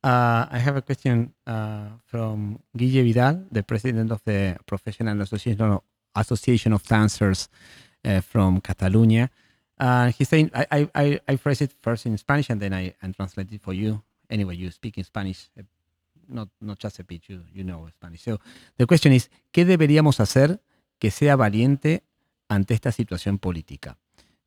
uh, 0.03 0.45
I 0.51 0.59
have 0.59 0.75
a 0.77 0.81
question 0.81 1.33
uh, 1.47 1.87
from 2.05 2.59
Guille 2.77 3.03
Vidal, 3.03 3.45
the 3.51 3.63
president 3.63 4.11
of 4.11 4.23
the 4.23 4.57
Professional 4.65 5.21
Association 5.21 5.61
of, 5.61 5.81
Association 6.15 6.73
of 6.73 6.83
Dancers 6.83 7.49
uh, 8.03 8.21
from 8.21 8.61
Catalonia. 8.61 9.29
Uh, 9.77 10.11
he's 10.11 10.29
saying, 10.29 10.51
I, 10.53 10.87
I, 10.95 11.19
I, 11.27 11.35
phrase 11.35 11.61
it 11.61 11.73
first 11.81 12.05
in 12.05 12.17
Spanish 12.17 12.49
and 12.49 12.61
then 12.61 12.73
I 12.73 12.93
and 13.01 13.13
translate 13.13 13.51
it 13.51 13.61
for 13.61 13.73
you. 13.73 14.01
Anyway, 14.29 14.55
you 14.55 14.71
speak 14.71 14.97
in 14.97 15.03
Spanish, 15.03 15.49
uh, 15.59 15.63
not, 16.29 16.47
not 16.61 16.79
just 16.79 16.99
a 16.99 17.03
bit, 17.03 17.23
you, 17.27 17.41
you 17.53 17.65
know 17.65 17.85
Spanish. 17.89 18.21
So 18.21 18.39
the 18.77 18.85
question 18.85 19.11
is, 19.11 19.29
¿qué 19.51 19.65
deberíamos 19.65 20.21
hacer 20.21 20.61
que 20.97 21.11
sea 21.11 21.35
valiente 21.35 22.03
ante 22.49 22.73
esta 22.73 22.91
situación 22.91 23.37
política? 23.39 23.97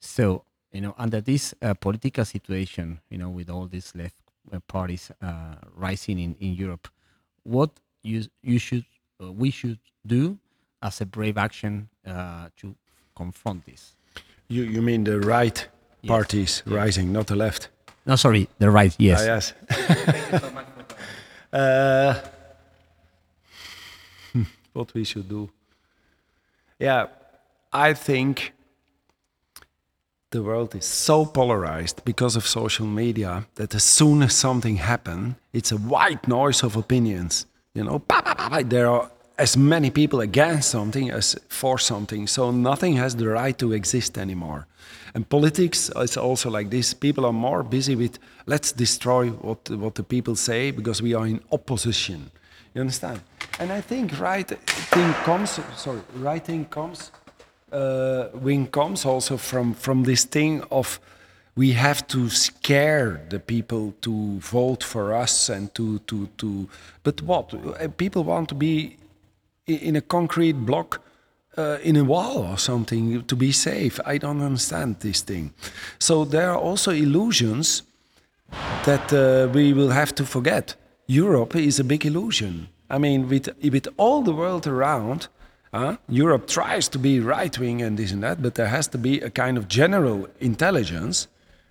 So, 0.01 0.45
you 0.73 0.81
know, 0.81 0.95
under 0.99 1.21
this 1.21 1.55
uh, 1.63 1.75
political 1.75 2.25
situation, 2.25 3.01
you 3.11 3.19
know, 3.19 3.31
with 3.31 3.51
all 3.51 3.67
these 3.67 3.93
left 3.95 4.17
uh, 4.53 4.61
parties 4.67 5.11
uh, 5.23 5.57
rising 5.77 6.19
in, 6.19 6.37
in 6.41 6.55
Europe, 6.55 6.89
what 7.45 7.71
you 8.03 8.25
you 8.43 8.59
should 8.59 8.85
uh, 9.21 9.33
we 9.33 9.51
should 9.51 9.79
do 10.07 10.39
as 10.83 11.01
a 11.01 11.07
brave 11.07 11.37
action 11.37 11.89
uh, 12.07 12.49
to 12.57 12.75
confront 13.17 13.65
this? 13.67 13.97
You 14.49 14.63
you 14.65 14.83
mean 14.83 15.05
the 15.05 15.21
right 15.21 15.69
Yes. 16.01 16.09
parties 16.09 16.63
rising, 16.65 17.13
not 17.13 17.27
the 17.27 17.35
left? 17.35 17.71
No, 18.07 18.15
sorry, 18.17 18.47
the 18.61 18.71
right. 18.71 18.95
Yes. 18.99 19.21
Ah, 19.21 19.25
yes. 19.27 19.53
uh, 21.53 22.15
what 24.73 24.95
we 24.95 25.03
should 25.05 25.29
do? 25.29 25.51
Yeah, 26.79 27.07
I 27.73 27.95
think 27.95 28.53
the 30.31 30.43
world 30.43 30.75
is 30.75 30.85
so 30.85 31.25
polarized 31.25 32.05
because 32.05 32.37
of 32.37 32.47
social 32.47 32.87
media 32.87 33.47
that 33.55 33.75
as 33.75 33.85
soon 33.85 34.23
as 34.23 34.35
something 34.35 34.77
happens, 34.77 35.35
it's 35.53 35.73
a 35.73 35.77
white 35.77 36.29
noise 36.29 36.63
of 36.63 36.77
opinions. 36.77 37.47
You 37.75 37.85
know, 37.85 37.99
pa, 37.99 38.23
pa, 38.23 38.35
pa, 38.35 38.63
there 38.65 38.89
are 38.89 39.11
as 39.39 39.57
many 39.57 39.91
people 39.91 40.21
against 40.21 40.71
something 40.71 41.11
as 41.11 41.37
for 41.49 41.79
something, 41.79 42.27
so 42.27 42.51
nothing 42.51 42.97
has 42.97 43.17
the 43.17 43.29
right 43.29 43.57
to 43.59 43.73
exist 43.73 44.19
anymore. 44.19 44.67
And 45.15 45.29
politics 45.29 45.91
is 45.97 46.17
also 46.17 46.51
like 46.51 46.71
this. 46.71 46.93
People 46.93 47.25
are 47.25 47.33
more 47.33 47.63
busy 47.63 47.95
with 47.97 48.19
let's 48.47 48.73
destroy 48.73 49.29
what 49.29 49.71
what 49.71 49.95
the 49.95 50.03
people 50.03 50.37
say 50.37 50.71
because 50.71 51.03
we 51.03 51.15
are 51.15 51.27
in 51.27 51.41
opposition. 51.51 52.31
You 52.75 52.81
understand? 52.81 53.21
And 53.59 53.73
I 53.73 53.81
think 53.81 54.19
right 54.21 54.49
thing 54.49 55.15
comes. 55.25 55.61
Sorry, 55.77 56.01
right 56.15 56.45
thing 56.45 56.67
comes 56.67 57.13
uh, 57.73 58.29
wing 58.35 58.67
comes 58.67 59.05
also 59.05 59.37
from 59.37 59.75
from 59.75 60.05
this 60.05 60.25
thing 60.25 60.63
of 60.71 61.01
we 61.57 61.73
have 61.73 62.07
to 62.07 62.29
scare 62.29 63.21
the 63.31 63.39
people 63.39 63.93
to 64.01 64.39
vote 64.39 64.85
for 64.85 65.13
us 65.13 65.49
and 65.51 65.75
to 65.75 65.99
to 66.01 66.29
to 66.37 66.69
but 67.03 67.23
what 67.23 67.53
Uh, 67.53 67.89
people 67.97 68.23
want 68.25 68.49
to 68.49 68.55
be 68.55 68.97
in 69.67 69.97
a 69.97 70.01
concrete 70.01 70.57
block 70.65 71.01
uh, 71.59 71.79
in 71.83 71.97
a 71.97 72.05
wall 72.05 72.39
or 72.39 72.59
something 72.59 73.25
to 73.27 73.37
be 73.37 73.53
safe 73.53 74.01
i 74.07 74.19
don't 74.19 74.43
understand 74.43 74.97
this 75.01 75.25
thing 75.25 75.53
so 75.99 76.25
there 76.25 76.51
are 76.51 76.59
also 76.59 76.91
illusions 76.91 77.83
that 78.85 79.13
uh, 79.13 79.49
we 79.53 79.73
will 79.73 79.91
have 79.91 80.15
to 80.15 80.25
forget. 80.25 80.75
Europe 81.07 81.57
is 81.57 81.79
a 81.79 81.85
big 81.85 82.05
illusion. 82.05 82.69
I 82.91 82.99
mean, 82.99 83.29
with, 83.29 83.49
with 83.63 83.89
all 83.97 84.23
the 84.23 84.33
world 84.33 84.67
around, 84.67 85.29
uh, 85.73 85.97
Europe 86.09 86.47
tries 86.47 86.89
to 86.89 86.99
be 86.99 87.21
right 87.21 87.59
wing 87.59 87.83
and 87.83 87.99
this 87.99 88.13
and 88.13 88.23
that, 88.23 88.43
but 88.43 88.55
there 88.55 88.69
has 88.69 88.89
to 88.89 88.99
be 88.99 89.21
a 89.21 89.31
kind 89.31 89.57
of 89.59 89.69
general 89.69 90.29
intelligence 90.41 91.29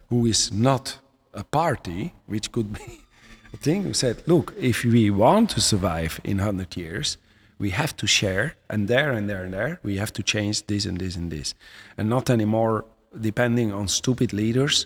who 0.10 0.26
is 0.26 0.52
not 0.52 1.00
a 1.34 1.43
party, 1.43 2.14
which 2.26 2.52
could 2.52 2.74
be 2.74 3.02
a 3.54 3.58
thing, 3.58 3.84
who 3.84 3.93
said, 3.93 4.24
look, 4.28 4.54
if 4.60 4.84
we 4.84 5.10
want 5.10 5.50
to 5.52 5.62
survive 5.62 6.20
in 6.24 6.38
100 6.38 6.78
years, 6.78 7.18
we 7.60 7.72
have 7.72 7.95
to 7.98 8.06
share, 8.06 8.56
and 8.70 8.88
there 8.88 9.12
and 9.12 9.30
there 9.30 9.43
and 9.43 9.54
there, 9.54 9.80
we 9.84 9.98
have 9.98 10.14
to 10.14 10.24
change 10.24 10.66
this 10.68 10.86
and 10.86 11.00
this 11.00 11.16
and 11.16 11.32
this. 11.32 11.56
And 11.98 12.08
not 12.08 12.30
anymore 12.30 12.86
depending 13.20 13.74
on 13.74 13.88
stupid 13.88 14.32
leaders 14.32 14.86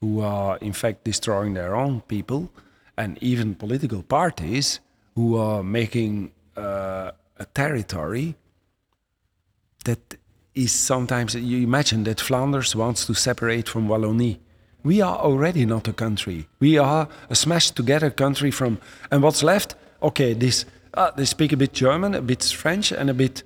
who 0.00 0.20
are 0.20 0.58
in 0.58 0.72
fact 0.72 1.04
destroying 1.04 1.54
their 1.54 1.74
own 1.74 2.02
people, 2.02 2.50
and 2.96 3.18
even 3.22 3.54
political 3.54 4.02
parties 4.02 4.80
who 5.14 5.36
are 5.36 5.62
making 5.62 6.30
uh, 6.56 7.10
a 7.38 7.44
territory 7.44 8.36
that 9.84 10.16
is 10.54 10.72
sometimes 10.72 11.34
you 11.34 11.58
imagine 11.58 12.04
that 12.04 12.20
Flanders 12.20 12.76
wants 12.76 13.06
to 13.06 13.14
separate 13.14 13.68
from 13.68 13.88
Wallonie. 13.88 14.38
We 14.82 15.00
are 15.00 15.16
already 15.16 15.66
not 15.66 15.88
a 15.88 15.92
country. 15.92 16.46
We 16.60 16.78
are 16.78 17.08
a 17.28 17.34
smashed 17.34 17.74
together 17.74 18.10
country 18.10 18.50
from 18.50 18.78
and 19.10 19.22
what's 19.22 19.42
left? 19.42 19.74
Okay, 20.02 20.34
this 20.34 20.64
uh, 20.94 21.10
they 21.16 21.24
speak 21.24 21.52
a 21.52 21.56
bit 21.56 21.72
German, 21.72 22.14
a 22.14 22.22
bit 22.22 22.44
French, 22.44 22.92
and 22.92 23.10
a 23.10 23.14
bit 23.14 23.42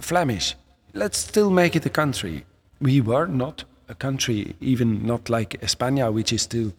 Flemish. 0.00 0.56
Let's 0.94 1.18
still 1.18 1.50
make 1.50 1.76
it 1.76 1.86
a 1.86 1.90
country. 1.90 2.44
We 2.80 3.00
were 3.00 3.26
not 3.26 3.64
a 3.88 3.94
country, 3.94 4.56
even 4.60 5.06
not 5.06 5.30
like 5.30 5.60
España, 5.60 6.12
which 6.12 6.32
is 6.32 6.42
still 6.42 6.72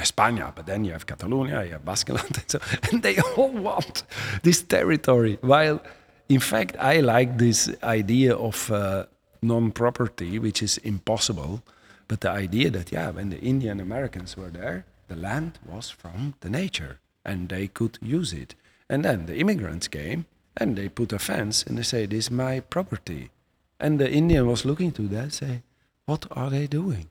España, 0.00 0.52
but 0.54 0.66
then 0.66 0.84
you 0.84 0.92
have 0.92 1.06
Catalonia, 1.06 1.64
you 1.64 1.72
have 1.72 1.84
Baskeland, 1.84 2.36
and, 2.40 2.50
so, 2.50 2.58
and 2.90 3.02
they 3.02 3.18
all 3.36 3.52
want 3.52 4.02
this 4.42 4.62
territory. 4.62 5.38
While, 5.40 5.80
in 6.28 6.40
fact, 6.40 6.76
I 6.78 7.00
like 7.00 7.38
this 7.38 7.70
idea 7.82 8.34
of 8.34 8.70
uh, 8.70 9.06
non-property, 9.42 10.38
which 10.38 10.62
is 10.62 10.78
impossible, 10.78 11.62
but 12.08 12.20
the 12.20 12.30
idea 12.30 12.70
that 12.70 12.92
yeah, 12.92 13.10
when 13.10 13.30
the 13.30 13.40
Indian 13.40 13.80
Americans 13.80 14.36
were 14.36 14.50
there, 14.50 14.84
the 15.08 15.16
land 15.16 15.58
was 15.64 15.90
from 15.90 16.34
the 16.40 16.50
nature, 16.50 16.98
and 17.24 17.48
they 17.48 17.68
could 17.68 17.98
use 18.00 18.32
it. 18.32 18.54
And 18.88 19.04
then 19.04 19.26
the 19.26 19.38
immigrants 19.38 19.88
came, 19.88 20.26
and 20.56 20.76
they 20.76 20.88
put 20.88 21.12
a 21.12 21.18
fence, 21.18 21.62
and 21.62 21.78
they 21.78 21.84
say, 21.84 22.06
"This 22.06 22.26
is 22.26 22.30
my 22.30 22.60
property," 22.60 23.30
and 23.78 23.98
the 23.98 24.10
Indian 24.10 24.46
was 24.46 24.64
looking 24.64 24.92
to 24.92 25.02
that, 25.08 25.32
say, 25.32 25.62
"What 26.06 26.26
are 26.30 26.50
they 26.50 26.66
doing?" 26.66 27.06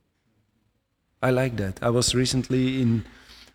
I 1.21 1.31
like 1.31 1.57
that. 1.57 1.79
I 1.81 1.89
was 1.89 2.15
recently 2.15 2.81
in, 2.81 3.03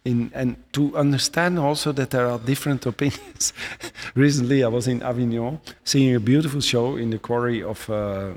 in 0.05 0.31
and 0.35 0.57
to 0.73 0.95
understand 0.97 1.59
also 1.59 1.93
that 1.93 2.11
there 2.11 2.27
are 2.27 2.39
different 2.39 2.85
opinions. 2.93 3.53
recently, 4.15 4.63
I 4.63 4.69
was 4.69 4.87
in 4.87 5.03
Avignon 5.03 5.61
seeing 5.83 6.15
a 6.15 6.21
beautiful 6.21 6.61
show 6.61 6.97
in 6.97 7.11
the 7.11 7.19
quarry 7.19 7.63
of 7.63 7.89
uh, 7.89 8.33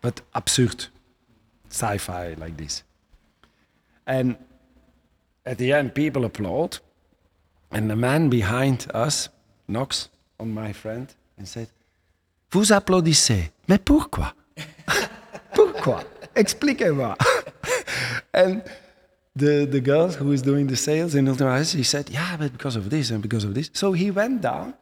but 0.00 0.20
absurd, 0.34 0.86
sci-fi 1.68 2.34
like 2.38 2.56
this. 2.56 2.84
And 4.06 4.36
at 5.44 5.58
the 5.58 5.72
end, 5.72 5.94
people 5.94 6.24
applaud, 6.24 6.78
and 7.72 7.90
the 7.90 7.96
man 7.96 8.28
behind 8.28 8.86
us 8.94 9.28
knocks 9.66 10.08
on 10.38 10.54
my 10.54 10.72
friend 10.72 11.12
and 11.36 11.48
said, 11.48 11.68
"Vous 12.50 12.70
applaudissez, 12.70 13.50
mais 13.66 13.78
pourquoi? 13.78 14.32
pourquoi? 15.54 16.04
Expliquez-moi." 16.36 17.16
and 18.36 18.62
the 19.34 19.66
the 19.66 19.80
girl 19.80 20.08
who 20.08 20.32
is 20.32 20.42
doing 20.42 20.66
the 20.68 20.76
sales 20.76 21.14
in 21.14 21.28
Ultima 21.28 21.56
Vez, 21.58 21.72
he 21.72 21.82
said, 21.82 22.10
"Yeah, 22.10 22.36
but 22.36 22.52
because 22.52 22.76
of 22.76 22.90
this 22.90 23.10
and 23.10 23.22
because 23.22 23.44
of 23.44 23.54
this." 23.54 23.70
So 23.72 23.92
he 23.92 24.10
went 24.10 24.42
down, 24.42 24.74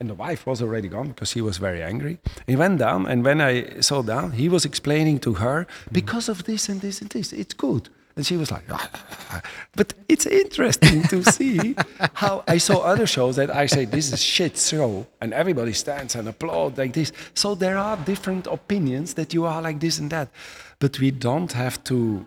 and 0.00 0.10
the 0.10 0.14
wife 0.14 0.46
was 0.46 0.60
already 0.60 0.88
gone 0.88 1.08
because 1.08 1.32
he 1.32 1.40
was 1.40 1.58
very 1.58 1.82
angry. 1.82 2.18
He 2.46 2.56
went 2.56 2.78
down, 2.78 3.06
and 3.06 3.24
when 3.24 3.40
I 3.40 3.80
saw 3.80 4.02
down, 4.02 4.32
he 4.32 4.48
was 4.48 4.64
explaining 4.64 5.20
to 5.20 5.34
her, 5.34 5.66
"Because 5.90 6.28
of 6.28 6.44
this 6.44 6.68
and 6.68 6.80
this 6.80 7.00
and 7.00 7.10
this, 7.10 7.32
it's 7.32 7.54
good." 7.54 7.88
And 8.14 8.26
she 8.26 8.36
was 8.36 8.50
like, 8.50 8.64
but 9.74 9.94
it's 10.08 10.26
interesting 10.26 11.02
to 11.04 11.22
see 11.24 11.74
how 12.12 12.44
I 12.46 12.58
saw 12.58 12.80
other 12.80 13.06
shows 13.06 13.36
that 13.36 13.50
I 13.50 13.64
say, 13.64 13.86
this 13.86 14.12
is 14.12 14.22
shit 14.22 14.58
show, 14.58 15.06
and 15.20 15.32
everybody 15.32 15.72
stands 15.72 16.14
and 16.14 16.28
applaud 16.28 16.76
like 16.76 16.92
this. 16.92 17.10
So 17.32 17.54
there 17.54 17.78
are 17.78 17.96
different 17.96 18.46
opinions 18.46 19.14
that 19.14 19.32
you 19.32 19.46
are 19.46 19.62
like 19.62 19.80
this 19.80 19.98
and 19.98 20.10
that. 20.10 20.28
But 20.78 21.00
we 21.00 21.10
don't 21.10 21.52
have 21.52 21.82
to 21.84 22.26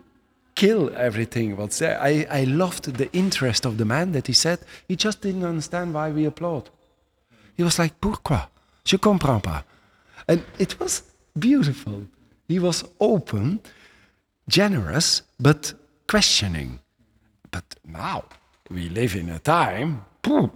kill 0.56 0.90
everything 0.96 1.56
what's 1.56 1.78
there. 1.78 2.00
I, 2.00 2.26
I 2.30 2.44
loved 2.44 2.94
the 2.94 3.12
interest 3.12 3.64
of 3.64 3.76
the 3.78 3.84
man 3.84 4.12
that 4.12 4.26
he 4.26 4.32
said 4.32 4.58
he 4.88 4.96
just 4.96 5.20
didn't 5.20 5.44
understand 5.44 5.94
why 5.94 6.10
we 6.10 6.24
applaud. 6.24 6.70
He 7.56 7.62
was 7.62 7.78
like, 7.78 8.00
pourquoi? 8.00 8.48
Je 8.84 8.98
comprends 8.98 9.42
pas. 9.42 9.62
And 10.26 10.42
it 10.58 10.80
was 10.80 11.02
beautiful. 11.38 12.06
He 12.48 12.58
was 12.58 12.84
open, 13.00 13.60
generous, 14.48 15.22
but 15.38 15.74
questioning. 16.08 16.80
But 17.50 17.64
now 17.84 18.24
we 18.70 18.88
live 18.88 19.14
in 19.14 19.30
a 19.30 19.38
time 19.38 20.04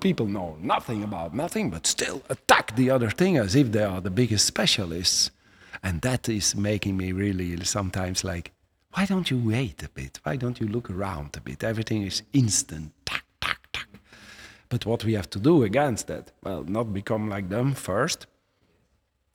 people 0.01 0.27
know 0.27 0.57
nothing 0.61 1.05
about 1.05 1.35
nothing, 1.35 1.71
but 1.71 1.87
still 1.87 2.23
attack 2.29 2.75
the 2.75 2.91
other 2.91 3.11
thing 3.11 3.37
as 3.37 3.55
if 3.55 3.71
they 3.71 3.85
are 3.85 4.01
the 4.01 4.11
biggest 4.11 4.47
specialists. 4.47 5.31
And 5.83 6.01
that 6.03 6.29
is 6.29 6.57
making 6.57 6.97
me 6.97 7.13
really 7.13 7.65
sometimes 7.65 8.25
like, 8.25 8.53
why 8.93 9.07
don't 9.07 9.31
you 9.31 9.39
wait 9.39 9.83
a 9.83 9.89
bit? 9.89 10.19
Why 10.23 10.37
don't 10.37 10.61
you 10.61 10.67
look 10.67 10.91
around 10.91 11.37
a 11.37 11.41
bit? 11.41 11.63
Everything 11.63 12.03
is 12.03 12.23
instant. 12.33 12.93
Tack, 13.05 13.25
tack, 13.41 13.69
tack. 13.73 13.89
But 14.69 14.85
what 14.85 15.05
we 15.05 15.15
have 15.15 15.31
to 15.31 15.39
do 15.39 15.63
against 15.63 16.09
that? 16.09 16.33
Well, 16.43 16.65
not 16.65 16.93
become 16.93 17.29
like 17.29 17.49
them 17.49 17.75
first. 17.75 18.27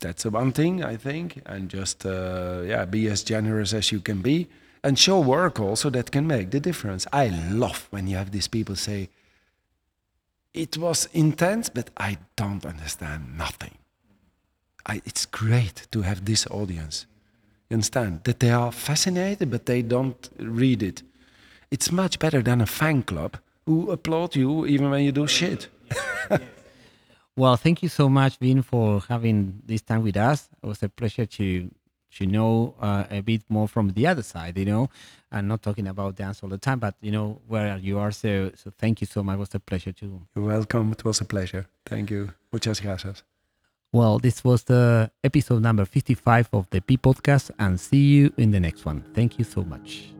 That's 0.02 0.24
the 0.24 0.30
one 0.30 0.52
thing, 0.52 0.84
I 0.84 0.98
think. 0.98 1.42
And 1.46 1.70
just, 1.70 2.06
uh, 2.06 2.64
yeah, 2.66 2.86
be 2.86 3.08
as 3.08 3.24
generous 3.24 3.74
as 3.74 3.92
you 3.92 4.02
can 4.02 4.22
be. 4.22 4.48
And 4.84 5.00
show 5.00 5.20
work 5.20 5.60
also 5.60 5.90
that 5.92 6.12
can 6.12 6.28
make 6.28 6.52
the 6.52 6.60
difference. 6.60 7.08
I 7.12 7.30
love 7.30 7.88
when 7.92 8.08
you 8.08 8.18
have 8.18 8.32
these 8.32 8.48
people 8.48 8.76
say, 8.76 9.10
it 10.54 10.78
was 10.78 11.08
intense, 11.14 11.70
but 11.70 11.90
I 11.98 12.18
don't 12.36 12.66
understand 12.66 13.38
nothing. 13.38 13.78
I, 14.86 15.02
it's 15.06 15.26
great 15.26 15.88
to 15.92 16.04
have 16.04 16.26
this 16.26 16.46
audience. 16.48 17.08
You 17.70 17.76
understand? 17.76 18.24
That 18.26 18.40
they 18.40 18.52
are 18.52 18.72
fascinated, 18.72 19.50
but 19.50 19.66
they 19.66 19.82
don't 19.82 20.30
read 20.40 20.84
it. 20.84 21.02
It's 21.72 21.92
much 21.92 22.20
better 22.20 22.42
than 22.42 22.62
a 22.62 22.66
fan 22.66 23.04
club 23.04 23.38
who 23.66 23.92
applaud 23.92 24.36
you 24.36 24.66
even 24.66 24.90
when 24.92 25.04
you 25.04 25.12
do 25.12 25.28
shit. 25.28 25.68
well, 27.36 27.58
thank 27.58 27.82
you 27.82 27.90
so 27.90 28.08
much, 28.08 28.40
Wim, 28.40 28.64
for 28.64 29.02
having 29.10 29.62
this 29.66 29.82
time 29.82 30.04
with 30.04 30.18
us. 30.18 30.50
It 30.62 30.68
was 30.68 30.84
a 30.84 30.90
pleasure 30.90 31.26
to 31.26 31.70
to 32.18 32.26
know 32.26 32.76
uh, 32.80 33.04
a 33.12 33.22
bit 33.22 33.44
more 33.50 33.68
from 33.68 33.90
the 33.90 34.08
other 34.08 34.24
side, 34.24 34.58
you 34.58 34.64
know, 34.66 34.90
and 35.32 35.50
not 35.50 35.62
talking 35.62 35.88
about 35.88 36.16
dance 36.16 36.42
all 36.42 36.50
the 36.50 36.58
time, 36.58 36.80
but 36.80 36.96
you 37.02 37.12
know 37.12 37.42
where 37.48 37.78
you 37.78 38.00
are. 38.00 38.12
So, 38.12 38.52
so 38.56 38.72
thank 38.78 39.02
you 39.02 39.08
so 39.08 39.22
much. 39.22 39.36
It 39.36 39.40
was 39.40 39.56
a 39.56 39.60
pleasure 39.60 39.92
too. 39.92 40.22
You're 40.34 40.46
welcome. 40.46 40.94
It 40.94 41.04
was 41.04 41.20
a 41.20 41.26
pleasure. 41.26 41.68
Thank 41.86 42.10
you. 42.10 42.32
Muchas 42.54 42.80
gracias. 42.80 43.24
Well, 43.96 44.20
this 44.20 44.44
was 44.44 44.64
the 44.64 45.10
episode 45.24 45.62
number 45.62 45.86
55 45.86 46.50
of 46.52 46.70
the 46.70 46.82
B 46.82 46.98
podcast, 46.98 47.50
and 47.58 47.80
see 47.80 48.04
you 48.04 48.34
in 48.36 48.52
the 48.52 48.60
next 48.60 48.84
one. 48.84 49.06
Thank 49.14 49.40
you 49.40 49.46
so 49.46 49.64
much. 49.64 50.15